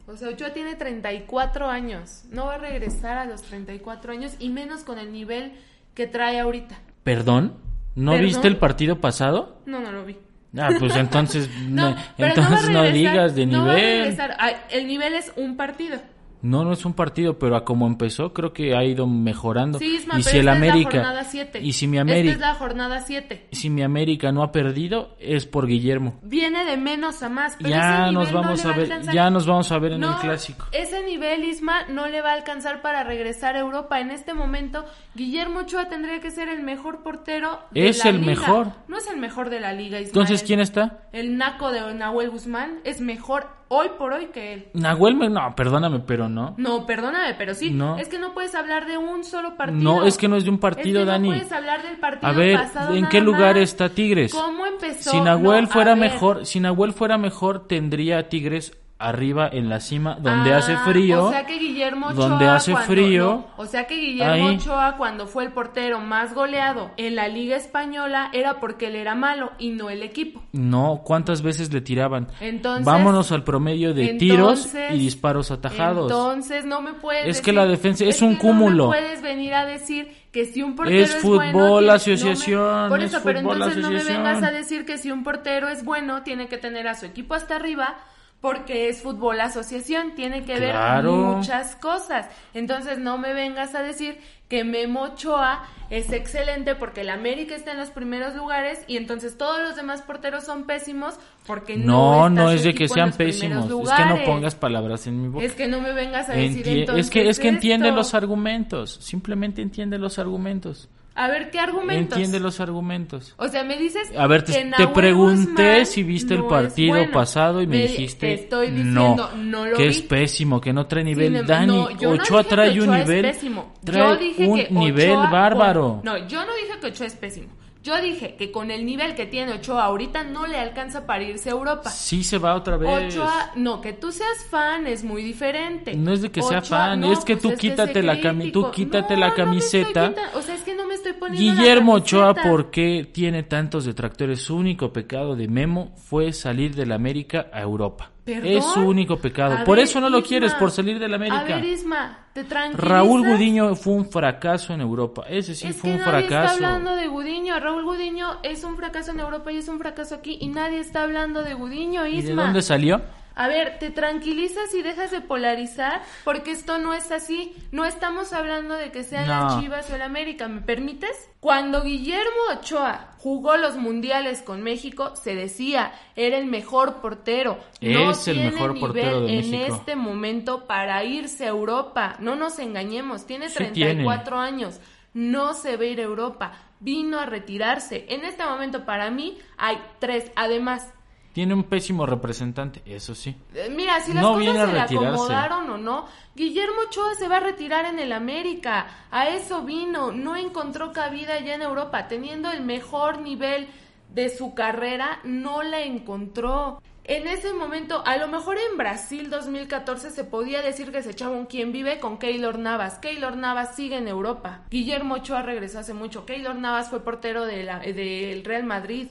O 0.06 0.16
sea, 0.16 0.30
Ochoa 0.30 0.54
tiene 0.54 0.74
34 0.74 1.68
años. 1.68 2.24
No 2.30 2.46
va 2.46 2.54
a 2.54 2.58
regresar 2.58 3.18
a 3.18 3.26
los 3.26 3.42
34 3.42 4.12
años 4.12 4.34
y 4.38 4.48
menos 4.48 4.82
con 4.82 4.98
el 4.98 5.12
nivel 5.12 5.52
que 5.94 6.06
trae 6.06 6.40
ahorita. 6.40 6.78
¿Perdón? 7.04 7.54
¿No 7.94 8.12
¿Perdón? 8.12 8.26
viste 8.26 8.48
el 8.48 8.56
partido 8.56 9.00
pasado? 9.00 9.58
No, 9.66 9.80
no 9.80 9.92
lo 9.92 10.04
vi. 10.04 10.16
Ah, 10.58 10.70
pues 10.78 10.94
entonces 10.96 11.48
No, 11.68 11.94
entonces 12.18 12.68
no, 12.70 12.82
digas 12.84 13.34
de 13.34 13.46
no 13.46 13.66
va 13.66 13.72
a 13.72 13.76
nivel. 13.76 13.98
regresar. 14.02 14.36
Ay, 14.38 14.54
el 14.70 14.86
nivel 14.86 15.14
es 15.14 15.32
un 15.36 15.56
partido. 15.56 15.98
No, 16.42 16.64
no 16.64 16.72
es 16.72 16.84
un 16.84 16.94
partido, 16.94 17.38
pero 17.38 17.56
a 17.56 17.64
como 17.64 17.86
empezó 17.86 18.32
creo 18.32 18.52
que 18.52 18.74
ha 18.76 18.84
ido 18.84 19.06
mejorando. 19.06 19.78
Sí, 19.78 19.96
Isma, 19.96 20.18
y 20.18 20.22
si 20.22 20.38
el 20.38 20.48
América 20.48 20.88
es 20.88 20.94
la 20.96 21.04
jornada 21.04 21.24
7. 21.24 21.60
y 21.62 21.72
si 21.72 21.86
mi 21.86 21.98
Esta 21.98 22.12
es 22.12 22.18
América 22.18 22.46
la 22.46 22.54
jornada 22.54 23.00
7. 23.00 23.46
si 23.52 23.70
mi 23.70 23.82
América 23.82 24.32
no 24.32 24.42
ha 24.42 24.52
perdido 24.52 25.16
es 25.20 25.46
por 25.46 25.66
Guillermo. 25.66 26.18
Viene 26.22 26.64
de 26.64 26.76
menos 26.76 27.22
a 27.22 27.28
más, 27.28 27.56
pero 27.56 27.70
Ya 27.70 28.02
ese 28.04 28.12
nos 28.12 28.26
nivel 28.26 28.34
no 28.34 28.42
vamos 28.42 28.66
va 28.66 28.70
a 28.70 28.76
ver, 28.76 29.02
ya 29.12 29.30
nos 29.30 29.46
vamos 29.46 29.72
a 29.72 29.78
ver 29.78 29.92
en 29.92 30.00
No, 30.00 30.10
el 30.14 30.16
clásico. 30.20 30.66
Ese 30.72 31.02
nivel, 31.04 31.44
Isma, 31.44 31.84
no 31.88 32.08
le 32.08 32.20
va 32.22 32.30
a 32.30 32.34
alcanzar 32.34 32.82
para 32.82 33.04
regresar 33.04 33.54
a 33.56 33.60
Europa. 33.60 34.00
En 34.00 34.10
este 34.10 34.34
momento, 34.34 34.84
Guillermo 35.14 35.60
Ochoa 35.60 35.88
tendría 35.88 36.20
que 36.20 36.30
ser 36.30 36.48
el 36.48 36.62
mejor 36.62 37.02
portero 37.02 37.60
de 37.70 37.88
Es 37.88 38.04
la 38.04 38.10
el 38.10 38.16
liga. 38.20 38.26
mejor. 38.26 38.66
No 38.88 38.98
es 38.98 39.08
el 39.08 39.18
mejor 39.18 39.48
de 39.50 39.60
la 39.60 39.72
liga, 39.72 39.98
Ismael. 40.00 40.06
Entonces, 40.08 40.42
¿quién 40.42 40.60
está? 40.60 41.04
El 41.12 41.36
naco 41.36 41.70
de 41.70 41.94
Nahuel 41.94 42.30
Guzmán 42.30 42.80
es 42.84 43.00
mejor 43.00 43.46
hoy 43.74 43.88
por 43.98 44.12
hoy 44.12 44.26
que 44.26 44.52
él. 44.52 44.66
Nahuel, 44.74 45.16
me- 45.16 45.30
no, 45.30 45.54
perdóname, 45.56 46.00
pero 46.00 46.28
no. 46.28 46.54
No, 46.58 46.84
perdóname, 46.86 47.34
pero 47.38 47.54
sí. 47.54 47.70
No. 47.70 47.96
Es 47.98 48.08
que 48.08 48.18
no 48.18 48.34
puedes 48.34 48.54
hablar 48.54 48.86
de 48.86 48.98
un 48.98 49.24
solo 49.24 49.56
partido. 49.56 49.82
No, 49.82 50.04
es 50.04 50.18
que 50.18 50.28
no 50.28 50.36
es 50.36 50.44
de 50.44 50.50
un 50.50 50.56
Es 50.56 50.60
partido, 50.60 51.00
que 51.00 51.06
Dani. 51.06 51.28
No 51.30 51.34
puedes 51.34 51.52
hablar 51.52 51.82
del 51.82 51.96
partido 51.98 52.28
A 52.30 52.32
ver, 52.34 52.56
pasado 52.56 52.94
¿en 52.94 53.06
qué 53.08 53.20
lugar 53.20 53.54
más. 53.54 53.62
está 53.64 53.88
Tigres? 53.88 54.32
¿Cómo 54.32 54.66
empezó? 54.66 55.10
Si 55.10 55.20
Nahuel 55.20 55.64
No, 55.64 55.70
fuera 55.70 55.96
mejor, 55.96 56.44
si 56.46 56.60
Nahuel 56.60 56.92
fuera 56.92 57.16
mejor, 57.18 57.66
tendría 57.66 58.18
a 58.18 58.28
Tigres 58.28 58.76
arriba 59.08 59.48
en 59.52 59.68
la 59.68 59.80
cima 59.80 60.16
donde 60.20 60.52
Ah, 60.52 60.58
hace 60.58 60.76
frío. 60.78 61.24
O 61.26 61.30
sea 61.30 61.44
que 61.46 61.58
Guillermo 61.58 62.08
Ochoa. 62.08 62.28
donde 62.28 62.48
hace 62.48 62.72
cuando- 62.72 62.92
frío. 62.92 63.24
no, 63.24 63.46
o 63.62 63.66
sea 63.66 63.86
que 63.86 63.96
Guillermo 63.96 64.48
ahí. 64.48 64.56
Ochoa, 64.56 64.96
cuando 64.96 65.26
fue 65.26 65.44
el 65.44 65.52
portero 65.52 66.00
más 66.00 66.34
goleado 66.34 66.90
en 66.96 67.14
la 67.16 67.28
Liga 67.28 67.56
Española, 67.56 68.30
era 68.32 68.60
porque 68.60 68.86
él 68.86 68.96
era 68.96 69.14
malo 69.14 69.52
y 69.58 69.70
no 69.70 69.90
el 69.90 70.02
equipo. 70.02 70.42
No, 70.52 71.02
¿cuántas 71.04 71.42
veces 71.42 71.72
le 71.72 71.80
tiraban? 71.80 72.28
Entonces- 72.40 72.84
Vámonos 72.86 73.32
al 73.32 73.44
promedio 73.44 73.94
de 73.94 74.14
tiros 74.14 74.66
Entonces- 74.66 74.94
y 74.94 74.98
disparos 74.98 75.50
atajados. 75.50 76.10
Entonces 76.10 76.64
no 76.64 76.80
me 76.80 76.92
puedes. 76.94 77.26
Es 77.26 77.40
que 77.40 77.50
decir- 77.50 77.54
la 77.54 77.66
defensa 77.66 78.04
es 78.04 78.22
un 78.22 78.34
que 78.34 78.40
cúmulo. 78.40 78.84
No 78.86 78.90
me 78.90 78.98
puedes 78.98 79.22
venir 79.22 79.54
a 79.54 79.64
decir 79.66 80.08
que 80.32 80.46
si 80.46 80.62
un 80.62 80.74
portero 80.76 80.98
Es 80.98 81.14
es, 81.14 81.20
fútbol, 81.20 81.36
bueno. 81.52 81.52
tiene- 81.52 81.68
no 81.68 81.80
me- 81.82 81.92
asociación, 81.92 82.88
Por 82.88 83.00
es 83.00 83.12
eso, 83.12 83.20
pero 83.22 83.40
fútbol, 83.40 83.54
entonces 83.56 83.82
no 83.82 83.90
me 83.90 83.96
asociación. 83.96 84.24
vengas 84.24 84.42
a 84.42 84.50
decir 84.50 84.86
que 84.86 84.96
si 84.98 85.10
un 85.10 85.24
portero 85.24 85.68
es 85.68 85.84
bueno, 85.84 86.22
tiene 86.22 86.48
que 86.48 86.56
tener 86.58 86.88
a 86.88 86.94
su 86.94 87.04
equipo 87.06 87.34
hasta 87.34 87.56
arriba. 87.56 87.96
Porque 88.42 88.88
es 88.90 89.00
fútbol 89.00 89.40
asociación, 89.40 90.14
tiene 90.14 90.44
que 90.44 90.56
Claro. 90.56 91.12
ver 91.12 91.36
muchas 91.36 91.74
cosas. 91.76 92.28
Entonces 92.52 92.98
no 92.98 93.16
me 93.16 93.32
vengas 93.32 93.74
a 93.74 93.82
decir 93.82 94.18
que 94.48 94.64
Memo 94.64 95.02
Ochoa 95.04 95.62
es 95.88 96.12
excelente 96.12 96.74
porque 96.74 97.00
el 97.02 97.08
América 97.10 97.54
está 97.54 97.70
en 97.72 97.78
los 97.78 97.88
primeros 97.90 98.34
lugares 98.34 98.84
y 98.86 98.98
entonces 98.98 99.38
todos 99.38 99.60
los 99.62 99.76
demás 99.76 100.02
porteros 100.02 100.44
son 100.44 100.64
pésimos 100.64 101.18
porque 101.46 101.76
No, 101.78 102.28
no, 102.28 102.28
está 102.28 102.42
no 102.42 102.48
su 102.50 102.54
es 102.56 102.62
de 102.64 102.74
que 102.74 102.88
sean 102.88 103.12
pésimos. 103.12 103.64
Es 103.64 103.90
que 103.96 104.04
no 104.04 104.24
pongas 104.26 104.54
palabras 104.56 105.06
en 105.06 105.22
mi 105.22 105.28
boca. 105.28 105.44
Es 105.46 105.54
que 105.54 105.68
no 105.68 105.80
me 105.80 105.92
vengas 105.94 106.28
a 106.28 106.32
decir 106.34 106.66
entonces 106.68 107.06
es 107.06 107.10
que 107.10 107.28
es 107.28 107.38
que 107.38 107.48
entiende 107.48 107.88
esto. 107.88 107.96
los 107.96 108.12
argumentos. 108.12 108.98
Simplemente 109.00 109.62
entiende 109.62 109.98
los 109.98 110.18
argumentos. 110.18 110.90
A 111.14 111.28
ver, 111.28 111.50
¿qué 111.50 111.58
argumentos? 111.60 112.16
Entiende 112.16 112.40
los 112.40 112.58
argumentos. 112.60 113.34
O 113.36 113.46
sea, 113.48 113.64
me 113.64 113.76
dices 113.76 114.10
A 114.16 114.26
ver, 114.26 114.42
te, 114.44 114.52
que 114.52 114.70
te 114.76 114.86
pregunté 114.88 115.62
Guzmán 115.62 115.86
si 115.86 116.02
viste 116.02 116.34
el 116.34 116.40
no 116.40 116.46
es 116.46 116.50
partido 116.52 116.88
bueno. 116.96 117.12
pasado 117.12 117.60
y 117.60 117.66
me, 117.66 117.76
di- 117.76 117.82
dijiste 117.88 118.26
Te 118.28 118.34
estoy 118.34 118.70
no, 118.70 118.76
diciendo, 118.76 119.30
no, 119.36 119.66
lo 119.66 119.76
que 119.76 119.82
vi. 119.84 119.88
es 119.90 120.02
pésimo, 120.02 120.60
que 120.60 120.72
no 120.72 120.86
trae 120.86 121.04
nivel. 121.04 121.26
Sin 121.28 121.36
em- 121.36 121.46
Dani, 121.46 121.66
no, 121.66 121.90
yo 121.90 122.08
no 122.08 122.14
Ochoa 122.14 122.38
dije 122.38 122.48
que 122.48 122.54
trae 122.54 122.72
un 122.72 122.80
Ochoa 122.88 122.98
es 123.00 123.08
nivel, 123.08 123.22
pésimo. 123.22 123.72
trae 123.84 123.98
Yo 123.98 124.16
dije 124.16 124.46
un 124.48 124.56
que 124.58 124.68
nivel 124.70 125.10
Ochoa- 125.10 125.30
bárbaro. 125.30 126.00
No, 126.02 126.16
yo 126.28 126.46
no 126.46 126.54
dije 126.54 126.78
que 126.80 126.86
Ochoa 126.86 127.06
es 127.06 127.14
pésimo. 127.14 127.48
Yo 127.82 128.00
dije 128.00 128.36
que 128.36 128.52
con 128.52 128.70
el 128.70 128.86
nivel 128.86 129.16
que 129.16 129.26
tiene 129.26 129.54
Ochoa 129.54 129.86
ahorita 129.86 130.22
no 130.22 130.46
le 130.46 130.56
alcanza 130.56 131.04
para 131.04 131.24
irse 131.24 131.48
a 131.48 131.52
Europa. 131.52 131.90
Sí 131.90 132.22
se 132.22 132.38
va 132.38 132.54
otra 132.54 132.76
vez. 132.76 133.12
Ochoa, 133.12 133.50
no, 133.56 133.80
que 133.80 133.92
tú 133.92 134.12
seas 134.12 134.44
fan 134.48 134.86
es 134.86 135.02
muy 135.02 135.24
diferente. 135.24 135.94
No 135.96 136.12
es 136.12 136.22
de 136.22 136.30
que 136.30 136.42
sea 136.42 136.62
fan, 136.62 137.00
no, 137.00 137.12
es 137.12 137.24
que 137.24 137.34
pues 137.34 137.42
tú 137.42 137.50
es 137.50 137.58
quítate 137.58 138.04
la 138.04 138.20
tú 138.52 138.70
quítate 138.70 139.16
No, 139.16 139.34
camiseta. 139.34 140.14
o 140.34 140.42
sea, 140.42 140.54
es 140.54 140.62
que 140.62 140.76
no 140.76 140.86
me 140.86 140.94
estoy 140.94 141.14
poniendo 141.14 141.52
la 141.52 141.60
Guillermo 141.60 141.94
Ochoa. 141.94 142.34
¿por 142.34 142.70
qué 142.70 143.08
tiene 143.12 143.42
tantos 143.42 143.84
detractores? 143.84 144.42
Su 144.42 144.56
único 144.56 144.92
pecado 144.92 145.34
de 145.34 145.48
Memo 145.48 145.92
fue 145.96 146.32
salir 146.32 146.76
de 146.76 146.86
la 146.86 146.94
América 146.94 147.48
a 147.52 147.62
Europa. 147.62 148.12
¿Perdón? 148.24 148.46
Es 148.52 148.64
su 148.66 148.80
único 148.80 149.16
pecado. 149.16 149.56
A 149.58 149.64
por 149.64 149.76
ver, 149.78 149.84
eso 149.84 150.00
no 150.00 150.08
lo 150.08 150.18
Isma. 150.18 150.28
quieres, 150.28 150.54
por 150.54 150.70
salir 150.70 150.98
de 151.00 151.08
la 151.08 151.14
A 151.14 151.18
América. 151.18 151.42
ver, 151.56 151.64
Isma, 151.64 152.18
¿te 152.32 152.44
tranquilizas? 152.44 152.88
Raúl 152.88 153.26
Gudiño 153.26 153.74
fue 153.74 153.94
un 153.94 154.06
fracaso 154.10 154.72
en 154.72 154.80
Europa. 154.80 155.24
Ese 155.28 155.54
sí 155.56 155.66
es 155.68 155.76
fue 155.76 155.90
que 155.90 155.96
un 155.96 156.02
nadie 156.02 156.28
fracaso. 156.28 156.54
está 156.54 156.66
hablando 156.68 156.94
de 156.94 157.08
Gudiño. 157.08 157.58
Raúl 157.58 157.82
Gudiño 157.84 158.38
es 158.44 158.62
un 158.62 158.76
fracaso 158.76 159.10
en 159.10 159.20
Europa 159.20 159.50
y 159.50 159.56
es 159.56 159.66
un 159.68 159.78
fracaso 159.80 160.14
aquí. 160.14 160.38
Y 160.40 160.48
nadie 160.48 160.78
está 160.78 161.02
hablando 161.02 161.42
de 161.42 161.54
Gudiño, 161.54 162.06
¿Y 162.06 162.18
Isma. 162.18 162.28
de 162.30 162.34
dónde 162.46 162.62
salió? 162.62 163.02
A 163.34 163.48
ver, 163.48 163.78
te 163.78 163.90
tranquilizas 163.90 164.74
y 164.74 164.82
dejas 164.82 165.10
de 165.10 165.20
polarizar 165.20 166.02
porque 166.24 166.50
esto 166.50 166.78
no 166.78 166.94
es 166.94 167.10
así. 167.10 167.54
No 167.70 167.84
estamos 167.84 168.32
hablando 168.32 168.74
de 168.74 168.90
que 168.90 169.04
sean 169.04 169.26
No. 169.26 169.44
las 169.44 169.60
Chivas 169.60 169.90
o 169.90 169.94
el 169.94 170.02
América, 170.02 170.48
¿me 170.48 170.60
permites? 170.60 171.28
Cuando 171.40 171.82
Guillermo 171.82 172.30
Ochoa 172.52 173.08
jugó 173.18 173.56
los 173.56 173.76
mundiales 173.76 174.42
con 174.42 174.62
México, 174.62 175.16
se 175.16 175.34
decía, 175.34 175.92
era 176.16 176.36
el 176.38 176.46
mejor 176.46 177.00
portero. 177.00 177.58
no 177.80 178.10
Es 178.10 178.28
el 178.28 178.34
tiene 178.34 178.50
mejor 178.52 178.74
nivel 178.74 178.80
portero 178.92 179.20
de 179.22 179.38
en 179.38 179.50
México. 179.50 179.74
este 179.76 179.96
momento 179.96 180.66
para 180.66 181.02
irse 181.04 181.44
a 181.44 181.48
Europa. 181.48 182.16
No 182.20 182.36
nos 182.36 182.58
engañemos, 182.58 183.26
tiene 183.26 183.48
Sí 183.48 183.54
34 183.56 184.38
años. 184.38 184.80
No 185.14 185.52
se 185.54 185.76
a 185.76 185.84
ir 185.84 186.00
a 186.00 186.04
Europa. 186.04 186.52
Vino 186.80 187.18
a 187.18 187.26
retirarse. 187.26 188.06
En 188.08 188.24
este 188.24 188.44
momento 188.44 188.84
para 188.84 189.10
mí 189.10 189.38
hay 189.58 189.78
tres. 189.98 190.30
Además, 190.36 190.88
Tiene 191.32 191.54
un 191.54 191.64
pésimo 191.64 192.04
representante, 192.04 192.82
eso 192.84 193.14
sí. 193.14 193.34
eh, 193.54 193.72
Mira, 193.74 194.00
si 194.00 194.12
las 194.12 194.22
No 194.22 194.34
cosas 194.34 194.68
se 194.68 194.72
le 194.72 194.80
acomodaron 194.80 195.70
o 195.70 195.78
no, 195.78 196.06
Guillermo 196.34 196.82
Ochoa 196.88 197.14
se 197.18 197.28
va 197.28 197.38
a 197.38 197.40
retirar 197.40 197.86
en 197.86 197.98
el 197.98 198.12
América. 198.12 198.86
A 199.10 199.28
eso 199.28 199.62
vino. 199.62 200.12
No 200.12 200.36
encontró 200.36 200.92
cabida 200.92 201.40
ya 201.40 201.54
en 201.54 201.62
Europa. 201.62 202.06
Teniendo 202.08 202.50
el 202.50 202.62
mejor 202.62 203.20
nivel 203.20 203.68
de 204.10 204.28
su 204.28 204.54
carrera, 204.54 205.20
no 205.24 205.62
la 205.62 205.80
encontró. 205.80 206.82
En 207.04 207.26
ese 207.26 207.52
momento, 207.52 208.02
a 208.06 208.16
lo 208.16 208.28
mejor 208.28 208.58
en 208.58 208.78
Brasil 208.78 209.28
2014 209.28 210.10
se 210.10 210.22
podía 210.22 210.62
decir 210.62 210.92
que 210.92 211.02
se 211.02 211.10
echaba 211.10 211.34
un 211.34 211.46
quien 211.46 211.72
vive 211.72 211.98
con 211.98 212.18
Keylor 212.18 212.58
Navas. 212.58 212.98
Keylor 212.98 213.36
Navas 213.36 213.74
sigue 213.74 213.96
en 213.96 214.06
Europa. 214.06 214.62
Guillermo 214.70 215.14
Ochoa 215.14 215.42
regresó 215.42 215.80
hace 215.80 215.94
mucho. 215.94 216.26
Keylor 216.26 216.54
Navas 216.54 216.90
fue 216.90 217.00
portero 217.00 217.44
de 217.44 217.64
del 217.94 218.44
Real 218.44 218.64
Madrid. 218.64 219.08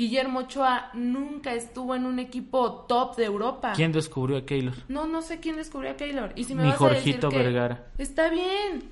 Guillermo 0.00 0.38
Ochoa 0.40 0.88
nunca 0.94 1.52
estuvo 1.52 1.94
en 1.94 2.06
un 2.06 2.18
equipo 2.18 2.86
top 2.88 3.16
de 3.16 3.26
Europa. 3.26 3.74
¿Quién 3.76 3.92
descubrió 3.92 4.38
a 4.38 4.46
Keylor? 4.46 4.72
No, 4.88 5.06
no 5.06 5.20
sé 5.20 5.40
quién 5.40 5.56
descubrió 5.56 5.90
a 5.90 5.96
Keylor. 5.96 6.32
Y 6.36 6.44
si 6.44 6.54
me 6.54 6.62
Mi 6.62 6.70
vas 6.70 6.80
a 6.80 6.84
decir 6.88 7.02
Jorgito 7.20 7.28
que- 7.28 7.36
Vergara. 7.36 7.84
Está 7.98 8.30
bien. 8.30 8.84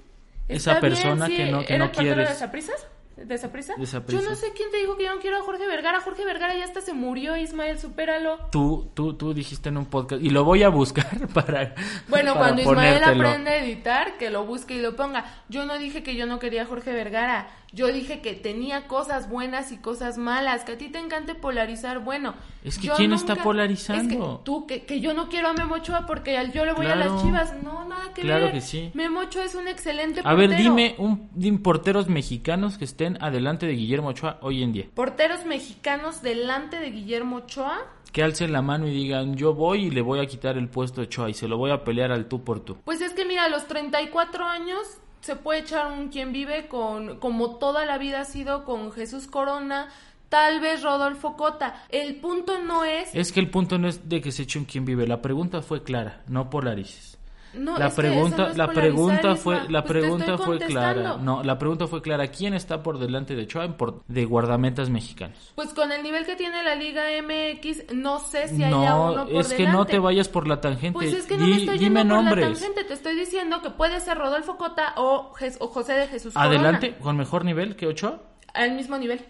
Esa 0.49 0.73
Está 0.73 0.81
bien, 0.81 0.93
persona 0.93 1.27
sí. 1.27 1.37
que 1.37 1.47
no- 1.51 1.65
que 1.65 1.75
¿Era 1.75 1.87
no 1.87 1.93
quieres. 1.93 2.29
de 2.29 2.35
Saprissas? 2.35 2.87
¿De 3.17 3.37
Saprissa? 3.37 3.75
De 3.77 3.85
Saprissa. 3.85 4.23
Yo 4.23 4.31
no 4.31 4.37
sé 4.37 4.53
quién 4.55 4.71
te 4.71 4.77
dijo 4.77 4.97
que 4.97 5.03
yo 5.05 5.13
no 5.13 5.21
quiero 5.21 5.39
a 5.39 5.43
Jorge 5.43 5.67
Vergara. 5.67 6.01
Jorge 6.03 6.25
Vergara 6.25 6.55
ya 6.57 6.63
hasta 6.65 6.81
se 6.83 6.93
murió, 6.93 7.37
Ismael, 7.37 7.77
supéralo. 7.81 8.39
Tú, 8.53 8.91
tú, 8.95 9.15
tú 9.15 9.35
dijiste 9.35 9.71
en 9.71 9.77
un 9.79 9.87
podcast 9.87 10.23
y 10.23 10.31
lo 10.31 10.45
voy 10.45 10.63
a 10.63 10.69
buscar 10.69 11.05
para. 11.35 11.75
Bueno, 12.07 12.35
para 12.35 12.45
cuando 12.55 12.63
Ismael 12.63 12.95
ponértelo. 13.01 13.27
aprenda 13.29 13.51
a 13.51 13.57
editar, 13.57 14.19
que 14.19 14.31
lo 14.31 14.45
busque 14.47 14.75
y 14.77 14.81
lo 14.83 14.95
ponga. 14.95 15.25
Yo 15.49 15.65
no 15.65 15.79
dije 15.79 16.05
que 16.05 16.15
yo 16.15 16.27
no 16.27 16.39
quería 16.39 16.63
a 16.63 16.67
Jorge 16.67 16.93
Vergara. 16.93 17.49
Yo 17.73 17.89
dije 17.89 18.21
que 18.23 18.33
tenía 18.35 18.87
cosas 18.89 19.29
buenas 19.29 19.73
y 19.73 19.77
cosas 19.77 20.17
malas. 20.17 20.65
Que 20.65 20.73
a 20.73 20.79
ti 20.79 20.89
te 20.89 20.99
encante 20.99 21.35
polarizar. 21.35 21.99
Bueno, 21.99 22.35
Es 22.65 22.79
que 22.79 22.87
yo 22.87 22.95
¿quién 22.97 23.13
está 23.13 23.37
polarizando? 23.37 24.03
Es 24.03 24.09
que 24.39 24.45
tú, 24.45 24.67
que, 24.67 24.85
que 24.87 25.01
yo 25.01 25.13
no 25.13 25.29
quiero 25.29 25.49
a 25.49 25.53
Memo 25.53 25.75
Ochoa 25.75 26.07
porque 26.07 26.33
yo 26.55 26.65
le 26.65 26.73
voy 26.73 26.87
a 26.87 26.95
Claro. 26.95 27.13
las 27.15 27.23
chivas. 27.23 27.55
No, 27.63 27.87
nada 27.87 28.15
que 28.15 28.23
Claro 28.23 28.45
ver. 28.47 28.55
que 28.55 28.61
sí. 28.63 28.91
Memo 28.95 29.21
Ochoa 29.21 29.45
es 29.45 29.55
un 29.55 29.69
excelente 29.69 30.23
A 30.25 30.35
ver, 30.35 30.49
portero. 30.49 30.71
dime 30.75 30.95
un 30.99 31.29
dime 31.35 31.59
porteros 31.59 32.09
mexicanos 32.09 32.79
que 32.79 32.85
estén 32.87 33.23
adelante 33.23 33.67
de 33.67 33.75
Guillermo 33.75 34.09
Ochoa 34.09 34.39
hoy 34.41 34.63
en 34.63 34.73
día. 34.73 34.87
Porteros 34.95 35.45
mexicanos 35.45 36.23
delante 36.23 36.81
de 36.81 36.91
Guillermo 36.91 37.37
Ochoa. 37.37 37.79
Que 38.13 38.23
alcen 38.23 38.53
la 38.55 38.63
mano 38.63 38.89
y 38.89 38.91
digan, 38.93 39.37
yo 39.37 39.53
voy 39.53 39.85
y 39.85 39.91
le 39.91 40.01
voy 40.01 40.21
a 40.21 40.27
quitar 40.27 40.57
el 40.57 40.69
puesto 40.71 41.03
a 41.03 41.05
Ochoa 41.05 41.29
y 41.29 41.35
se 41.35 41.47
lo 41.49 41.59
voy 41.59 41.71
a 41.71 41.85
pelear 41.85 42.11
al 42.13 42.27
tú 42.29 42.43
por 42.43 42.61
tú. 42.61 42.79
Pues 42.85 43.03
es 43.03 43.13
que 43.13 43.27
mira, 43.27 43.45
a 43.45 43.49
los 43.51 43.67
34 43.67 44.47
años 44.47 44.79
se 45.21 45.37
puede 45.37 45.61
echar 45.61 45.91
un 45.93 46.09
quien 46.09 46.33
vive 46.33 46.69
con, 46.69 47.19
como 47.19 47.57
toda 47.57 47.85
la 47.85 47.99
vida 47.99 48.21
ha 48.21 48.25
sido 48.25 48.65
con 48.65 48.93
Jesús 48.93 49.27
Corona, 49.27 49.89
tal 50.29 50.61
vez 50.61 50.83
Rodolfo 50.83 51.37
Cota. 51.37 51.83
El 51.89 52.17
punto 52.17 52.59
no 52.63 52.85
es... 52.85 53.15
Es 53.15 53.33
que 53.33 53.41
el 53.41 53.51
punto 53.51 53.79
no 53.79 53.89
es 53.89 54.09
de 54.09 54.21
que 54.21 54.33
se 54.33 54.43
eche 54.43 54.59
un 54.59 54.65
quien 54.65 54.85
vive. 54.85 55.07
La 55.07 55.23
pregunta 55.23 55.63
fue 55.63 55.83
clara, 55.83 56.23
no 56.29 56.51
polarices. 56.51 57.18
No, 57.55 57.79
la 57.79 57.91
pregunta, 57.91 58.49
no 58.49 58.55
la 58.55 58.67
pregunta 58.69 59.37
fue, 59.37 59.57
la 59.69 59.83
Pues 59.85 59.99
pregunta 59.99 60.39
fue 60.39 60.59
clara. 60.59 61.17
No, 61.17 61.43
la 61.43 61.59
pregunta 61.59 61.87
fue 61.87 62.03
clara. 62.03 62.27
¿Quién 62.29 62.55
está 62.55 62.83
por 62.83 62.99
delante 62.99 63.35
de 63.37 63.43
Ochoa 63.45 63.77
por- 63.77 64.03
de 64.07 64.25
guardametas 64.25 64.91
mexicanos? 64.91 65.53
Pues 65.55 65.73
con 65.75 65.91
el 65.93 66.03
nivel 66.03 66.25
que 66.27 66.37
tiene 66.37 66.63
la 66.63 66.75
Liga 66.75 67.05
MX, 67.23 67.93
no 67.95 68.21
sé 68.21 68.49
si 68.49 68.63
haya 68.63 68.71
No, 68.71 69.13
uno 69.13 69.27
por 69.27 69.41
es 69.41 69.53
que 69.53 69.67
no 69.67 69.85
te 69.87 69.99
vayas 69.99 70.29
por 70.29 70.47
la 70.47 70.61
tangente. 70.61 70.93
Pues 70.93 71.13
es 71.13 71.27
que 71.27 71.37
no 71.37 71.45
Di- 71.47 71.51
me 71.53 71.57
estoy 71.59 71.79
dime 71.79 72.01
yendo 72.01 72.15
por 72.15 72.25
la 72.25 72.31
nombres. 72.31 72.59
tangente, 72.61 72.85
te 72.85 72.95
estoy 72.95 73.15
diciendo 73.17 73.63
que 73.63 73.71
puede 73.71 74.01
ser 74.01 74.19
Rodolfo 74.19 74.57
Cota 74.57 74.95
o, 74.97 75.33
Jes- 75.35 75.57
o 75.61 75.69
José 75.69 75.95
de 75.95 76.07
Jesús 76.09 76.35
Corona. 76.35 76.51
Adelante, 76.51 76.97
con 76.99 77.17
mejor 77.17 77.45
nivel 77.45 77.77
que 77.77 77.87
Ochoa. 77.87 78.21
Al 78.55 78.73
mismo 78.75 78.99
nivel. 78.99 79.25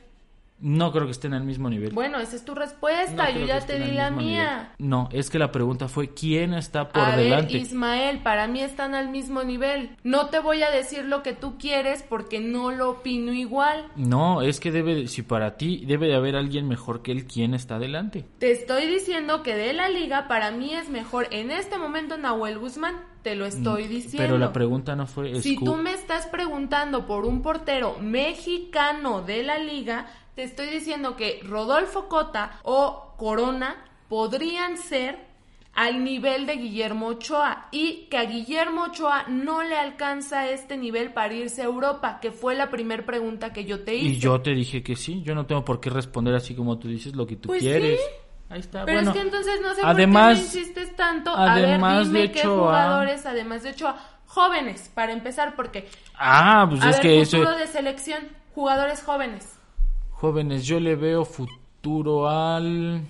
No 0.61 0.91
creo 0.91 1.05
que 1.07 1.13
estén 1.13 1.35
al 1.35 1.45
mismo 1.45 1.71
nivel. 1.71 1.93
Bueno, 1.93 2.19
esa 2.19 2.35
es 2.37 2.45
tu 2.45 2.55
No 2.55 2.61
respuesta, 2.61 3.27
creo 3.27 3.41
yo 3.43 3.47
ya 3.47 3.61
te 3.61 3.79
di 3.79 3.93
la 3.93 4.11
mía. 4.11 4.71
nivel. 4.79 4.91
No, 4.91 5.09
es 5.13 5.31
que 5.31 5.39
la 5.39 5.53
pregunta 5.53 5.87
fue 5.89 6.15
quién 6.15 6.53
está 6.55 6.89
por 6.89 7.03
a 7.03 7.17
delante. 7.17 7.53
ver, 7.55 7.63
Ismael, 7.63 8.19
para 8.23 8.49
mí 8.49 8.61
están 8.61 8.95
al 8.95 9.09
mismo 9.09 9.45
nivel. 9.45 9.91
No 10.03 10.31
te 10.31 10.41
voy 10.41 10.63
a 10.63 10.71
decir 10.71 11.05
lo 11.05 11.23
que 11.23 11.33
tú 11.33 11.59
quieres 11.59 12.03
porque 12.03 12.41
no 12.41 12.73
lo 12.73 12.91
opino 12.91 13.33
igual. 13.33 13.87
No, 13.97 14.43
es 14.43 14.59
que 14.59 14.73
debe, 14.73 15.07
si 15.07 15.23
para 15.23 15.57
ti 15.57 15.85
debe 15.87 16.09
de 16.09 16.17
haber 16.17 16.35
alguien 16.35 16.67
mejor 16.67 17.03
que 17.03 17.13
él, 17.13 17.27
¿quién 17.27 17.55
está 17.55 17.77
adelante? 17.77 18.25
Te 18.39 18.51
estoy 18.51 18.87
diciendo 18.87 19.43
que 19.45 19.55
de 19.55 19.73
la 19.73 19.89
liga 19.89 20.27
para 20.27 20.51
mí 20.51 20.75
es 20.75 20.89
mejor 20.89 21.29
en 21.31 21.51
este 21.53 21.79
momento 21.79 22.17
Nahuel 22.19 22.59
Guzmán. 22.59 22.97
Te 23.23 23.35
lo 23.35 23.47
estoy 23.47 23.89
diciendo. 23.89 24.19
Mm, 24.23 24.27
Pero 24.27 24.39
la 24.39 24.53
pregunta 24.53 24.95
no 24.97 25.07
fue 25.07 25.41
Si 25.43 25.57
tú 25.59 25.75
me 25.77 25.93
estás 25.93 26.27
preguntando 26.29 27.05
por 27.05 27.27
un 27.27 27.43
portero 27.43 27.99
mexicano 28.01 29.23
de 29.23 29.43
la 29.43 29.59
liga, 29.59 30.07
te 30.39 30.45
estoy 30.45 30.69
diciendo 30.69 31.17
que 31.17 31.41
Rodolfo 31.43 32.07
Cota 32.09 32.61
o 32.63 33.13
Corona 33.17 33.75
podrían 34.09 34.77
ser 34.79 35.19
al 35.75 36.05
nivel 36.05 36.47
de 36.47 36.55
Guillermo 36.55 37.09
Ochoa 37.09 37.67
y 37.73 38.07
que 38.09 38.19
a 38.19 38.23
Guillermo 38.23 38.85
Ochoa 38.85 39.25
no 39.27 39.65
le 39.65 39.77
alcanza 39.77 40.49
este 40.49 40.77
nivel 40.77 41.13
para 41.13 41.35
irse 41.35 41.63
a 41.63 41.65
Europa, 41.65 42.21
que 42.23 42.31
fue 42.31 42.55
la 42.55 42.71
primera 42.71 43.05
pregunta 43.05 43.53
que 43.53 43.65
yo 43.65 43.83
te 43.83 43.97
hice. 43.97 44.07
Y 44.11 44.19
yo 44.21 44.41
te 44.41 44.53
dije 44.53 44.81
que 44.81 44.95
sí, 44.95 45.23
yo 45.25 45.35
no 45.35 45.45
tengo 45.45 45.65
por 45.65 45.81
qué 45.81 45.91
responder 45.91 46.37
así 46.37 46.55
como 46.55 46.79
tú 46.79 46.87
dices 46.87 47.17
lo 47.17 47.27
que 47.27 47.35
tú 47.35 47.49
Pues 47.49 47.61
quieres. 47.61 47.99
sí. 47.99 48.07
Ahí 48.49 48.61
está. 48.61 48.85
Pero 48.85 48.99
bueno, 48.99 49.11
es 49.11 49.17
que 49.17 49.23
entonces 49.23 49.61
no 49.61 49.75
sé 49.75 49.81
además- 49.85 50.39
por 50.39 50.47
qué 50.53 50.55
me 50.57 50.61
insistes 50.61 50.95
tanto. 50.95 51.31
A 51.37 51.57
ver, 51.57 51.65
además 51.65 52.07
dime 52.07 52.21
de 52.21 52.31
qué 52.31 52.41
Ochoa- 52.43 52.59
jugadores, 52.61 53.27
además 53.27 53.65
de 53.65 53.71
Ochoa, 53.71 53.99
jóvenes, 54.27 54.89
para 54.95 55.11
empezar, 55.11 55.57
porque 55.57 55.89
Ah, 56.17 56.65
pues 56.71 56.81
a 56.81 56.91
es 56.91 56.97
ver, 56.99 57.03
que 57.03 57.21
eso 57.23 57.39
de 57.57 57.67
selección, 57.67 58.29
jugadores 58.55 59.03
jóvenes. 59.03 59.58
Jóvenes, 60.21 60.67
yo 60.67 60.81
le 60.81 60.97
veo 60.97 61.25
futuro 61.25 62.29
al 62.29 63.03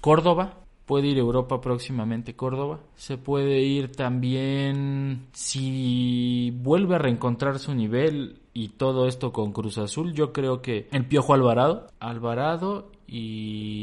Córdoba. 0.00 0.54
Puede 0.84 1.06
ir 1.08 1.16
a 1.16 1.20
Europa 1.20 1.60
próximamente, 1.60 2.34
Córdoba. 2.36 2.78
Se 2.96 3.18
puede 3.18 3.60
ir 3.62 3.90
también 3.92 5.26
si 5.32 6.52
vuelve 6.62 6.94
a 6.94 6.98
reencontrar 6.98 7.58
su 7.58 7.74
nivel 7.74 8.38
y 8.54 8.68
todo 8.68 9.06
esto 9.08 9.32
con 9.32 9.52
Cruz 9.52 9.78
Azul. 9.78 10.12
Yo 10.12 10.32
creo 10.32 10.62
que 10.62 10.88
el 10.92 11.04
Piojo 11.06 11.34
Alvarado. 11.34 11.88
Alvarado 11.98 12.90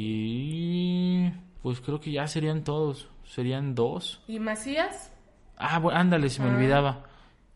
y... 0.03 1.29
Pues 1.61 1.79
creo 1.81 1.99
que 1.99 2.11
ya 2.11 2.27
serían 2.27 2.63
todos. 2.63 3.07
Serían 3.25 3.75
dos. 3.75 4.21
¿Y 4.27 4.39
Macías? 4.39 5.11
Ah, 5.57 5.79
bueno, 5.79 5.99
ándale, 5.99 6.29
se 6.29 6.41
me 6.41 6.49
Ah. 6.49 6.53
olvidaba. 6.55 7.03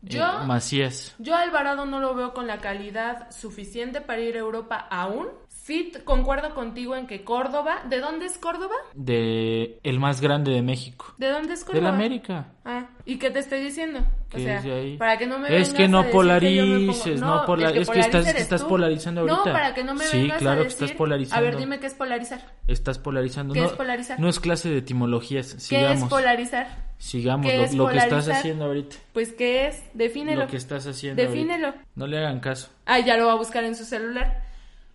Yo- 0.02 0.22
Eh, 0.42 0.46
Macías. 0.46 1.14
Yo 1.18 1.34
a 1.34 1.42
Alvarado 1.42 1.84
no 1.86 1.98
lo 2.00 2.14
veo 2.14 2.32
con 2.32 2.46
la 2.46 2.58
calidad 2.58 3.30
suficiente 3.32 4.00
para 4.00 4.20
ir 4.20 4.36
a 4.36 4.40
Europa 4.40 4.76
aún. 4.90 5.28
Sí, 5.68 5.90
t- 5.92 6.02
concuerdo 6.02 6.54
contigo 6.54 6.96
en 6.96 7.06
que 7.06 7.24
Córdoba, 7.24 7.82
¿de 7.90 8.00
dónde 8.00 8.24
es 8.24 8.38
Córdoba? 8.38 8.74
De 8.94 9.78
el 9.82 10.00
más 10.00 10.22
grande 10.22 10.50
de 10.50 10.62
México. 10.62 11.12
¿De 11.18 11.28
dónde 11.28 11.52
es 11.52 11.60
De 11.60 11.66
Córdoba? 11.66 11.88
la 11.90 11.94
América. 11.94 12.46
Ah, 12.64 12.86
¿y 13.04 13.18
qué 13.18 13.30
te 13.30 13.40
estoy 13.40 13.60
diciendo? 13.60 14.00
O 14.34 14.38
sea, 14.38 14.62
de 14.62 14.96
para 14.98 15.18
que 15.18 15.26
no 15.26 15.38
me 15.38 15.54
Es 15.54 15.74
que 15.74 15.86
no 15.86 16.04
que 16.04 16.08
polarices, 16.08 17.20
no 17.20 17.44
que 17.44 17.80
es 17.82 17.90
que 17.90 18.00
estás- 18.00 18.26
estás 18.28 18.64
polarizando 18.64 19.26
No, 19.26 19.32
ahorita. 19.34 19.52
para 19.52 19.74
que 19.74 19.84
no 19.84 19.94
me 19.94 20.04
Sí, 20.06 20.22
vengas 20.22 20.38
claro 20.38 20.60
a 20.60 20.62
que 20.62 20.68
estás 20.68 20.92
polarizando. 20.92 21.36
A 21.46 21.50
ver, 21.50 21.58
dime 21.58 21.80
qué 21.80 21.86
es 21.86 21.94
polarizar. 21.94 22.40
Estás 22.66 22.98
polarizando. 22.98 23.52
¿Qué 23.52 23.60
no, 23.60 23.66
es 23.66 23.72
polarizar? 23.72 24.18
No 24.18 24.28
es 24.30 24.40
clase 24.40 24.70
de 24.70 24.78
etimologías. 24.78 25.52
¿Qué 25.52 25.60
Sigamos. 25.60 26.02
es 26.02 26.08
polarizar? 26.08 26.88
Sigamos 26.96 27.46
¿Qué 27.46 27.58
lo, 27.58 27.64
es 27.64 27.74
lo 27.74 27.88
que 27.88 27.98
estás 27.98 28.26
haciendo 28.30 28.64
ahorita. 28.64 28.96
Pues 29.12 29.34
¿qué 29.34 29.66
es? 29.66 29.82
Defínelo. 29.92 30.44
Lo 30.44 30.48
que 30.48 30.56
estás 30.56 30.86
haciendo 30.86 31.20
Defínelo. 31.22 31.66
ahorita. 31.68 31.84
No 31.94 32.06
le 32.06 32.16
hagan 32.16 32.40
caso. 32.40 32.70
Ah, 32.86 33.00
ya 33.00 33.18
lo 33.18 33.26
va 33.26 33.32
a 33.32 33.36
buscar 33.36 33.64
en 33.64 33.76
su 33.76 33.84
celular. 33.84 34.47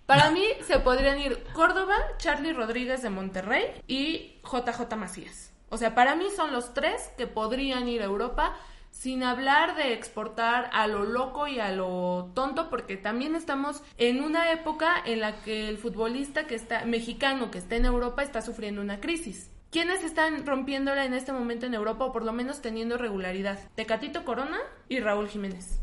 Para 0.05 0.31
mí 0.31 0.45
se 0.67 0.79
podrían 0.79 1.17
ir 1.19 1.43
Córdoba, 1.53 1.95
Charlie 2.17 2.51
Rodríguez 2.51 3.01
de 3.01 3.09
Monterrey 3.09 3.63
y 3.87 4.35
JJ 4.43 4.95
Macías. 4.97 5.53
O 5.69 5.77
sea, 5.77 5.95
para 5.95 6.15
mí 6.15 6.25
son 6.35 6.51
los 6.51 6.73
tres 6.73 7.09
que 7.17 7.25
podrían 7.25 7.87
ir 7.87 8.01
a 8.01 8.05
Europa 8.05 8.53
sin 8.91 9.23
hablar 9.23 9.75
de 9.75 9.93
exportar 9.93 10.69
a 10.71 10.87
lo 10.87 11.03
loco 11.03 11.47
y 11.47 11.59
a 11.59 11.71
lo 11.71 12.31
tonto, 12.35 12.69
porque 12.69 12.95
también 12.95 13.35
estamos 13.35 13.81
en 13.97 14.23
una 14.23 14.51
época 14.51 14.93
en 15.03 15.21
la 15.21 15.41
que 15.41 15.67
el 15.67 15.77
futbolista 15.77 16.45
que 16.45 16.55
está 16.55 16.85
mexicano 16.85 17.49
que 17.49 17.57
está 17.57 17.75
en 17.75 17.85
Europa 17.85 18.21
está 18.23 18.41
sufriendo 18.41 18.81
una 18.81 18.99
crisis. 18.99 19.49
¿Quiénes 19.71 20.03
están 20.03 20.45
rompiéndola 20.45 21.05
en 21.05 21.15
este 21.15 21.33
momento 21.33 21.65
en 21.65 21.73
Europa 21.73 22.05
o 22.05 22.13
por 22.13 22.23
lo 22.23 22.33
menos 22.33 22.61
teniendo 22.61 22.97
regularidad? 22.97 23.57
Tecatito 23.73 24.25
Corona 24.25 24.59
y 24.89 24.99
Raúl 24.99 25.27
Jiménez. 25.27 25.79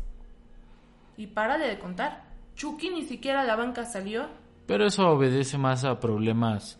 Y 1.17 1.27
párale 1.27 1.67
de 1.67 1.79
contar. 1.79 2.30
Chucky 2.61 2.89
ni 2.91 3.03
siquiera 3.05 3.41
a 3.41 3.43
la 3.43 3.55
banca 3.55 3.85
salió. 3.85 4.27
Pero 4.67 4.85
eso 4.85 5.09
obedece 5.09 5.57
más 5.57 5.83
a 5.83 5.99
problemas 5.99 6.77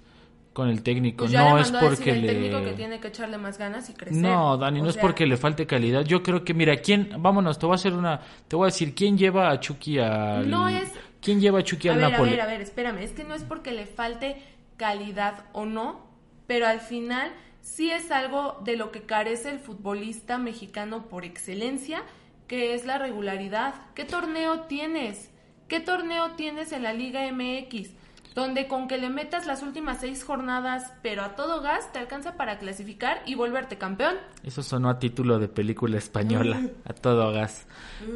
con 0.53 0.69
el 0.69 0.83
técnico. 0.83 1.23
Pues 1.23 1.31
ya 1.31 1.49
no 1.49 1.55
le 1.55 1.61
es 1.63 1.69
a 1.69 1.71
decir 1.73 1.87
porque 1.89 2.11
el 2.11 2.21
le. 2.21 2.27
técnico 2.27 2.63
que 2.63 2.73
tiene 2.73 2.99
que 2.99 3.07
echarle 3.07 3.37
más 3.39 3.57
ganas 3.57 3.89
y 3.89 3.93
crecer. 3.93 4.21
No, 4.21 4.57
Dani, 4.57 4.79
O 4.79 4.83
no 4.83 4.89
es 4.89 4.95
sea, 4.95 5.01
porque 5.01 5.25
le 5.25 5.37
falte 5.37 5.65
calidad. 5.65 6.03
Yo 6.03 6.21
creo 6.21 6.43
que, 6.43 6.53
mira, 6.53 6.75
¿quién? 6.77 7.09
Vámonos, 7.17 7.57
te 7.57 7.65
voy 7.65 7.73
a 7.73 7.75
hacer 7.75 7.93
una. 7.93 8.19
Te 8.47 8.55
voy 8.55 8.65
a 8.65 8.67
decir, 8.67 8.93
¿quién 8.93 9.17
lleva 9.17 9.49
a 9.49 9.59
Chucky 9.59 9.97
al. 9.99 10.49
No 10.49 10.67
es- 10.69 10.91
¿Quién 11.19 11.39
lleva 11.39 11.59
a 11.59 11.63
Chucky 11.63 11.87
A 11.89 11.93
al 11.93 11.97
ver, 11.97 12.05
a 12.05 12.09
Napoli? 12.11 12.29
ver, 12.31 12.41
a 12.41 12.45
ver, 12.45 12.61
espérame. 12.61 12.99
Es 12.99 13.11
que 13.13 13.23
no 13.23 13.33
es 13.33 13.43
porque 13.43 13.71
le 13.71 13.85
falte 13.87 14.41
calidad 14.77 15.45
o 15.53 15.65
no, 15.65 16.05
pero 16.47 16.67
al 16.67 16.79
final 16.79 17.31
sí 17.61 17.91
es 17.91 18.11
algo 18.11 18.59
de 18.63 18.75
lo 18.75 18.91
que 18.91 19.01
carece 19.03 19.49
el 19.51 19.59
futbolista 19.59 20.37
mexicano 20.37 21.07
por 21.09 21.23
excelencia, 21.25 22.03
que 22.47 22.73
es 22.73 22.85
la 22.85 22.97
regularidad. 22.97 23.73
¿Qué 23.95 24.03
torneo 24.05 24.61
tienes? 24.61 25.30
¿Qué 25.71 25.79
torneo 25.79 26.31
tienes 26.31 26.73
en 26.73 26.83
la 26.83 26.91
Liga 26.91 27.21
MX? 27.31 27.91
Donde 28.35 28.67
con 28.67 28.89
que 28.89 28.97
le 28.97 29.09
metas 29.09 29.45
las 29.45 29.63
últimas 29.63 30.01
seis 30.01 30.21
jornadas, 30.21 30.91
pero 31.01 31.23
a 31.23 31.37
todo 31.37 31.61
gas, 31.61 31.93
te 31.93 31.99
alcanza 31.99 32.35
para 32.35 32.59
clasificar 32.59 33.21
y 33.25 33.35
volverte 33.35 33.77
campeón. 33.77 34.15
Eso 34.43 34.63
sonó 34.63 34.89
a 34.89 34.99
título 34.99 35.39
de 35.39 35.47
película 35.47 35.97
española, 35.97 36.61
a 36.83 36.91
todo 36.91 37.31
gas. 37.31 37.67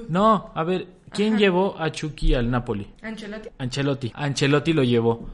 No, 0.09 0.51
a 0.53 0.65
ver, 0.65 0.87
¿quién 1.11 1.37
llevó 1.37 1.79
a 1.79 1.93
Chucky 1.93 2.33
al 2.33 2.51
Napoli? 2.51 2.91
Ancelotti. 3.01 3.47
Ancelotti. 3.57 4.11
Ancelotti 4.13 4.73
lo 4.73 4.83
llevó. 4.83 5.29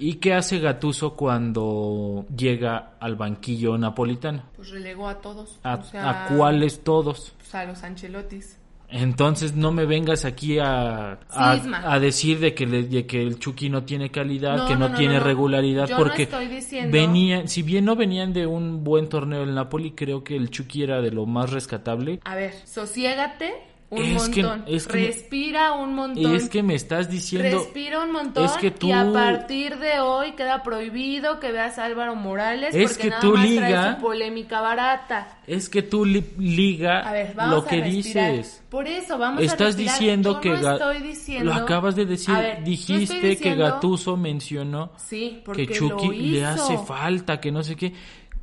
¿Y 0.00 0.14
qué 0.14 0.32
hace 0.32 0.60
Gatuso 0.60 1.14
cuando 1.14 2.24
llega 2.34 2.92
al 2.98 3.16
banquillo 3.16 3.76
napolitano? 3.76 4.44
Pues 4.56 4.70
relegó 4.70 5.10
a 5.10 5.20
todos. 5.20 5.60
¿A, 5.62 5.74
o 5.74 5.84
sea, 5.84 6.24
a 6.24 6.28
cuáles 6.34 6.82
todos? 6.82 7.34
pues 7.36 7.54
a 7.54 7.66
los 7.66 7.82
Ancelottis. 7.82 8.56
Entonces 8.88 9.54
no 9.56 9.72
me 9.72 9.84
vengas 9.84 10.24
aquí 10.24 10.58
a, 10.58 11.18
a, 11.30 11.98
decir 11.98 12.38
de 12.38 12.54
que, 12.54 12.66
le- 12.66 12.84
de 12.84 13.06
que 13.06 13.20
el 13.22 13.38
Chucky 13.38 13.68
no 13.68 13.82
tiene 13.84 14.10
calidad, 14.10 14.56
No, 14.58 14.66
que 14.66 14.76
no, 14.76 14.92
tiene 14.94 15.18
no, 15.18 15.24
regularidad, 15.24 15.88
Yo 15.88 15.96
porque 15.96 16.22
estoy 16.24 16.46
diciendo- 16.46 16.92
venían, 16.92 17.48
si 17.48 17.62
bien 17.62 17.84
no 17.84 17.96
venían 17.96 18.32
de 18.32 18.46
un 18.46 18.84
buen 18.84 19.08
torneo 19.08 19.42
el 19.42 19.54
Napoli, 19.54 19.90
creo 19.92 20.22
que 20.22 20.36
el 20.36 20.50
Chucky 20.50 20.84
era 20.84 21.00
de 21.00 21.10
lo 21.10 21.26
más 21.26 21.50
rescatable. 21.50 22.20
A 22.24 22.36
ver, 22.36 22.52
sosiégate 22.64 23.54
un 23.88 24.02
Es 24.02 24.28
que- 24.28 24.42
montón. 24.42 24.64
es 24.66 24.86
que- 24.88 25.06
Respira 25.06 25.72
un 25.72 25.94
montón. 25.94 26.34
Es 26.34 26.48
que 26.48 26.62
me 26.62 26.74
estás 26.74 27.08
diciendo... 27.08 27.58
Respira 27.60 28.02
un 28.02 28.10
montón 28.12 28.44
es 28.44 28.52
que 28.52 28.72
tú- 28.72 28.88
y 28.88 28.92
a 28.92 29.12
partir 29.12 29.78
de 29.78 30.00
hoy 30.00 30.32
queda 30.32 30.62
prohibido 30.64 31.38
que 31.38 31.52
veas 31.52 31.78
a 31.78 31.84
Álvaro 31.84 32.16
Morales 32.16 32.74
Es 32.74 32.90
porque 32.92 33.02
que 33.04 33.08
nada 33.10 33.20
tu 33.22 33.34
más 33.34 33.44
liga- 33.48 33.68
trae 33.68 33.94
su 33.94 34.00
polémica 34.00 34.60
barata. 34.60 35.38
Es 35.46 35.68
que 35.68 35.82
tú 35.82 36.04
li- 36.04 36.24
liga 36.38 37.08
A 37.08 37.12
ver, 37.12 37.32
vamos 37.36 37.54
lo 37.54 37.62
a 37.62 37.66
que 37.68 37.80
respirar. 37.80 38.32
dices. 38.32 38.62
Por 38.68 38.88
eso, 38.88 39.16
vamos 39.18 39.40
a 39.40 39.44
Estás 39.44 39.66
respirar. 39.76 39.98
diciendo 39.98 40.32
Yo 40.34 40.40
que 40.40 40.48
no 40.50 40.72
estoy 40.72 40.98
diciendo... 41.02 41.44
lo 41.54 41.54
acabas 41.54 41.94
de 41.94 42.06
decir, 42.06 42.34
A 42.34 42.40
ver, 42.40 42.64
dijiste 42.64 43.04
estoy 43.04 43.20
que 43.20 43.28
diciendo- 43.28 43.64
Gatuso 43.64 44.16
mencionó 44.16 44.90
Sí, 44.96 45.40
porque 45.44 45.66
que 45.68 45.74
Chucky 45.74 46.06
lo 46.08 46.12
le 46.12 46.44
hace 46.44 46.76
falta, 46.78 47.40
que 47.40 47.52
no 47.52 47.62
sé 47.62 47.76
qué. 47.76 47.92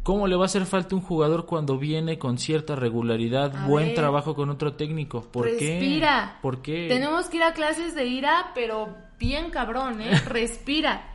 ¿Cómo 0.03 0.27
le 0.27 0.35
va 0.35 0.43
a 0.43 0.45
hacer 0.47 0.65
falta 0.65 0.95
un 0.95 1.01
jugador 1.01 1.45
cuando 1.45 1.77
viene 1.77 2.19
con 2.19 2.37
cierta 2.37 2.75
regularidad, 2.75 3.55
A 3.55 3.67
buen 3.67 3.87
ver. 3.87 3.95
trabajo 3.95 4.35
con 4.35 4.49
otro 4.49 4.73
técnico? 4.73 5.21
¿Por 5.21 5.45
Respira. 5.45 6.33
qué? 6.35 6.41
¿Por 6.41 6.61
qué? 6.61 6.87
Tenemos 6.89 7.29
que 7.29 7.37
ir 7.37 7.43
a 7.43 7.53
clases 7.53 7.95
de 7.95 8.05
ira, 8.05 8.51
pero 8.53 8.95
bien 9.17 9.49
cabrón, 9.49 10.01
¿eh? 10.01 10.19
Respira. 10.25 11.09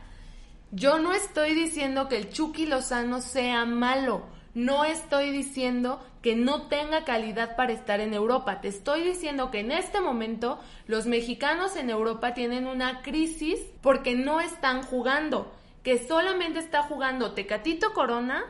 Yo 0.71 0.97
no 0.97 1.13
estoy 1.13 1.53
diciendo 1.53 2.07
que 2.09 2.17
el 2.17 2.29
Chucky 2.31 2.65
Lozano 2.65 3.21
sea 3.21 3.65
malo. 3.65 4.23
No 4.55 4.83
estoy 4.83 5.29
diciendo 5.29 6.03
que 6.23 6.35
no 6.35 6.63
tenga 6.63 7.05
calidad 7.05 7.55
para 7.55 7.71
estar 7.73 7.99
en 7.99 8.15
Europa. 8.15 8.59
Te 8.59 8.67
estoy 8.69 9.03
diciendo 9.03 9.51
que 9.51 9.59
en 9.59 9.71
este 9.71 10.01
momento 10.01 10.59
los 10.87 11.05
mexicanos 11.05 11.75
en 11.75 11.91
Europa 11.91 12.33
tienen 12.33 12.65
una 12.65 13.01
crisis 13.03 13.59
porque 13.81 14.15
no 14.15 14.41
están 14.41 14.81
jugando. 14.81 15.51
Que 15.83 15.99
solamente 15.99 16.57
está 16.59 16.81
jugando 16.83 17.31
Tecatito 17.33 17.93
Corona 17.93 18.43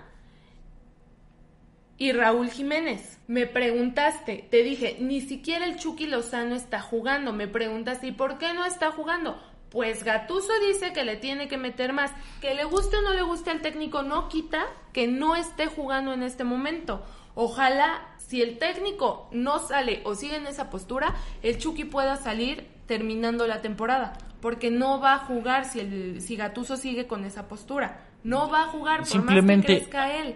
y 1.99 2.13
Raúl 2.13 2.49
Jiménez. 2.49 3.19
Me 3.27 3.45
preguntaste, 3.45 4.47
te 4.49 4.63
dije, 4.63 4.97
ni 4.99 5.21
siquiera 5.21 5.65
el 5.65 5.77
Chucky 5.77 6.07
Lozano 6.07 6.55
está 6.55 6.79
jugando. 6.81 7.33
Me 7.33 7.47
preguntaste, 7.47 8.07
¿y 8.07 8.11
por 8.13 8.39
qué 8.39 8.53
no 8.53 8.65
está 8.65 8.89
jugando? 8.91 9.39
Pues 9.69 10.03
Gatuso 10.03 10.51
dice 10.67 10.93
que 10.93 11.03
le 11.03 11.17
tiene 11.17 11.47
que 11.47 11.57
meter 11.57 11.93
más. 11.93 12.11
Que 12.41 12.55
le 12.55 12.63
guste 12.63 12.97
o 12.97 13.01
no 13.01 13.13
le 13.13 13.21
guste 13.21 13.51
al 13.51 13.61
técnico 13.61 14.01
no 14.01 14.29
quita 14.29 14.65
que 14.93 15.07
no 15.07 15.35
esté 15.35 15.67
jugando 15.67 16.11
en 16.13 16.23
este 16.23 16.43
momento. 16.43 17.05
Ojalá, 17.35 18.15
si 18.17 18.41
el 18.41 18.57
técnico 18.57 19.29
no 19.31 19.59
sale 19.59 20.01
o 20.05 20.15
sigue 20.15 20.37
en 20.37 20.47
esa 20.47 20.69
postura, 20.71 21.13
el 21.43 21.59
Chucky 21.59 21.83
pueda 21.83 22.15
salir 22.15 22.65
terminando 22.87 23.45
la 23.45 23.61
temporada. 23.61 24.13
Porque 24.41 24.71
no 24.71 24.99
va 25.01 25.15
a 25.15 25.19
jugar 25.19 25.65
si, 25.65 25.81
el, 25.81 26.21
si 26.21 26.35
Gatuso 26.37 26.77
sigue 26.77 27.05
con 27.07 27.25
esa 27.25 27.47
postura. 27.47 28.05
No 28.23 28.49
va 28.49 28.63
a 28.63 28.67
jugar 28.67 28.99
por 28.99 29.07
Simplemente- 29.07 29.67
más 29.73 29.79
que 29.81 29.89
crezca 29.89 30.15
él. 30.15 30.35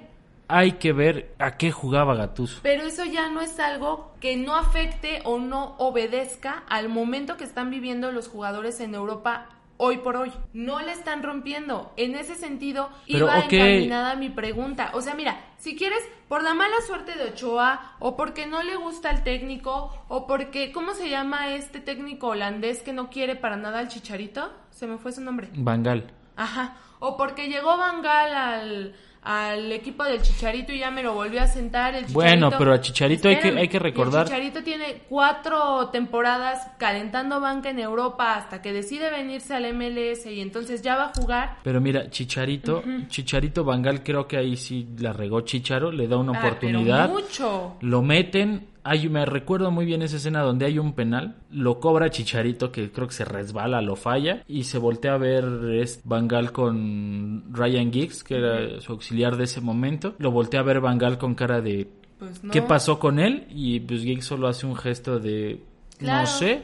Hay 0.56 0.74
que 0.74 0.94
ver 0.94 1.34
a 1.40 1.58
qué 1.58 1.72
jugaba 1.72 2.14
Gatuso. 2.14 2.60
Pero 2.62 2.84
eso 2.84 3.04
ya 3.06 3.28
no 3.30 3.42
es 3.42 3.60
algo 3.60 4.14
que 4.20 4.38
no 4.38 4.56
afecte 4.56 5.22
o 5.26 5.40
no 5.40 5.76
obedezca 5.80 6.64
al 6.70 6.90
momento 6.90 7.38
que 7.38 7.44
están 7.44 7.72
viviendo 7.72 8.12
los 8.12 8.28
jugadores 8.28 8.80
en 8.80 8.94
Europa 8.94 9.48
hoy 9.78 9.98
por 9.98 10.16
hoy. 10.16 10.32
No 10.54 10.80
le 10.80 10.92
están 10.92 11.24
rompiendo. 11.24 11.92
En 11.98 12.14
ese 12.14 12.36
sentido, 12.36 12.90
Pero, 13.08 13.26
iba 13.26 13.40
encaminada 13.40 14.16
mi 14.16 14.30
pregunta. 14.30 14.92
O 14.94 15.02
sea, 15.02 15.16
mira, 15.16 15.42
si 15.58 15.76
quieres, 15.76 16.08
por 16.28 16.44
la 16.44 16.54
mala 16.54 16.76
suerte 16.86 17.16
de 17.16 17.32
Ochoa, 17.32 17.96
o 17.98 18.16
porque 18.16 18.46
no 18.46 18.62
le 18.62 18.76
gusta 18.76 19.10
el 19.10 19.24
técnico, 19.24 20.06
o 20.08 20.28
porque, 20.28 20.72
¿cómo 20.72 20.94
se 20.94 21.10
llama 21.10 21.56
este 21.56 21.80
técnico 21.80 22.28
holandés 22.28 22.84
que 22.84 22.94
no 22.94 23.10
quiere 23.10 23.36
para 23.36 23.58
nada 23.58 23.80
al 23.80 23.88
chicharito? 23.88 24.54
Se 24.70 24.86
me 24.86 25.00
fue 25.00 25.14
su 25.14 25.22
nombre. 25.22 25.50
Bangal. 25.56 26.14
Ajá. 26.36 26.78
O 27.00 27.18
porque 27.18 27.50
llegó 27.50 27.76
Van 27.76 28.04
Gaal 28.04 28.34
al, 28.34 28.96
al 29.24 29.72
equipo 29.72 30.04
del 30.04 30.22
Chicharito 30.22 30.74
y 30.74 30.80
ya 30.80 30.92
me 30.92 31.04
lo 31.04 31.14
volvió 31.14 31.42
a 31.42 31.48
sentar. 31.48 31.96
El 31.96 32.06
bueno, 32.06 32.50
pero 32.58 32.74
a 32.74 32.82
Chicharito 32.82 33.30
hay 33.30 33.40
que, 33.40 33.50
hay 33.50 33.68
que 33.68 33.80
recordar. 33.80 34.24
El 34.24 34.28
Chicharito 34.28 34.64
tiene 34.64 35.02
cuatro 35.10 35.90
temporadas 35.90 36.68
calentando 36.78 37.40
banca 37.40 37.70
en 37.70 37.80
Europa 37.80 38.36
hasta 38.36 38.62
que 38.62 38.74
decide 38.74 39.10
venirse 39.10 39.54
al 39.54 39.74
MLS 39.74 40.26
y 40.26 40.42
entonces 40.42 40.82
ya 40.82 40.96
va 40.96 41.06
a 41.06 41.14
jugar. 41.14 41.58
Pero 41.64 41.80
mira, 41.80 42.10
Chicharito, 42.10 42.84
Chicharito 43.08 43.64
Bangal 43.64 44.04
creo 44.04 44.28
que 44.28 44.38
ahí 44.38 44.58
sí 44.58 44.88
la 44.98 45.14
regó 45.14 45.42
Chicharo, 45.42 45.92
le 45.92 46.08
da 46.08 46.18
una 46.18 46.38
ah, 46.38 46.46
oportunidad. 46.46 47.10
mucho. 47.10 47.78
Lo 47.82 48.02
meten, 48.02 48.68
hay, 48.84 49.08
me 49.10 49.26
recuerdo 49.26 49.72
muy 49.72 49.86
bien 49.86 50.02
esa 50.02 50.18
escena 50.18 50.42
donde 50.42 50.66
hay 50.66 50.78
un 50.78 50.94
penal, 50.94 51.38
lo 51.50 51.80
cobra 51.80 52.10
Chicharito 52.10 52.72
que 52.72 52.92
creo 52.92 53.08
que 53.08 53.14
se 53.14 53.26
resbala, 53.26 53.82
lo 53.82 53.96
falla 53.96 54.44
y 54.48 54.66
se 54.66 54.78
voltea 54.78 55.14
a 55.14 55.18
ver 55.18 55.46
es 55.74 56.02
Bangal 56.04 56.52
con 56.52 57.46
Ryan 57.54 57.92
Giggs, 57.92 58.24
que 58.24 58.38
era 58.38 58.82
su 58.82 58.92
auxiliar 58.92 59.38
de 59.38 59.46
ese 59.46 59.62
momento, 59.62 60.16
lo 60.20 60.32
voltea 60.32 60.60
a 60.60 60.64
ver 60.64 60.82
Bangal 60.82 61.18
con 61.18 61.36
cara 61.36 61.62
de 61.62 61.88
pues 62.20 62.42
¿qué 62.52 62.62
pasó 62.62 63.00
con 63.00 63.20
él? 63.20 63.48
Y 63.50 63.80
pues 63.82 64.02
Giggs 64.02 64.26
solo 64.26 64.48
hace 64.48 64.66
un 64.66 64.76
gesto 64.76 65.20
de 65.20 65.64
no 66.00 66.26
sé 66.26 66.64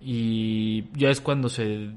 y 0.00 0.84
ya 0.98 1.10
es 1.10 1.20
cuando 1.20 1.48
se 1.48 1.90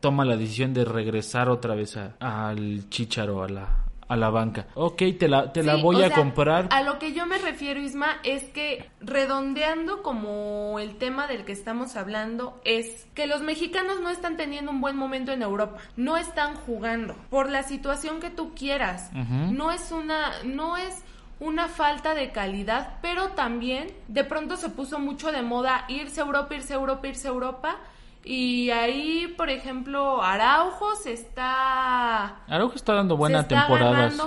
toma 0.00 0.24
la 0.24 0.36
decisión 0.36 0.72
de 0.72 0.84
regresar 0.84 1.48
otra 1.48 1.74
vez 1.74 1.96
al 1.96 2.88
Chicharo 2.88 3.42
a 3.42 3.48
la 3.48 3.84
a 4.12 4.16
la 4.16 4.30
banca. 4.30 4.66
Ok, 4.74 5.02
te 5.18 5.28
la, 5.28 5.52
te 5.52 5.62
la 5.62 5.76
voy 5.76 6.02
a 6.02 6.10
comprar. 6.10 6.68
A 6.70 6.82
lo 6.82 6.98
que 6.98 7.12
yo 7.12 7.26
me 7.26 7.38
refiero, 7.38 7.80
Isma, 7.80 8.18
es 8.24 8.44
que 8.44 8.90
redondeando 9.00 10.02
como 10.02 10.78
el 10.78 10.96
tema 10.96 11.26
del 11.26 11.44
que 11.44 11.52
estamos 11.52 11.96
hablando, 11.96 12.60
es 12.64 13.06
que 13.14 13.26
los 13.26 13.42
mexicanos 13.42 14.00
no 14.00 14.10
están 14.10 14.36
teniendo 14.36 14.70
un 14.70 14.80
buen 14.80 14.96
momento 14.96 15.32
en 15.32 15.42
Europa. 15.42 15.78
No 15.96 16.16
están 16.16 16.54
jugando. 16.54 17.16
Por 17.30 17.50
la 17.50 17.62
situación 17.62 18.20
que 18.20 18.30
tú 18.30 18.54
quieras. 18.54 19.10
No 19.12 19.70
es 19.70 19.90
una. 19.92 20.30
No 20.44 20.76
es 20.76 21.02
una 21.40 21.66
falta 21.66 22.14
de 22.14 22.30
calidad, 22.30 22.98
pero 23.02 23.30
también 23.30 23.88
de 24.06 24.22
pronto 24.22 24.56
se 24.56 24.68
puso 24.68 25.00
mucho 25.00 25.32
de 25.32 25.42
moda 25.42 25.86
irse 25.88 26.20
a 26.20 26.24
Europa, 26.24 26.54
irse 26.54 26.72
a 26.72 26.76
Europa, 26.76 27.08
irse 27.08 27.26
a 27.26 27.32
Europa 27.32 27.78
y 28.24 28.70
ahí, 28.70 29.34
por 29.36 29.50
ejemplo, 29.50 30.22
Araujo 30.22 30.94
se 30.96 31.12
está... 31.12 32.36
Araujo 32.46 32.76
está 32.76 32.94
dando 32.94 33.16
buena 33.16 33.38
se 33.42 33.54
está 33.54 33.66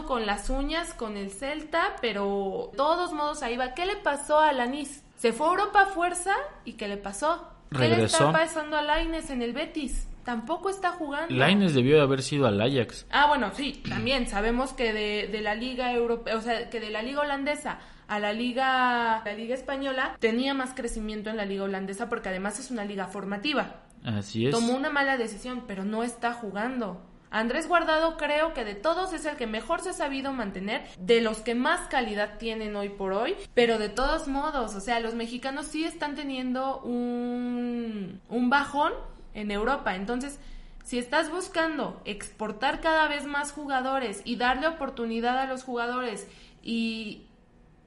con 0.06 0.26
las 0.26 0.50
uñas 0.50 0.94
con 0.94 1.18
el 1.18 1.32
Celta, 1.32 1.96
pero 2.02 2.70
de 2.72 2.78
todos 2.78 3.14
modos 3.14 3.42
ahí 3.44 3.56
va. 3.56 3.74
¿Qué 3.74 3.86
le 3.86 3.96
pasó 3.96 4.40
a 4.40 4.52
Lanis? 4.52 5.04
Se 5.18 5.32
fue 5.32 5.48
a 5.48 5.52
Europa 5.52 5.82
a 5.82 5.86
fuerza 5.88 6.34
y 6.66 6.74
¿qué 6.74 6.88
le 6.88 6.98
pasó? 6.98 7.48
Regresó. 7.72 7.96
¿Qué 7.96 7.98
le 7.98 8.06
está 8.06 8.32
pasando 8.32 8.78
a 8.78 8.82
Laines 8.82 9.30
en 9.30 9.42
el 9.42 9.54
Betis? 9.54 10.08
Tampoco 10.24 10.70
está 10.70 10.92
jugando. 10.92 11.34
Laines 11.34 11.74
debió 11.74 11.96
de 11.96 12.02
haber 12.02 12.22
sido 12.22 12.48
al 12.48 12.60
Ajax. 12.60 13.06
Ah, 13.12 13.28
bueno, 13.28 13.52
sí, 13.54 13.82
también 13.88 14.28
sabemos 14.28 14.74
que 14.74 14.92
de, 14.92 15.28
de 15.28 15.42
la 15.42 15.56
liga 15.56 15.94
europea, 15.94 16.36
o 16.36 16.42
sea, 16.42 16.70
que 16.70 16.80
de 16.80 16.90
la 16.90 17.02
liga 17.02 17.22
holandesa 17.22 17.80
a 18.08 18.20
la 18.20 18.34
liga, 18.34 19.22
la 19.24 19.34
liga 19.34 19.56
española 19.56 20.16
tenía 20.20 20.54
más 20.54 20.74
crecimiento 20.76 21.30
en 21.30 21.38
la 21.38 21.46
liga 21.46 21.64
holandesa 21.64 22.10
porque 22.10 22.30
además 22.30 22.60
es 22.60 22.72
una 22.72 22.86
liga 22.86 23.08
formativa. 23.08 23.85
Así 24.06 24.46
es. 24.46 24.52
Tomó 24.52 24.76
una 24.76 24.90
mala 24.90 25.18
decisión, 25.18 25.64
pero 25.68 25.84
no 25.84 26.04
está 26.04 26.32
jugando. 26.34 27.02
Andrés 27.32 27.68
Guardado 27.68 28.16
creo 28.16 28.54
que 28.54 28.64
de 28.64 28.76
todos 28.76 29.12
es 29.12 29.26
el 29.26 29.36
que 29.36 29.48
mejor 29.48 29.82
se 29.82 29.90
ha 29.90 29.94
sabido 29.94 30.32
mantener, 30.32 30.88
de 31.00 31.20
los 31.20 31.40
que 31.40 31.54
más 31.54 31.82
calidad 31.90 32.38
tienen 32.38 32.76
hoy 32.78 32.90
por 32.90 33.12
hoy, 33.12 33.36
pero 33.54 33.78
de 33.78 33.90
todos 33.90 34.30
modos, 34.30 34.74
o 34.76 34.80
sea, 34.80 35.02
los 35.02 35.16
mexicanos 35.16 35.66
sí 35.66 35.84
están 35.84 36.16
teniendo 36.16 36.80
un, 36.80 38.22
un 38.30 38.50
bajón 38.50 38.94
en 39.34 39.52
Europa. 39.52 39.96
Entonces, 39.96 40.40
si 40.86 41.00
estás 41.00 41.32
buscando 41.32 42.00
exportar 42.06 42.80
cada 42.80 43.08
vez 43.08 43.26
más 43.26 43.52
jugadores 43.52 44.22
y 44.24 44.36
darle 44.36 44.68
oportunidad 44.68 45.38
a 45.40 45.48
los 45.48 45.64
jugadores 45.64 46.28
y, 46.64 47.24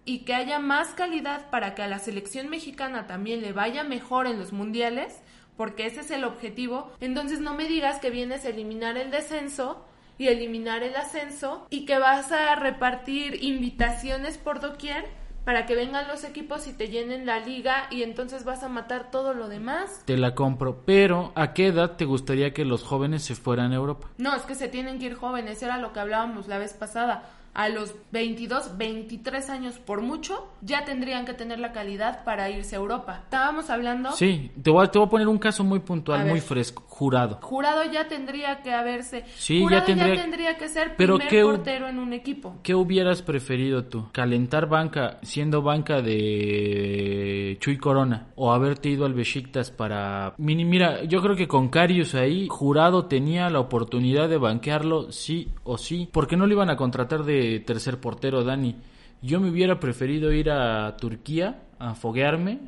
y 0.04 0.20
que 0.20 0.34
haya 0.34 0.58
más 0.58 0.88
calidad 0.88 1.48
para 1.48 1.74
que 1.74 1.82
a 1.82 1.88
la 1.88 2.00
selección 2.00 2.48
mexicana 2.48 3.06
también 3.06 3.40
le 3.40 3.52
vaya 3.52 3.84
mejor 3.84 4.26
en 4.26 4.38
los 4.38 4.52
mundiales, 4.52 5.22
porque 5.58 5.86
ese 5.86 6.00
es 6.00 6.10
el 6.12 6.24
objetivo, 6.24 6.90
entonces 7.00 7.40
no 7.40 7.52
me 7.52 7.68
digas 7.68 7.98
que 7.98 8.10
vienes 8.10 8.46
a 8.46 8.50
eliminar 8.50 8.96
el 8.96 9.10
descenso 9.10 9.84
y 10.16 10.28
eliminar 10.28 10.84
el 10.84 10.94
ascenso 10.94 11.66
y 11.68 11.84
que 11.84 11.98
vas 11.98 12.30
a 12.32 12.54
repartir 12.54 13.42
invitaciones 13.42 14.38
por 14.38 14.60
doquier 14.60 15.04
para 15.44 15.66
que 15.66 15.74
vengan 15.74 16.06
los 16.06 16.24
equipos 16.24 16.68
y 16.68 16.74
te 16.74 16.88
llenen 16.88 17.26
la 17.26 17.40
liga 17.40 17.88
y 17.90 18.02
entonces 18.02 18.44
vas 18.44 18.62
a 18.62 18.68
matar 18.68 19.10
todo 19.10 19.34
lo 19.34 19.48
demás. 19.48 20.02
Te 20.04 20.16
la 20.16 20.34
compro, 20.34 20.84
pero 20.84 21.32
¿a 21.34 21.54
qué 21.54 21.68
edad 21.68 21.96
te 21.96 22.04
gustaría 22.04 22.54
que 22.54 22.64
los 22.64 22.84
jóvenes 22.84 23.24
se 23.24 23.34
fueran 23.34 23.72
a 23.72 23.76
Europa? 23.76 24.08
No, 24.18 24.36
es 24.36 24.42
que 24.42 24.54
se 24.54 24.68
tienen 24.68 25.00
que 25.00 25.06
ir 25.06 25.14
jóvenes, 25.14 25.62
era 25.62 25.78
lo 25.78 25.92
que 25.92 26.00
hablábamos 26.00 26.46
la 26.46 26.58
vez 26.58 26.72
pasada 26.74 27.30
a 27.54 27.68
los 27.68 27.94
22, 28.12 28.78
23 28.78 29.50
años 29.50 29.78
por 29.78 30.00
mucho, 30.00 30.48
ya 30.62 30.84
tendrían 30.84 31.24
que 31.24 31.34
tener 31.34 31.58
la 31.58 31.72
calidad 31.72 32.24
para 32.24 32.50
irse 32.50 32.76
a 32.76 32.78
Europa. 32.78 33.20
Estábamos 33.24 33.70
hablando... 33.70 34.12
Sí, 34.12 34.50
te 34.62 34.70
voy 34.70 34.84
a, 34.84 34.90
te 34.90 34.98
voy 34.98 35.06
a 35.06 35.10
poner 35.10 35.28
un 35.28 35.38
caso 35.38 35.64
muy 35.64 35.80
puntual, 35.80 36.26
muy 36.26 36.40
fresco. 36.40 36.84
Jurado. 36.86 37.38
Jurado 37.42 37.84
ya 37.90 38.08
tendría 38.08 38.62
que 38.62 38.72
haberse... 38.72 39.24
Sí, 39.36 39.64
ya 39.70 39.84
tendría... 39.84 40.14
ya 40.14 40.22
tendría 40.22 40.58
que 40.58 40.68
ser 40.68 40.96
primer 40.96 41.42
portero 41.42 41.88
en 41.88 41.98
un 41.98 42.12
equipo. 42.12 42.56
¿Qué 42.62 42.74
hubieras 42.74 43.22
preferido 43.22 43.84
tú? 43.84 44.08
¿Calentar 44.12 44.68
banca 44.68 45.18
siendo 45.22 45.62
banca 45.62 46.00
de 46.00 47.56
Chuy 47.60 47.78
Corona? 47.78 48.28
¿O 48.36 48.52
haberte 48.52 48.88
ido 48.88 49.06
al 49.06 49.14
Besiktas 49.14 49.70
para... 49.70 50.34
Mira, 50.38 51.04
yo 51.04 51.22
creo 51.22 51.36
que 51.36 51.48
con 51.48 51.68
Carius 51.68 52.14
ahí, 52.14 52.46
Jurado 52.48 53.06
tenía 53.06 53.48
la 53.50 53.60
oportunidad 53.60 54.28
de 54.28 54.38
banquearlo 54.38 55.12
sí 55.12 55.48
o 55.64 55.78
sí. 55.78 56.08
porque 56.12 56.36
no 56.36 56.46
lo 56.46 56.52
iban 56.52 56.70
a 56.70 56.76
contratar 56.76 57.24
de 57.24 57.47
tercer 57.64 58.00
portero, 58.00 58.44
Dani. 58.44 58.76
Yo 59.20 59.40
me 59.40 59.50
hubiera 59.50 59.80
preferido 59.80 60.32
ir 60.32 60.50
a 60.50 60.96
Turquía 60.96 61.62
a 61.78 61.94
foguearme. 61.94 62.60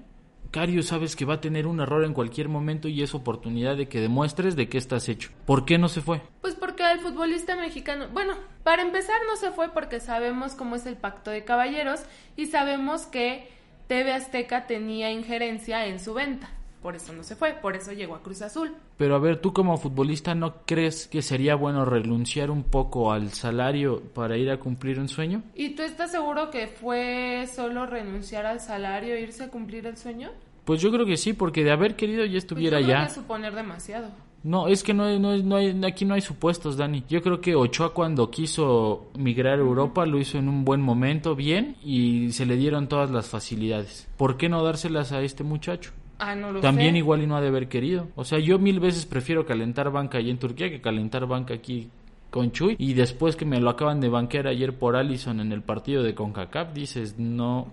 Cario, 0.51 0.83
sabes 0.83 1.15
que 1.15 1.25
va 1.25 1.35
a 1.35 1.41
tener 1.41 1.69
un 1.69 1.81
error 1.81 2.05
en 2.05 2.13
cualquier 2.13 2.49
momento 2.49 2.89
y 2.89 3.03
es 3.03 3.15
oportunidad 3.15 3.77
de 3.77 3.89
que 3.89 4.01
demuestres 4.01 4.57
de 4.57 4.69
qué 4.69 4.79
estás 4.79 5.09
hecho. 5.09 5.31
¿Por 5.47 5.65
qué 5.65 5.79
no 5.79 5.89
se 5.89 6.01
fue? 6.01 6.23
Pues 6.41 6.57
porque 6.57 6.83
el 6.91 6.99
futbolista 6.99 7.55
mexicano, 7.55 8.09
bueno, 8.13 8.35
para 8.65 8.83
empezar 8.83 9.17
no 9.29 9.37
se 9.37 9.53
fue 9.53 9.73
porque 9.73 10.01
sabemos 10.01 10.55
cómo 10.55 10.75
es 10.75 10.87
el 10.87 10.97
pacto 10.97 11.31
de 11.31 11.45
caballeros 11.45 12.01
y 12.37 12.47
sabemos 12.47 13.07
que 13.07 13.49
TV 13.87 14.13
Azteca 14.13 14.67
tenía 14.67 15.13
injerencia 15.13 15.87
en 15.87 16.01
su 16.01 16.15
venta. 16.15 16.51
Por 16.83 16.97
eso 16.97 17.13
no 17.13 17.23
se 17.23 17.37
fue, 17.37 17.53
por 17.53 17.77
eso 17.77 17.93
llegó 17.93 18.15
a 18.15 18.23
Cruz 18.23 18.41
Azul. 18.41 18.73
Pero 18.97 19.15
a 19.15 19.19
ver, 19.19 19.41
tú 19.41 19.53
como 19.53 19.77
futbolista, 19.77 20.35
¿no 20.35 20.63
crees 20.65 21.07
que 21.07 21.21
sería 21.21 21.55
bueno 21.55 21.85
renunciar 21.85 22.51
un 22.51 22.63
poco 22.63 23.13
al 23.13 23.33
salario 23.33 24.01
para 24.15 24.39
ir 24.39 24.51
a 24.51 24.59
cumplir 24.59 24.99
un 24.99 25.09
sueño? 25.09 25.43
¿Y 25.55 25.71
tú 25.71 25.83
estás 25.83 26.11
seguro 26.11 26.51
que 26.51 26.69
fue 26.69 27.47
solo 27.55 27.85
renunciar 27.85 28.47
al 28.47 28.61
salario 28.61 29.15
e 29.15 29.21
irse 29.21 29.45
a 29.45 29.51
cumplir 29.51 29.87
el 29.87 29.99
sueño? 29.99 30.31
Pues 30.65 30.81
yo 30.81 30.91
creo 30.91 31.05
que 31.05 31.17
sí, 31.17 31.35
porque 31.35 31.65
de 31.65 31.71
haber 31.71 31.97
querido 31.97 32.25
ya 32.25 32.39
estuviera 32.39 32.79
pues 32.79 32.87
yo 32.87 32.93
creo 32.95 33.07
ya. 33.07 33.15
suponer 33.15 33.55
demasiado. 33.55 34.09
No, 34.43 34.69
es 34.69 34.83
que 34.83 34.95
no, 34.95 35.19
no, 35.19 35.37
no 35.37 35.57
hay, 35.57 35.79
aquí 35.85 36.07
no 36.07 36.15
hay 36.15 36.23
supuestos, 36.23 36.79
Dani. 36.79 37.05
Yo 37.09 37.21
creo 37.23 37.43
que 37.43 37.55
Ochoa 37.55 37.93
cuando 37.93 38.31
quiso 38.31 39.11
migrar 39.19 39.59
a 39.59 39.63
Europa 39.63 40.07
lo 40.07 40.19
hizo 40.19 40.39
en 40.39 40.49
un 40.49 40.65
buen 40.65 40.81
momento, 40.81 41.37
bien, 41.37 41.77
y 41.85 42.33
se 42.33 42.47
le 42.47 42.57
dieron 42.57 42.89
todas 42.89 43.11
las 43.11 43.29
facilidades. 43.29 44.09
¿Por 44.17 44.39
qué 44.39 44.49
no 44.49 44.63
dárselas 44.65 45.13
a 45.13 45.21
este 45.21 45.45
muchacho? 45.45 45.93
Ah, 46.21 46.37
También 46.61 46.97
igual 46.97 47.23
y 47.23 47.27
no 47.27 47.35
ha 47.37 47.41
de 47.41 47.49
haber 47.49 47.69
querido. 47.69 48.09
O 48.15 48.25
sea, 48.25 48.39
yo 48.39 48.59
mil 48.59 48.79
veces 48.79 49.07
prefiero 49.07 49.47
calentar 49.47 49.91
banca 49.91 50.19
allí 50.19 50.31
en 50.31 50.39
Turquía 50.39 50.69
que 50.69 50.83
calentar 50.83 51.27
banca 51.27 51.55
aquí 51.55 51.89
con 52.31 52.53
Chuy. 52.53 52.77
Y 52.79 52.93
después 52.93 53.37
que 53.37 53.47
me 53.47 53.59
lo 53.59 53.71
acaban 53.71 54.01
de 54.01 54.11
banquear 54.11 54.47
ayer 54.47 54.79
por 54.79 54.97
Allison 54.97 55.41
en 55.41 55.51
el 55.51 55.63
partido 55.63 56.03
de 56.03 56.15
CONCACAF, 56.15 56.75
dices, 56.75 57.19
no. 57.19 57.69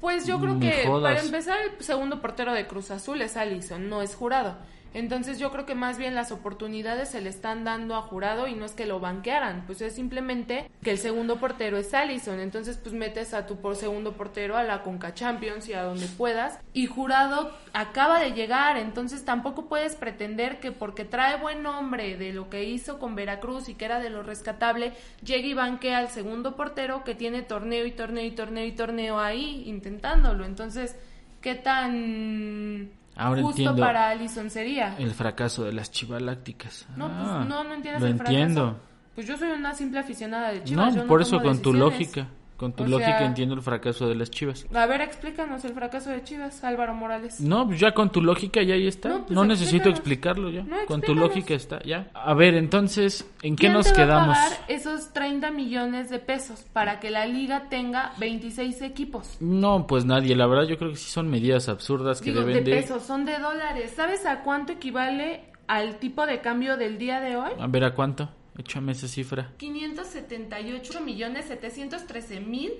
Pues 0.00 0.24
yo 0.24 0.40
creo 0.40 0.58
que 0.60 0.84
para 0.86 1.20
empezar 1.20 1.58
el 1.62 1.84
segundo 1.84 2.22
portero 2.22 2.54
de 2.54 2.66
Cruz 2.66 2.92
Azul 2.92 3.20
es 3.20 3.36
Allison, 3.36 3.88
no 3.88 4.00
es 4.02 4.14
jurado. 4.14 4.56
Entonces 4.92 5.38
yo 5.38 5.52
creo 5.52 5.66
que 5.66 5.74
más 5.74 5.98
bien 5.98 6.14
las 6.14 6.32
oportunidades 6.32 7.10
se 7.10 7.20
le 7.20 7.30
están 7.30 7.64
dando 7.64 7.94
a 7.94 8.02
Jurado 8.02 8.48
y 8.48 8.54
no 8.54 8.64
es 8.64 8.72
que 8.72 8.86
lo 8.86 8.98
banquearan, 8.98 9.64
pues 9.66 9.80
es 9.82 9.94
simplemente 9.94 10.68
que 10.82 10.90
el 10.90 10.98
segundo 10.98 11.36
portero 11.36 11.76
es 11.78 11.94
Allison, 11.94 12.40
entonces 12.40 12.76
pues 12.76 12.92
metes 12.92 13.32
a 13.32 13.46
tu 13.46 13.56
por 13.56 13.76
segundo 13.76 14.14
portero 14.14 14.56
a 14.56 14.64
la 14.64 14.82
Conca 14.82 15.14
Champions 15.14 15.68
y 15.68 15.74
a 15.74 15.82
donde 15.82 16.06
puedas 16.06 16.58
y 16.72 16.86
Jurado 16.86 17.52
acaba 17.72 18.20
de 18.20 18.32
llegar, 18.32 18.76
entonces 18.78 19.24
tampoco 19.24 19.66
puedes 19.66 19.94
pretender 19.94 20.58
que 20.58 20.72
porque 20.72 21.04
trae 21.04 21.36
buen 21.36 21.62
nombre 21.62 22.16
de 22.16 22.32
lo 22.32 22.50
que 22.50 22.64
hizo 22.64 22.98
con 22.98 23.14
Veracruz 23.14 23.68
y 23.68 23.74
que 23.74 23.84
era 23.84 24.00
de 24.00 24.10
lo 24.10 24.24
rescatable, 24.24 24.92
llegue 25.24 25.48
y 25.48 25.54
banquea 25.54 25.98
al 25.98 26.08
segundo 26.08 26.56
portero 26.56 27.04
que 27.04 27.14
tiene 27.14 27.42
torneo 27.42 27.86
y 27.86 27.92
torneo 27.92 28.24
y 28.24 28.32
torneo 28.32 28.64
y 28.64 28.72
torneo 28.72 29.20
ahí 29.20 29.62
intentándolo, 29.66 30.44
entonces 30.44 30.96
¿qué 31.40 31.54
tan 31.54 32.90
Ahora 33.16 33.42
justo 33.42 33.76
para 33.76 34.08
Alison 34.10 34.50
sería. 34.50 34.96
El 34.98 35.12
fracaso 35.12 35.64
de 35.64 35.72
las 35.72 35.90
chivalácticas. 35.90 36.86
No, 36.96 37.08
pues 37.08 37.48
no, 37.48 37.64
no 37.64 37.74
entiendes 37.74 38.00
lo 38.00 38.06
el 38.06 38.12
entiendo. 38.12 38.62
Fracaso. 38.62 38.90
Pues 39.14 39.26
yo 39.26 39.36
soy 39.36 39.50
una 39.50 39.74
simple 39.74 39.98
aficionada 40.00 40.52
de 40.52 40.64
chivas. 40.64 40.94
No, 40.94 41.06
por 41.06 41.20
eso 41.20 41.40
con 41.42 41.60
tu 41.60 41.72
lógica, 41.74 42.28
Con 42.60 42.74
tu 42.74 42.84
O 42.84 42.86
lógica 42.88 43.16
sea- 43.20 43.26
entiendo 43.26 43.54
el 43.54 43.62
fracaso 43.62 44.06
de 44.06 44.14
las 44.14 44.30
Chivas. 44.30 44.66
A 44.74 44.84
ver, 44.84 45.00
explícanos 45.00 45.64
el 45.64 45.72
fracaso 45.72 46.10
de 46.10 46.22
Chivas, 46.22 46.62
Álvaro 46.62 46.92
Morales. 46.94 47.40
No, 47.40 47.66
pues 47.66 47.80
ya 47.80 47.92
con 47.94 48.10
tu 48.12 48.20
lógica 48.20 48.62
ya 48.62 48.74
ahí 48.74 48.86
está. 48.86 49.08
No, 49.08 49.18
No, 49.20 49.24
pues 49.24 49.48
necesito 49.48 49.88
explícanos. 49.88 49.98
explicarlo 49.98 50.50
ya. 50.50 50.62
No, 50.64 50.76
con 50.86 51.00
tu 51.00 51.14
lógica 51.14 51.54
está, 51.54 51.82
ya. 51.84 52.10
A 52.12 52.34
ver, 52.34 52.52
entonces, 52.56 53.26
¿en 53.40 53.56
qué 53.56 53.60
¿Quién 53.62 53.72
nos 53.72 53.86
te 53.86 53.94
quedamos? 53.94 54.36
va 54.36 54.42
a 54.42 54.50
pagar 54.50 54.58
esos 54.68 55.10
30 55.14 55.50
millones 55.50 56.10
de 56.10 56.18
pesos 56.18 56.60
para 56.74 57.00
que 57.00 57.08
la 57.08 57.24
liga 57.24 57.68
tenga 57.70 58.12
26 58.18 58.82
equipos? 58.82 59.38
No, 59.40 59.86
pues 59.86 60.04
nadie. 60.04 60.36
La 60.36 60.46
verdad, 60.46 60.64
yo 60.68 60.76
creo 60.76 60.90
que 60.90 60.96
sí 60.98 61.10
son 61.10 61.30
medidas 61.30 61.70
absurdas 61.70 62.20
que 62.20 62.28
Digo, 62.30 62.42
de 62.42 62.48
deben 62.48 62.64
de. 62.64 62.72
pesos, 62.72 63.02
son 63.04 63.24
de 63.24 63.38
dólares. 63.38 63.94
¿Sabes 63.96 64.26
a 64.26 64.42
cuánto 64.42 64.72
equivale 64.74 65.44
al 65.66 65.96
tipo 65.96 66.26
de 66.26 66.40
cambio 66.42 66.76
del 66.76 66.98
día 66.98 67.20
de 67.20 67.36
hoy? 67.38 67.52
A 67.58 67.66
ver, 67.68 67.84
¿a 67.84 67.94
cuánto? 67.94 68.28
Échame 68.60 68.92
esa 68.92 69.08
cifra. 69.08 69.52
578 69.56 71.00
millones 71.00 71.46
713 71.46 72.40
mil 72.40 72.72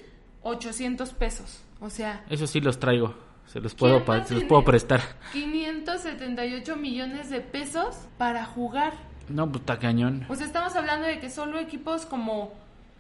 800 0.43 1.11
pesos. 1.15 1.63
O 1.81 1.89
sea, 1.89 2.23
Eso 2.29 2.47
sí 2.47 2.61
los 2.61 2.79
traigo. 2.79 3.15
Se 3.47 3.61
los 3.61 3.75
puedo, 3.75 3.95
¿Quién 3.95 4.05
pa- 4.07 4.19
más 4.19 4.29
se 4.29 4.35
los 4.35 4.45
puedo 4.45 4.63
prestar. 4.65 5.01
578 5.33 6.77
millones 6.77 7.31
de 7.31 7.41
pesos 7.41 7.97
para 8.19 8.45
jugar. 8.45 8.93
No, 9.29 9.49
pues 9.51 9.61
está 9.63 9.79
cañón. 9.79 10.27
O 10.29 10.35
sea, 10.37 10.47
estamos 10.47 10.77
hablando 10.77 11.07
de 11.07 11.19
que 11.19 11.31
solo 11.31 11.59
equipos 11.59 12.05
como 12.07 12.53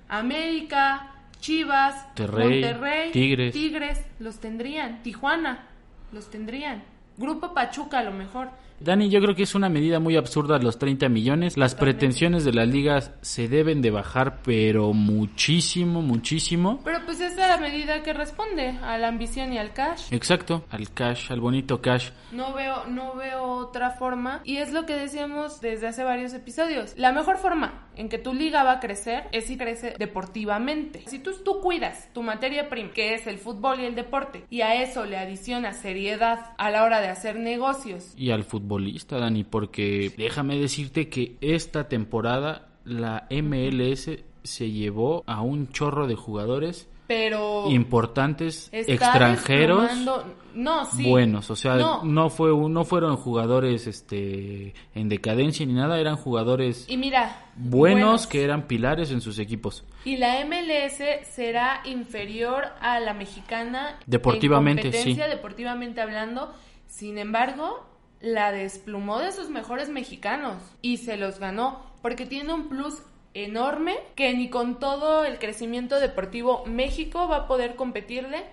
América, 0.08 1.12
Chivas, 1.40 1.94
Monterrey, 2.06 2.60
Monterrey, 2.62 3.12
Tigres. 3.12 3.52
Tigres 3.52 4.00
los 4.18 4.38
tendrían. 4.40 5.02
Tijuana 5.02 5.66
los 6.12 6.30
tendrían. 6.30 6.82
Grupo 7.16 7.52
Pachuca 7.54 7.98
a 7.98 8.02
lo 8.02 8.12
mejor. 8.12 8.50
Dani, 8.80 9.10
yo 9.10 9.20
creo 9.20 9.34
que 9.34 9.42
es 9.42 9.54
una 9.54 9.68
medida 9.68 10.00
muy 10.00 10.16
absurda 10.16 10.58
los 10.58 10.78
30 10.78 11.10
millones. 11.10 11.58
Las 11.58 11.74
pretensiones 11.74 12.46
de 12.46 12.54
las 12.54 12.66
ligas 12.66 13.12
se 13.20 13.46
deben 13.46 13.82
de 13.82 13.90
bajar, 13.90 14.40
pero 14.42 14.94
muchísimo, 14.94 16.00
muchísimo. 16.00 16.80
Pero 16.82 17.04
pues 17.04 17.20
esa 17.20 17.42
es 17.42 17.48
la 17.50 17.58
medida 17.58 18.02
que 18.02 18.14
responde 18.14 18.78
a 18.82 18.96
la 18.96 19.08
ambición 19.08 19.52
y 19.52 19.58
al 19.58 19.74
cash. 19.74 20.04
Exacto, 20.12 20.64
al 20.70 20.90
cash, 20.94 21.30
al 21.30 21.40
bonito 21.40 21.82
cash. 21.82 22.08
No 22.32 22.54
veo, 22.54 22.86
no 22.86 23.16
veo 23.16 23.42
otra 23.42 23.90
forma. 23.90 24.40
Y 24.44 24.56
es 24.56 24.72
lo 24.72 24.86
que 24.86 24.96
decíamos 24.96 25.60
desde 25.60 25.88
hace 25.88 26.02
varios 26.02 26.32
episodios. 26.32 26.94
La 26.96 27.12
mejor 27.12 27.36
forma 27.36 27.89
en 27.96 28.08
que 28.08 28.18
tu 28.18 28.34
liga 28.34 28.64
va 28.64 28.72
a 28.72 28.80
crecer 28.80 29.24
es 29.32 29.44
si 29.46 29.56
crece 29.56 29.94
deportivamente. 29.98 31.02
Si 31.06 31.18
tú, 31.18 31.32
tú 31.44 31.60
cuidas 31.60 32.08
tu 32.12 32.22
materia 32.22 32.68
prima, 32.68 32.92
que 32.92 33.14
es 33.14 33.26
el 33.26 33.38
fútbol 33.38 33.80
y 33.80 33.84
el 33.84 33.94
deporte, 33.94 34.44
y 34.50 34.62
a 34.62 34.82
eso 34.82 35.04
le 35.04 35.16
adicionas 35.16 35.76
seriedad 35.76 36.52
a 36.58 36.70
la 36.70 36.84
hora 36.84 37.00
de 37.00 37.08
hacer 37.08 37.36
negocios. 37.36 38.12
Y 38.16 38.30
al 38.30 38.44
futbolista, 38.44 39.18
Dani, 39.18 39.44
porque 39.44 40.12
déjame 40.16 40.58
decirte 40.58 41.08
que 41.08 41.36
esta 41.40 41.88
temporada 41.88 42.68
la 42.84 43.26
MLS 43.30 44.10
se 44.42 44.70
llevó 44.70 45.22
a 45.26 45.42
un 45.42 45.68
chorro 45.68 46.06
de 46.06 46.14
jugadores 46.14 46.88
Pero 47.10 47.64
importantes, 47.68 48.68
extranjeros. 48.72 49.82
desplomando- 49.82 50.24
No, 50.54 50.84
sí. 50.84 51.08
buenos, 51.10 51.50
o 51.50 51.56
sea, 51.56 51.74
No. 51.74 52.04
no. 52.04 52.30
fue 52.30 52.50
no 52.52 52.84
fueron 52.84 53.16
jugadores 53.16 53.88
este 53.88 54.74
en 54.94 55.08
decadencia 55.08 55.66
ni 55.66 55.72
nada, 55.72 55.98
eran 55.98 56.14
jugadores 56.16 56.86
Y 56.88 56.96
mira. 56.96 57.36
buenos, 57.56 58.28
que 58.28 58.44
eran 58.44 58.68
pilares 58.68 59.10
en 59.10 59.20
sus 59.20 59.40
equipos. 59.40 59.82
Y 60.04 60.18
la 60.18 60.38
MLS 60.44 61.02
será 61.34 61.80
inferior 61.84 62.66
a 62.80 63.00
la 63.00 63.12
mexicana 63.12 63.98
Deportivamente, 64.06 64.82
en 64.82 64.92
competencia, 64.92 65.24
sí. 65.24 65.30
deportivamente 65.30 66.00
hablando. 66.00 66.52
Sin 66.86 67.18
embargo, 67.18 67.84
la 68.20 68.52
desplumó 68.52 69.18
de 69.18 69.32
sus 69.32 69.48
mejores 69.50 69.88
mexicanos 69.88 70.62
y 70.80 70.98
se 70.98 71.16
los 71.16 71.40
ganó 71.40 71.80
porque 72.02 72.24
tiene 72.26 72.52
un 72.54 72.68
plus 72.68 73.02
enorme 73.34 73.98
que 74.14 74.32
ni 74.34 74.50
con 74.50 74.78
todo 74.78 75.24
el 75.24 75.38
crecimiento 75.38 76.00
deportivo 76.00 76.64
México 76.66 77.28
va 77.28 77.36
a 77.36 77.46
poder 77.46 77.76
competirle 77.76 78.44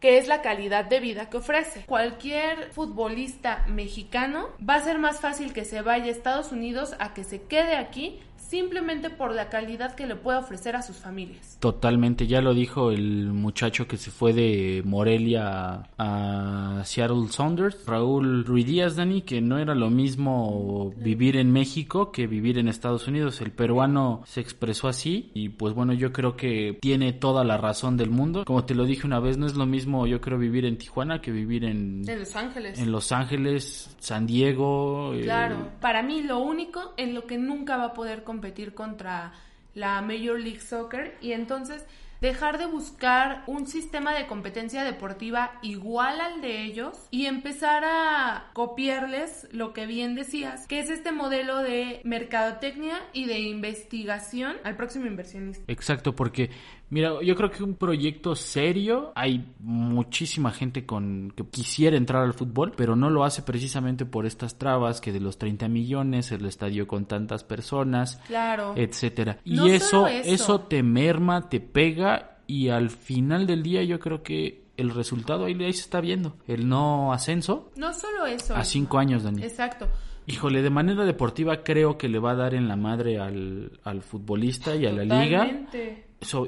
que 0.00 0.18
es 0.18 0.28
la 0.28 0.42
calidad 0.42 0.84
de 0.84 1.00
vida 1.00 1.30
que 1.30 1.38
ofrece. 1.38 1.84
Cualquier 1.86 2.70
futbolista 2.72 3.64
mexicano 3.66 4.48
va 4.58 4.74
a 4.74 4.84
ser 4.84 4.98
más 4.98 5.20
fácil 5.20 5.52
que 5.52 5.64
se 5.64 5.80
vaya 5.80 6.06
a 6.06 6.08
Estados 6.08 6.52
Unidos 6.52 6.94
a 6.98 7.14
que 7.14 7.24
se 7.24 7.42
quede 7.42 7.76
aquí 7.76 8.20
simplemente 8.48 9.10
por 9.10 9.34
la 9.34 9.48
calidad 9.48 9.94
que 9.94 10.06
le 10.06 10.16
puede 10.16 10.38
ofrecer 10.38 10.76
a 10.76 10.82
sus 10.82 10.96
familias. 10.96 11.56
Totalmente, 11.60 12.26
ya 12.26 12.40
lo 12.40 12.54
dijo 12.54 12.90
el 12.90 13.32
muchacho 13.32 13.86
que 13.86 13.96
se 13.96 14.10
fue 14.10 14.32
de 14.32 14.82
Morelia 14.84 15.88
a 15.98 16.82
Seattle 16.84 17.28
Sounders, 17.28 17.84
Raúl 17.86 18.44
Ruiz 18.44 18.66
Díaz, 18.66 18.96
Dani, 18.96 19.22
que 19.22 19.40
no 19.40 19.58
era 19.58 19.74
lo 19.74 19.90
mismo 19.90 20.92
vivir 20.96 21.36
en 21.36 21.52
México 21.52 22.10
que 22.12 22.26
vivir 22.26 22.58
en 22.58 22.68
Estados 22.68 23.08
Unidos. 23.08 23.40
El 23.40 23.52
peruano 23.52 24.22
se 24.26 24.40
expresó 24.40 24.88
así 24.88 25.30
y 25.34 25.48
pues 25.50 25.74
bueno, 25.74 25.92
yo 25.92 26.12
creo 26.12 26.36
que 26.36 26.78
tiene 26.80 27.12
toda 27.12 27.44
la 27.44 27.56
razón 27.56 27.96
del 27.96 28.10
mundo. 28.10 28.44
Como 28.44 28.64
te 28.64 28.74
lo 28.74 28.84
dije 28.84 29.06
una 29.06 29.20
vez, 29.20 29.38
no 29.38 29.46
es 29.46 29.54
lo 29.54 29.66
mismo 29.66 30.06
yo 30.06 30.20
creo 30.20 30.38
vivir 30.38 30.64
en 30.64 30.78
Tijuana 30.78 31.20
que 31.20 31.30
vivir 31.30 31.64
en, 31.64 32.02
En 32.08 32.18
Los 32.18 32.36
Ángeles. 32.36 32.78
en 32.78 32.92
Los 32.92 33.12
Ángeles, 33.12 33.96
San 33.98 34.26
Diego. 34.26 35.14
eh, 35.14 35.22
Claro, 35.22 35.68
para 35.80 36.02
mí 36.02 36.22
lo 36.22 36.38
único 36.38 36.94
en 36.96 37.14
lo 37.14 37.26
que 37.26 37.38
nunca 37.38 37.76
va 37.76 37.86
a 37.86 37.94
poder 37.94 38.22
competir 38.36 38.74
contra 38.74 39.32
la 39.74 40.02
Major 40.02 40.38
League 40.38 40.60
Soccer 40.60 41.16
y 41.22 41.32
entonces 41.32 41.86
dejar 42.20 42.58
de 42.58 42.66
buscar 42.66 43.44
un 43.46 43.66
sistema 43.66 44.14
de 44.14 44.26
competencia 44.26 44.84
deportiva 44.84 45.52
igual 45.62 46.20
al 46.20 46.42
de 46.42 46.64
ellos 46.64 46.98
y 47.10 47.26
empezar 47.26 47.82
a 47.84 48.50
copiarles 48.52 49.48
lo 49.52 49.72
que 49.72 49.86
bien 49.86 50.14
decías, 50.14 50.66
que 50.66 50.80
es 50.80 50.90
este 50.90 51.12
modelo 51.12 51.62
de 51.62 52.00
mercadotecnia 52.04 52.98
y 53.14 53.24
de 53.24 53.38
investigación 53.38 54.56
al 54.64 54.76
próximo 54.76 55.06
inversionista. 55.06 55.64
Exacto, 55.72 56.14
porque 56.14 56.50
mira, 56.90 57.22
yo 57.22 57.34
creo 57.34 57.50
que 57.50 57.62
un 57.64 57.74
proyecto 57.74 58.34
serio, 58.34 59.12
hay 59.14 59.52
muchísima 59.60 60.50
gente 60.52 60.86
con 60.86 61.32
que 61.36 61.44
quisiera 61.46 61.96
entrar 61.96 62.22
al 62.22 62.34
fútbol, 62.34 62.72
pero 62.76 62.96
no 62.96 63.10
lo 63.10 63.24
hace 63.24 63.42
precisamente 63.42 64.04
por 64.06 64.26
estas 64.26 64.58
trabas 64.58 65.00
que 65.00 65.12
de 65.12 65.20
los 65.20 65.38
30 65.38 65.68
millones, 65.68 66.30
el 66.32 66.44
estadio 66.46 66.86
con 66.86 67.06
tantas 67.06 67.44
personas, 67.44 68.16
Claro. 68.26 68.74
etcétera. 68.76 69.38
Y 69.44 69.54
No 69.56 69.66
eso, 69.66 70.06
eso 70.06 70.30
eso. 70.32 70.60
te 70.60 70.82
merma, 70.82 71.48
te 71.48 71.60
pega 71.60 72.38
y 72.46 72.68
al 72.68 72.90
final 72.90 73.46
del 73.46 73.62
día 73.62 73.82
yo 73.82 73.98
creo 73.98 74.22
que 74.22 74.66
el 74.76 74.90
resultado 74.90 75.46
ahí, 75.46 75.54
ahí 75.64 75.72
se 75.72 75.80
está 75.80 76.00
viendo. 76.00 76.36
El 76.46 76.68
no 76.68 77.12
ascenso 77.12 77.70
No 77.76 77.92
solo 77.94 78.26
eso. 78.26 78.54
a 78.54 78.62
cinco 78.64 78.98
años, 78.98 79.22
Dani. 79.22 79.42
Exacto. 79.42 79.88
Híjole, 80.28 80.60
de 80.60 80.70
manera 80.70 81.04
deportiva 81.04 81.62
creo 81.62 81.96
que 81.96 82.08
le 82.08 82.18
va 82.18 82.32
a 82.32 82.34
dar 82.34 82.52
en 82.54 82.66
la 82.68 82.76
madre 82.76 83.18
al, 83.18 83.78
al 83.84 84.02
futbolista 84.02 84.74
y 84.74 84.84
a 84.84 84.92
la 84.92 85.04
liga. 85.04 85.48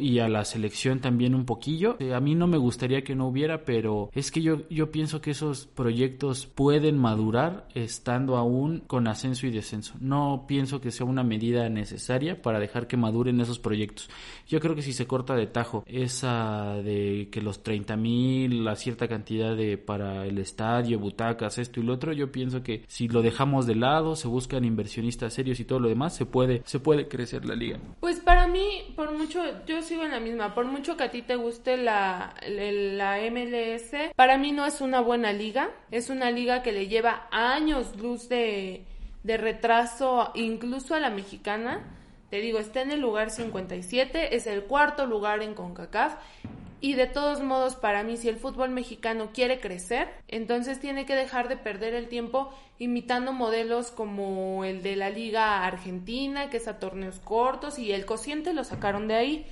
Y 0.00 0.18
a 0.18 0.28
la 0.28 0.44
selección 0.44 1.00
también 1.00 1.34
un 1.34 1.44
poquillo. 1.44 1.96
Eh, 2.00 2.14
a 2.14 2.20
mí 2.20 2.34
no 2.34 2.46
me 2.46 2.58
gustaría 2.58 3.02
que 3.02 3.14
no 3.14 3.28
hubiera, 3.28 3.64
pero 3.64 4.10
es 4.12 4.30
que 4.30 4.42
yo, 4.42 4.68
yo 4.68 4.90
pienso 4.90 5.20
que 5.20 5.30
esos 5.30 5.66
proyectos 5.66 6.46
pueden 6.46 6.98
madurar 6.98 7.68
estando 7.74 8.36
aún 8.36 8.82
con 8.86 9.06
ascenso 9.08 9.46
y 9.46 9.50
descenso. 9.50 9.94
No 10.00 10.44
pienso 10.48 10.80
que 10.80 10.90
sea 10.90 11.06
una 11.06 11.22
medida 11.22 11.68
necesaria 11.68 12.40
para 12.42 12.58
dejar 12.58 12.86
que 12.86 12.96
maduren 12.96 13.40
esos 13.40 13.58
proyectos. 13.58 14.10
Yo 14.46 14.60
creo 14.60 14.74
que 14.74 14.82
si 14.82 14.92
se 14.92 15.06
corta 15.06 15.34
de 15.34 15.46
tajo 15.46 15.84
esa 15.86 16.74
de 16.82 17.28
que 17.30 17.42
los 17.42 17.62
30 17.62 17.96
mil, 17.96 18.64
la 18.64 18.76
cierta 18.76 19.08
cantidad 19.08 19.56
de 19.56 19.78
para 19.78 20.26
el 20.26 20.38
estadio, 20.38 20.98
butacas, 20.98 21.58
esto 21.58 21.80
y 21.80 21.82
lo 21.82 21.94
otro, 21.94 22.12
yo 22.12 22.32
pienso 22.32 22.62
que 22.62 22.84
si 22.88 23.08
lo 23.08 23.22
dejamos 23.22 23.66
de 23.66 23.74
lado, 23.74 24.16
se 24.16 24.28
buscan 24.28 24.64
inversionistas 24.64 25.34
serios 25.34 25.60
y 25.60 25.64
todo 25.64 25.80
lo 25.80 25.88
demás, 25.88 26.16
se 26.16 26.26
puede, 26.26 26.62
se 26.64 26.80
puede 26.80 27.08
crecer 27.08 27.44
la 27.44 27.54
liga. 27.54 27.78
Pues 28.00 28.20
para 28.20 28.48
mí, 28.48 28.92
por 28.96 29.16
mucho, 29.16 29.40
yo 29.66 29.82
sigo 29.82 30.04
en 30.04 30.10
la 30.10 30.20
misma, 30.20 30.54
por 30.54 30.64
mucho 30.64 30.96
que 30.96 31.04
a 31.04 31.10
ti 31.10 31.22
te 31.22 31.36
guste 31.36 31.76
la, 31.76 32.34
la 32.48 33.18
MLS, 33.30 34.12
para 34.16 34.38
mí 34.38 34.52
no 34.52 34.66
es 34.66 34.80
una 34.80 35.00
buena 35.00 35.32
liga, 35.32 35.70
es 35.90 36.10
una 36.10 36.30
liga 36.30 36.62
que 36.62 36.72
le 36.72 36.88
lleva 36.88 37.28
años 37.30 37.96
luz 37.96 38.28
de, 38.28 38.84
de 39.22 39.36
retraso 39.36 40.32
incluso 40.34 40.94
a 40.94 41.00
la 41.00 41.10
mexicana. 41.10 41.94
Te 42.30 42.40
digo, 42.40 42.58
está 42.58 42.82
en 42.82 42.90
el 42.90 43.00
lugar 43.00 43.30
57, 43.30 44.36
es 44.36 44.46
el 44.46 44.64
cuarto 44.64 45.06
lugar 45.06 45.42
en 45.42 45.54
CONCACAF 45.54 46.14
y 46.80 46.94
de 46.94 47.06
todos 47.06 47.42
modos, 47.42 47.74
para 47.74 48.04
mí, 48.04 48.16
si 48.16 48.28
el 48.28 48.36
fútbol 48.36 48.70
mexicano 48.70 49.30
quiere 49.32 49.58
crecer, 49.58 50.08
entonces 50.28 50.78
tiene 50.78 51.06
que 51.06 51.16
dejar 51.16 51.48
de 51.48 51.56
perder 51.56 51.94
el 51.94 52.08
tiempo 52.08 52.52
imitando 52.78 53.32
modelos 53.32 53.90
como 53.90 54.64
el 54.64 54.82
de 54.82 54.94
la 54.94 55.10
Liga 55.10 55.64
Argentina, 55.64 56.50
que 56.50 56.58
es 56.58 56.68
a 56.68 56.78
torneos 56.78 57.18
cortos, 57.18 57.78
y 57.78 57.92
el 57.92 58.06
cociente 58.06 58.52
lo 58.52 58.62
sacaron 58.62 59.08
de 59.08 59.16
ahí, 59.16 59.46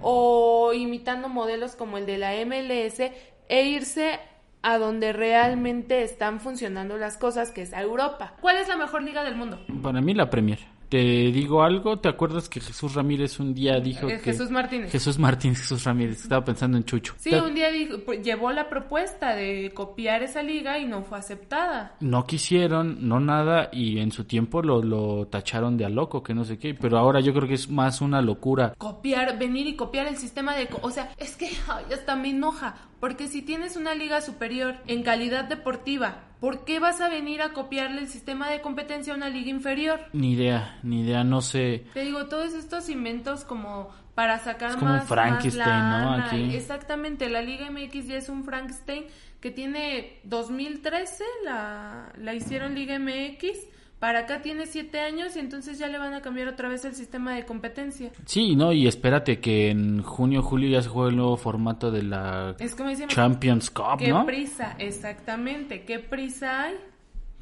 o 0.00 0.72
imitando 0.72 1.28
modelos 1.28 1.76
como 1.76 1.98
el 1.98 2.06
de 2.06 2.16
la 2.16 2.32
MLS, 2.46 3.00
e 3.48 3.64
irse 3.64 4.18
a 4.62 4.78
donde 4.78 5.12
realmente 5.12 6.02
están 6.02 6.40
funcionando 6.40 6.96
las 6.96 7.18
cosas, 7.18 7.50
que 7.50 7.62
es 7.62 7.74
a 7.74 7.82
Europa. 7.82 8.36
¿Cuál 8.40 8.56
es 8.56 8.68
la 8.68 8.76
mejor 8.76 9.02
liga 9.02 9.22
del 9.22 9.36
mundo? 9.36 9.58
Para 9.82 10.00
mí 10.00 10.14
la 10.14 10.30
Premier. 10.30 10.58
Te 10.90 10.98
digo 10.98 11.62
algo, 11.62 12.00
¿te 12.00 12.08
acuerdas 12.08 12.48
que 12.48 12.58
Jesús 12.58 12.94
Ramírez 12.94 13.38
un 13.38 13.54
día 13.54 13.78
dijo 13.78 14.08
Eh, 14.08 14.18
que... 14.18 14.32
Jesús 14.32 14.50
Martínez. 14.50 14.90
Jesús 14.90 15.20
Martínez, 15.20 15.60
Jesús 15.60 15.84
Ramírez, 15.84 16.22
estaba 16.22 16.44
pensando 16.44 16.76
en 16.76 16.84
Chucho. 16.84 17.14
Sí, 17.16 17.32
un 17.32 17.54
día 17.54 17.70
dijo, 17.70 17.98
pues, 18.04 18.22
llevó 18.22 18.50
la 18.50 18.68
propuesta 18.68 19.36
de 19.36 19.70
copiar 19.72 20.24
esa 20.24 20.42
liga 20.42 20.80
y 20.80 20.86
no 20.86 21.02
fue 21.02 21.18
aceptada. 21.18 21.94
No 22.00 22.26
quisieron, 22.26 23.06
no 23.08 23.20
nada, 23.20 23.68
y 23.72 24.00
en 24.00 24.10
su 24.10 24.24
tiempo 24.24 24.62
lo, 24.62 24.82
lo 24.82 25.28
tacharon 25.28 25.76
de 25.76 25.84
a 25.84 25.88
loco, 25.88 26.24
que 26.24 26.34
no 26.34 26.44
sé 26.44 26.58
qué, 26.58 26.74
pero 26.74 26.98
ahora 26.98 27.20
yo 27.20 27.32
creo 27.32 27.46
que 27.46 27.54
es 27.54 27.70
más 27.70 28.00
una 28.00 28.20
locura. 28.20 28.74
Copiar, 28.76 29.38
venir 29.38 29.68
y 29.68 29.76
copiar 29.76 30.08
el 30.08 30.16
sistema 30.16 30.56
de... 30.56 30.68
O 30.82 30.90
sea, 30.90 31.12
es 31.18 31.36
que 31.36 31.50
ay, 31.68 31.84
hasta 31.94 32.16
me 32.16 32.30
enoja. 32.30 32.74
Porque 33.00 33.28
si 33.28 33.42
tienes 33.42 33.76
una 33.76 33.94
liga 33.94 34.20
superior 34.20 34.76
en 34.86 35.02
calidad 35.02 35.44
deportiva, 35.44 36.24
¿por 36.38 36.64
qué 36.64 36.78
vas 36.78 37.00
a 37.00 37.08
venir 37.08 37.40
a 37.40 37.52
copiarle 37.54 38.02
el 38.02 38.08
sistema 38.08 38.50
de 38.50 38.60
competencia 38.60 39.14
a 39.14 39.16
una 39.16 39.30
liga 39.30 39.50
inferior? 39.50 40.00
Ni 40.12 40.34
idea, 40.34 40.78
ni 40.82 41.00
idea, 41.00 41.24
no 41.24 41.40
sé. 41.40 41.86
Te 41.94 42.02
digo, 42.02 42.26
todos 42.26 42.52
estos 42.52 42.90
inventos 42.90 43.44
como 43.44 43.90
para 44.14 44.38
sacar 44.38 44.70
Es 44.70 44.76
como 44.76 44.90
un 44.90 44.98
más, 44.98 45.08
Frankenstein, 45.08 45.64
más 45.64 46.02
¿no? 46.04 46.24
Aquí. 46.24 46.54
Exactamente, 46.54 47.30
la 47.30 47.40
Liga 47.40 47.70
MX 47.70 48.06
ya 48.06 48.16
es 48.18 48.28
un 48.28 48.44
Frankenstein 48.44 49.04
que 49.40 49.50
tiene 49.50 50.20
2013, 50.24 51.24
la, 51.44 52.12
la 52.18 52.34
hicieron 52.34 52.74
Liga 52.74 52.98
MX, 52.98 53.58
para 54.00 54.20
acá 54.20 54.40
tiene 54.42 54.66
7 54.66 54.98
años 54.98 55.36
y 55.36 55.38
entonces 55.38 55.78
ya 55.78 55.86
le 55.86 55.98
van 55.98 56.14
a 56.14 56.22
cambiar 56.22 56.48
otra 56.48 56.68
vez 56.68 56.84
el 56.86 56.94
sistema 56.94 57.34
de 57.34 57.44
competencia. 57.44 58.10
Sí, 58.24 58.56
no, 58.56 58.72
y 58.72 58.88
espérate 58.88 59.40
que 59.40 59.70
en 59.70 60.02
junio, 60.02 60.42
julio 60.42 60.70
ya 60.70 60.82
se 60.82 60.88
juega 60.88 61.10
el 61.10 61.16
nuevo 61.16 61.36
formato 61.36 61.90
de 61.90 62.02
la 62.02 62.56
Es 62.58 62.74
como 62.74 62.88
decimos, 62.88 63.14
Champions 63.14 63.70
Cup, 63.70 63.98
¿qué 63.98 64.08
¿no? 64.08 64.24
prisa? 64.26 64.74
Exactamente, 64.78 65.84
¿qué 65.84 65.98
prisa 65.98 66.64
hay 66.64 66.74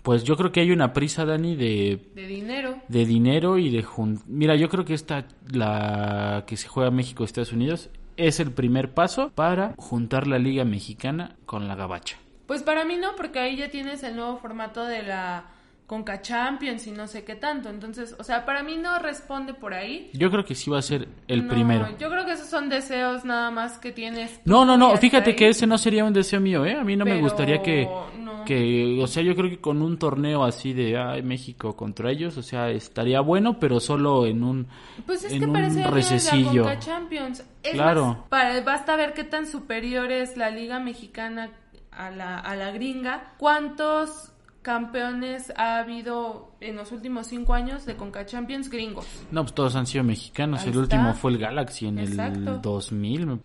Pues 0.03 0.25
yo 0.25 0.37
creo 0.37 0.51
que 0.51 0.61
hay 0.61 0.73
una 0.73 0.93
prisa, 0.93 1.25
Dani, 1.25 1.55
de, 1.55 2.11
de 2.15 2.27
dinero? 2.27 2.79
de 2.89 3.07
dinero 3.07 3.57
y 3.59 3.71
de 3.71 3.85
jun... 3.85 4.21
Mira, 4.27 4.57
yo 4.57 4.69
creo 4.69 4.85
que 4.85 4.95
esta, 4.95 5.27
la 5.51 6.45
que 6.47 6.57
se 6.57 6.67
juega 6.67 6.91
México-Estados 6.91 7.53
Unidos, 7.53 7.89
es 8.17 8.41
el 8.41 8.51
primer 8.51 8.95
paso 8.95 9.31
para 9.33 9.75
juntar 9.77 10.27
la 10.27 10.39
Liga 10.39 10.65
Mexicana 10.65 11.37
con 11.47 11.69
la 11.69 11.77
Gabacha. 11.77 12.17
Pues 12.47 12.65
para 12.65 12.85
mí 12.85 12.97
no, 12.97 13.15
porque 13.15 13.39
ahí 13.39 13.57
ya 13.57 13.71
tienes 13.71 14.03
el 14.03 14.17
nuevo 14.17 14.39
formato 14.39 14.85
de 14.85 15.05
la 15.05 15.45
Conca 15.89 16.20
Champions 16.20 16.86
y 16.86 16.91
no 16.93 17.07
sé 17.09 17.24
qué 17.24 17.34
tanto. 17.34 17.70
Entonces, 17.70 18.14
o 18.18 18.22
sea, 18.22 18.45
para 18.45 18.62
mí 18.62 18.76
no 18.76 18.99
responde 18.99 19.55
por 19.55 19.72
ahí. 19.72 20.11
Yo 20.12 20.30
creo 20.30 20.45
que 20.45 20.55
sí 20.55 20.68
va 20.70 20.78
a 20.78 20.82
ser 20.82 21.09
el 21.26 21.47
No, 21.47 21.53
primero. 21.55 21.89
Yo 21.99 22.11
creo 22.11 22.26
que 22.26 22.32
esos 22.32 22.47
son 22.47 22.68
deseos 22.68 23.24
nada 23.24 23.51
más 23.51 23.78
que 23.78 23.91
tienes. 23.91 24.39
No, 24.45 24.66
no, 24.66 24.76
no, 24.76 24.95
fíjate 24.99 25.30
ahí. 25.30 25.36
que 25.36 25.49
ese 25.49 25.66
no 25.66 25.78
sería 25.78 26.05
un 26.05 26.12
deseo 26.12 26.41
mío, 26.41 26.66
¿eh? 26.66 26.74
A 26.74 26.84
mí 26.84 26.95
no 26.95 27.07
me 27.07 27.18
gustaría 27.18 27.62
que, 27.62 27.89
no. 28.20 28.45
que, 28.45 28.99
o 29.03 29.07
sea, 29.07 29.22
yo 29.22 29.34
creo 29.34 29.49
que 29.49 29.61
con 29.62 29.80
un 29.80 29.99
torneo 29.99 30.45
así 30.45 30.74
de 30.74 30.99
ay, 30.99 31.22
México 31.22 31.74
contra 31.74 32.11
ellos, 32.11 32.36
o 32.36 32.43
sea, 32.43 32.68
estaría 32.70 33.20
bueno, 33.22 33.59
pero 33.59 33.80
solo 33.80 34.26
en 34.26 34.45
un, 34.45 34.66
Pues 35.07 35.24
es 35.24 35.32
en 35.32 35.41
que 35.41 35.49
parece 35.49 35.80
la 35.80 35.91
rececillo. 35.91 36.64
Conca 36.64 36.78
Champions. 36.80 37.43
Es 37.62 37.72
Claro. 37.72 38.07
más, 38.09 38.16
para- 38.28 38.61
basta 38.61 38.95
ver 38.95 39.14
qué 39.14 39.24
tan 39.24 39.47
superior 39.47 40.12
es 40.12 40.36
la 40.36 40.51
Liga 40.51 40.80
Mexicana 40.80 41.49
a 41.93 42.11
la, 42.11 42.39
a 42.39 42.55
la 42.57 42.72
gringa. 42.72 43.32
¿Cuántos 43.39 44.32
campeones 44.73 45.51
ha 45.57 45.79
habido 45.79 46.53
en 46.61 46.77
los 46.77 46.93
últimos 46.93 47.27
cinco 47.29 47.55
años 47.55 47.87
de 47.87 47.97
Conca 47.97 48.27
Champions 48.27 48.69
gringos? 48.69 49.07
No, 49.31 49.43
pues 49.43 49.55
todos 49.55 49.75
han 49.77 49.87
sido 49.87 50.05
mexicanos. 50.05 50.61
Ahí 50.61 50.66
el 50.66 50.71
está. 50.71 50.81
último 50.81 51.14
fue 51.14 51.31
el 51.33 51.39
Galaxy 51.39 51.87
en 51.87 51.99
Exacto. 51.99 52.51
el 52.57 52.61
2000. 52.61 53.27
me- 53.27 53.39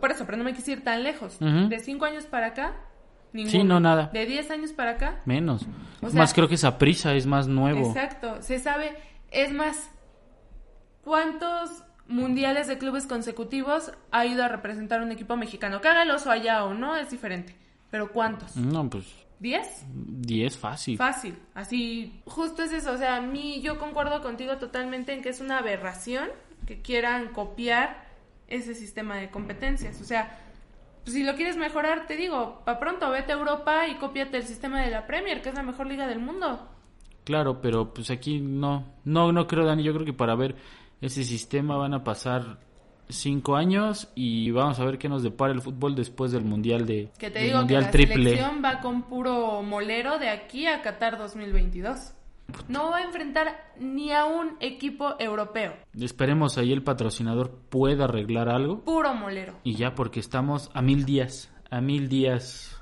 Por 0.00 0.10
eso, 0.10 0.24
pero 0.26 0.36
no 0.36 0.42
me 0.42 0.52
quise 0.52 0.72
ir 0.72 0.82
tan 0.82 1.04
lejos. 1.04 1.38
De 1.38 1.78
cinco 1.78 2.06
años 2.06 2.24
para 2.24 2.48
acá, 2.48 2.74
ninguno. 3.32 3.52
Sí, 3.52 3.62
no, 3.62 3.78
nada. 3.78 4.10
De 4.12 4.26
10 4.26 4.50
años 4.50 4.72
para 4.72 4.90
acá, 4.92 5.20
Menos. 5.26 5.64
O 6.02 6.10
sea- 6.10 6.18
más, 6.18 6.34
creo 6.34 6.48
que 6.48 6.56
esa 6.56 6.76
prisa 6.76 7.14
es 7.14 7.24
más 7.26 7.46
nuevo. 7.46 7.86
Exacto, 7.86 8.42
se 8.42 8.58
sabe, 8.58 8.96
es 9.30 9.52
más, 9.52 9.90
¿cuántos 11.04 11.84
mundiales 12.08 12.66
de 12.66 12.78
clubes 12.78 13.06
consecutivos 13.06 13.92
ha 14.10 14.26
ido 14.26 14.42
a 14.44 14.48
representar 14.48 15.02
un 15.02 15.12
equipo 15.12 15.36
mexicano? 15.36 15.80
Que 15.80 15.88
haga 15.88 16.02
el 16.02 16.10
oso 16.10 16.30
allá 16.32 16.64
o 16.64 16.74
no, 16.74 16.96
es 16.96 17.10
diferente, 17.10 17.54
pero 17.90 18.10
¿cuántos? 18.10 18.56
No, 18.56 18.88
pues 18.90 19.04
¿Diez? 19.44 19.84
10 19.92 20.56
fácil. 20.56 20.96
Fácil, 20.96 21.36
así, 21.52 22.22
justo 22.24 22.62
es 22.62 22.72
eso, 22.72 22.92
o 22.92 22.96
sea, 22.96 23.16
a 23.16 23.20
mí 23.20 23.60
yo 23.60 23.78
concuerdo 23.78 24.22
contigo 24.22 24.56
totalmente 24.56 25.12
en 25.12 25.20
que 25.20 25.28
es 25.28 25.40
una 25.42 25.58
aberración 25.58 26.30
que 26.66 26.80
quieran 26.80 27.28
copiar 27.28 28.08
ese 28.48 28.74
sistema 28.74 29.18
de 29.18 29.30
competencias, 29.30 30.00
o 30.00 30.04
sea, 30.04 30.40
pues, 31.02 31.12
si 31.12 31.24
lo 31.24 31.34
quieres 31.34 31.58
mejorar, 31.58 32.06
te 32.06 32.16
digo, 32.16 32.62
pa' 32.64 32.80
pronto 32.80 33.10
vete 33.10 33.32
a 33.32 33.36
Europa 33.36 33.86
y 33.86 33.96
cópiate 33.96 34.38
el 34.38 34.44
sistema 34.44 34.80
de 34.80 34.90
la 34.90 35.06
Premier, 35.06 35.42
que 35.42 35.50
es 35.50 35.54
la 35.54 35.62
mejor 35.62 35.88
liga 35.88 36.06
del 36.06 36.20
mundo. 36.20 36.66
Claro, 37.24 37.60
pero 37.60 37.92
pues 37.92 38.10
aquí 38.10 38.40
no, 38.40 38.94
no, 39.04 39.30
no 39.30 39.46
creo, 39.46 39.66
Dani. 39.66 39.82
Yo 39.82 39.92
creo 39.92 40.06
que 40.06 40.14
para 40.14 40.34
ver 40.36 40.56
ese 41.02 41.22
sistema 41.22 41.76
van 41.76 41.92
a 41.92 42.02
pasar 42.02 42.60
cinco 43.08 43.56
años 43.56 44.08
y 44.14 44.50
vamos 44.50 44.80
a 44.80 44.84
ver 44.84 44.98
qué 44.98 45.08
nos 45.08 45.22
depara 45.22 45.52
el 45.52 45.60
fútbol 45.60 45.94
después 45.94 46.32
del 46.32 46.44
mundial 46.44 46.86
de 46.86 47.10
Que 47.18 47.30
te 47.30 47.40
digo 47.40 47.52
que 47.52 47.58
mundial 47.60 47.82
la 47.82 47.90
triple. 47.90 48.14
selección 48.30 48.62
va 48.64 48.80
con 48.80 49.02
puro 49.02 49.62
molero 49.62 50.18
de 50.18 50.28
aquí 50.30 50.66
a 50.66 50.82
Qatar 50.82 51.18
2022. 51.18 52.14
No 52.68 52.90
va 52.90 52.98
a 52.98 53.02
enfrentar 53.04 53.72
ni 53.80 54.12
a 54.12 54.26
un 54.26 54.56
equipo 54.60 55.14
europeo. 55.18 55.74
Esperemos 55.98 56.58
ahí 56.58 56.72
el 56.72 56.82
patrocinador 56.82 57.50
pueda 57.70 58.04
arreglar 58.04 58.48
algo 58.50 58.80
Puro 58.84 59.14
molero. 59.14 59.54
y 59.64 59.74
ya 59.76 59.94
porque 59.94 60.20
estamos 60.20 60.70
a 60.74 60.82
mil 60.82 61.04
días, 61.06 61.50
a 61.70 61.80
mil 61.80 62.08
días 62.08 62.78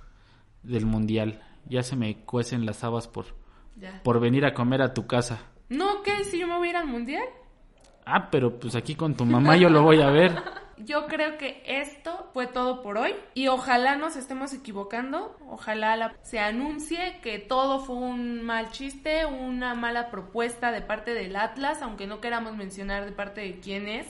del 0.62 0.84
mundial. 0.86 1.40
Ya 1.68 1.82
se 1.84 1.94
me 1.96 2.24
cuecen 2.24 2.66
las 2.66 2.82
habas 2.84 3.06
por 3.08 3.26
Ya. 3.76 4.02
por 4.02 4.20
venir 4.20 4.44
a 4.44 4.52
comer 4.52 4.82
a 4.82 4.92
tu 4.94 5.06
casa. 5.06 5.40
¿No 5.68 6.02
qué? 6.02 6.24
Si 6.24 6.38
yo 6.38 6.46
me 6.46 6.56
voy 6.58 6.68
a 6.68 6.70
ir 6.72 6.76
al 6.76 6.86
mundial. 6.88 7.24
Ah, 8.04 8.28
pero 8.30 8.58
pues 8.58 8.74
aquí 8.74 8.94
con 8.94 9.14
tu 9.16 9.24
mamá 9.24 9.56
yo 9.56 9.68
lo 9.70 9.82
voy 9.82 10.00
a 10.02 10.10
ver. 10.10 10.32
Yo 10.84 11.06
creo 11.06 11.38
que 11.38 11.62
esto 11.64 12.28
fue 12.34 12.48
todo 12.48 12.82
por 12.82 12.98
hoy 12.98 13.14
y 13.34 13.46
ojalá 13.46 13.94
nos 13.94 14.16
estemos 14.16 14.52
equivocando, 14.52 15.36
ojalá 15.48 15.94
la- 15.96 16.16
se 16.22 16.40
anuncie 16.40 17.20
que 17.22 17.38
todo 17.38 17.78
fue 17.78 17.94
un 17.94 18.42
mal 18.42 18.70
chiste, 18.72 19.24
una 19.26 19.74
mala 19.76 20.10
propuesta 20.10 20.72
de 20.72 20.80
parte 20.80 21.14
del 21.14 21.36
Atlas, 21.36 21.82
aunque 21.82 22.08
no 22.08 22.20
queramos 22.20 22.56
mencionar 22.56 23.04
de 23.04 23.12
parte 23.12 23.42
de 23.42 23.60
quién 23.60 23.86
es, 23.86 24.08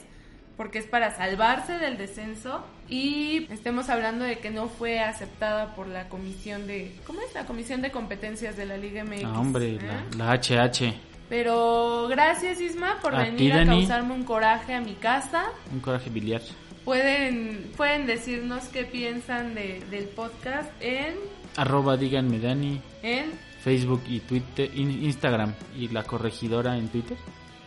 porque 0.57 0.79
es 0.79 0.87
para 0.87 1.15
salvarse 1.15 1.77
del 1.77 1.97
descenso 1.97 2.65
y 2.89 3.45
estemos 3.51 3.89
hablando 3.89 4.25
de 4.25 4.39
que 4.39 4.49
no 4.49 4.67
fue 4.67 4.99
aceptada 4.99 5.75
por 5.75 5.85
la 5.85 6.09
comisión 6.09 6.65
de, 6.65 6.95
¿cómo 7.05 7.21
es? 7.21 7.35
La 7.35 7.45
comisión 7.45 7.83
de 7.83 7.91
competencias 7.91 8.57
de 8.57 8.65
la 8.65 8.77
Liga 8.77 9.03
MX. 9.03 9.23
Ah, 9.25 9.39
hombre, 9.39 9.75
¿eh? 9.75 9.79
la, 10.17 10.25
la 10.31 10.33
HH. 10.39 10.95
Pero 11.29 12.07
gracias 12.09 12.59
Isma 12.61 12.99
por 13.01 13.15
A 13.15 13.23
venir 13.23 13.53
a 13.53 13.65
causarme 13.65 14.13
un 14.13 14.23
coraje 14.23 14.73
a 14.73 14.81
mi 14.81 14.93
casa. 14.93 15.45
Un 15.71 15.79
coraje 15.79 16.09
biliar. 16.09 16.41
Pueden, 16.85 17.71
pueden 17.77 18.05
decirnos 18.05 18.65
qué 18.65 18.83
piensan 18.83 19.55
de- 19.55 19.81
del 19.89 20.03
podcast 20.05 20.69
en, 20.81 21.15
Arroba 21.55 21.95
díganme 21.95 22.39
Dani. 22.39 22.81
en 23.01 23.31
Facebook 23.63 24.01
y 24.07 24.19
Twitter, 24.19 24.69
in- 24.75 25.03
Instagram 25.03 25.53
y 25.77 25.87
la 25.87 26.03
corregidora 26.03 26.77
en 26.77 26.89
Twitter. 26.89 27.15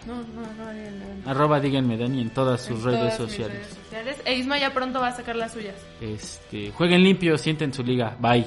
no, 0.07 0.17
no, 0.17 0.43
no, 0.59 0.71
en- 0.71 1.23
Arroba 1.27 1.59
díganme 1.61 1.97
Dani 1.97 2.21
en 2.21 2.31
todas 2.31 2.61
sus 2.61 2.83
redes 2.83 3.15
sociales. 3.15 3.57
redes 3.57 3.77
sociales. 3.87 4.17
E 4.27 4.35
Isma 4.37 4.59
ya 4.59 4.73
pronto 4.75 5.01
va 5.01 5.09
a 5.09 5.17
sacar 5.17 5.35
las 5.37 5.53
suyas. 5.55 5.77
Este, 6.01 6.71
jueguen 6.73 7.03
limpio, 7.03 7.39
sienten 7.39 7.73
su 7.73 7.83
liga. 7.83 8.15
Bye. 8.21 8.47